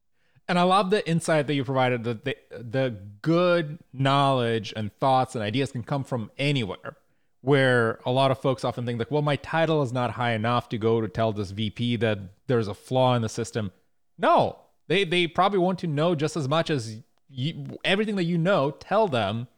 And 0.49 0.59
i 0.59 0.63
love 0.63 0.91
the 0.91 1.09
insight 1.09 1.47
that 1.47 1.55
you 1.55 1.65
provided 1.65 2.05
that 2.05 2.25
the, 2.25 2.37
the 2.51 2.97
good 3.23 3.79
knowledge 3.93 4.73
and 4.77 4.93
thoughts 4.99 5.35
and 5.35 5.45
ideas 5.45 5.73
can 5.73 5.83
come 5.83 6.05
from 6.05 6.31
anywhere 6.39 6.97
where 7.43 7.99
a 8.05 8.11
lot 8.11 8.31
of 8.31 8.39
folks 8.39 8.65
often 8.65 8.85
think 8.85 8.99
like 8.99 9.11
well 9.11 9.23
my 9.23 9.37
title 9.37 9.83
is 9.83 9.93
not 9.93 10.13
high 10.13 10.33
enough 10.33 10.69
to 10.69 10.77
go 10.79 11.01
to 11.01 11.09
tell 11.09 11.33
this 11.33 11.51
vp 11.51 11.97
that 11.97 12.19
there's 12.47 12.69
a 12.69 12.75
flaw 12.75 13.15
in 13.15 13.23
the 13.23 13.29
system 13.29 13.73
no 14.19 14.59
they 14.89 15.05
they 15.05 15.27
probably 15.29 15.59
want 15.61 15.79
to 15.79 15.87
know 15.87 16.15
just 16.15 16.37
as 16.37 16.49
much 16.49 16.69
as 16.69 17.01
you, 17.31 17.79
everything 17.85 18.17
that 18.17 18.25
you 18.25 18.37
know. 18.37 18.73
Tell 18.73 19.09
them. 19.09 19.49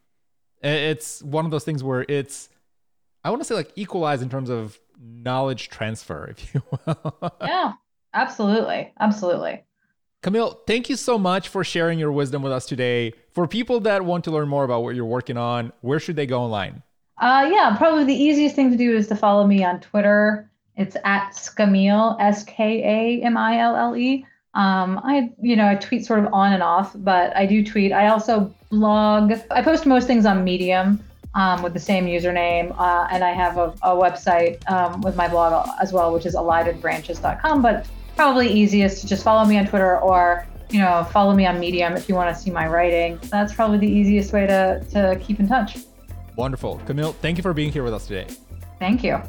It's 0.62 1.22
one 1.22 1.44
of 1.44 1.50
those 1.50 1.64
things 1.64 1.82
where 1.82 2.04
it's 2.08 2.48
I 3.24 3.30
want 3.30 3.40
to 3.40 3.44
say 3.44 3.54
like 3.54 3.72
equalize 3.74 4.22
in 4.22 4.28
terms 4.28 4.50
of 4.50 4.78
knowledge 5.00 5.70
transfer, 5.70 6.26
if 6.26 6.54
you 6.54 6.62
will. 6.86 7.34
yeah, 7.40 7.72
absolutely, 8.14 8.92
absolutely. 9.00 9.64
Camille, 10.22 10.60
thank 10.68 10.88
you 10.88 10.94
so 10.94 11.18
much 11.18 11.48
for 11.48 11.64
sharing 11.64 11.98
your 11.98 12.12
wisdom 12.12 12.42
with 12.42 12.52
us 12.52 12.66
today. 12.66 13.12
For 13.32 13.48
people 13.48 13.80
that 13.80 14.04
want 14.04 14.22
to 14.24 14.30
learn 14.30 14.48
more 14.48 14.62
about 14.62 14.84
what 14.84 14.94
you're 14.94 15.04
working 15.04 15.36
on, 15.36 15.72
where 15.80 15.98
should 15.98 16.14
they 16.14 16.26
go 16.26 16.42
online? 16.42 16.84
Uh, 17.22 17.48
yeah, 17.52 17.76
probably 17.78 18.02
the 18.02 18.12
easiest 18.14 18.56
thing 18.56 18.68
to 18.72 18.76
do 18.76 18.96
is 18.96 19.06
to 19.06 19.14
follow 19.14 19.46
me 19.46 19.62
on 19.62 19.78
Twitter. 19.78 20.50
It's 20.76 20.96
at 21.04 21.30
Skamille, 21.30 22.16
S 22.20 22.42
K 22.42 22.82
A 22.82 23.24
M 23.24 23.36
I 23.36 23.60
L 23.60 23.76
L 23.76 23.96
E. 23.96 24.26
Um, 24.54 25.00
I, 25.04 25.30
you 25.40 25.54
know, 25.54 25.68
I 25.68 25.76
tweet 25.76 26.04
sort 26.04 26.18
of 26.18 26.34
on 26.34 26.52
and 26.52 26.64
off, 26.64 26.92
but 26.96 27.34
I 27.36 27.46
do 27.46 27.64
tweet. 27.64 27.92
I 27.92 28.08
also 28.08 28.52
blog. 28.70 29.34
I 29.52 29.62
post 29.62 29.86
most 29.86 30.08
things 30.08 30.26
on 30.26 30.42
Medium 30.42 31.00
um, 31.34 31.62
with 31.62 31.74
the 31.74 31.80
same 31.80 32.06
username, 32.06 32.76
uh, 32.76 33.06
and 33.12 33.22
I 33.22 33.30
have 33.30 33.56
a, 33.56 33.72
a 33.82 33.94
website 33.94 34.68
um, 34.68 35.00
with 35.02 35.14
my 35.14 35.28
blog 35.28 35.68
as 35.80 35.92
well, 35.92 36.12
which 36.12 36.26
is 36.26 36.34
elidedbranches.com. 36.34 37.62
But 37.62 37.86
probably 38.16 38.48
easiest 38.48 39.00
to 39.02 39.06
just 39.06 39.22
follow 39.22 39.44
me 39.44 39.56
on 39.58 39.68
Twitter 39.68 39.96
or 40.00 40.44
you 40.70 40.80
know 40.80 41.06
follow 41.12 41.34
me 41.34 41.46
on 41.46 41.60
Medium 41.60 41.92
if 41.92 42.08
you 42.08 42.16
want 42.16 42.34
to 42.34 42.42
see 42.42 42.50
my 42.50 42.66
writing. 42.66 43.20
That's 43.30 43.54
probably 43.54 43.78
the 43.78 43.88
easiest 43.88 44.32
way 44.32 44.48
to 44.48 44.84
to 44.90 45.16
keep 45.22 45.38
in 45.38 45.46
touch. 45.46 45.76
Wonderful, 46.36 46.78
Camille. 46.86 47.12
Thank 47.12 47.36
you 47.36 47.42
for 47.42 47.52
being 47.52 47.72
here 47.72 47.82
with 47.84 47.94
us 47.94 48.06
today. 48.06 48.26
Thank 48.78 49.04
you. 49.04 49.20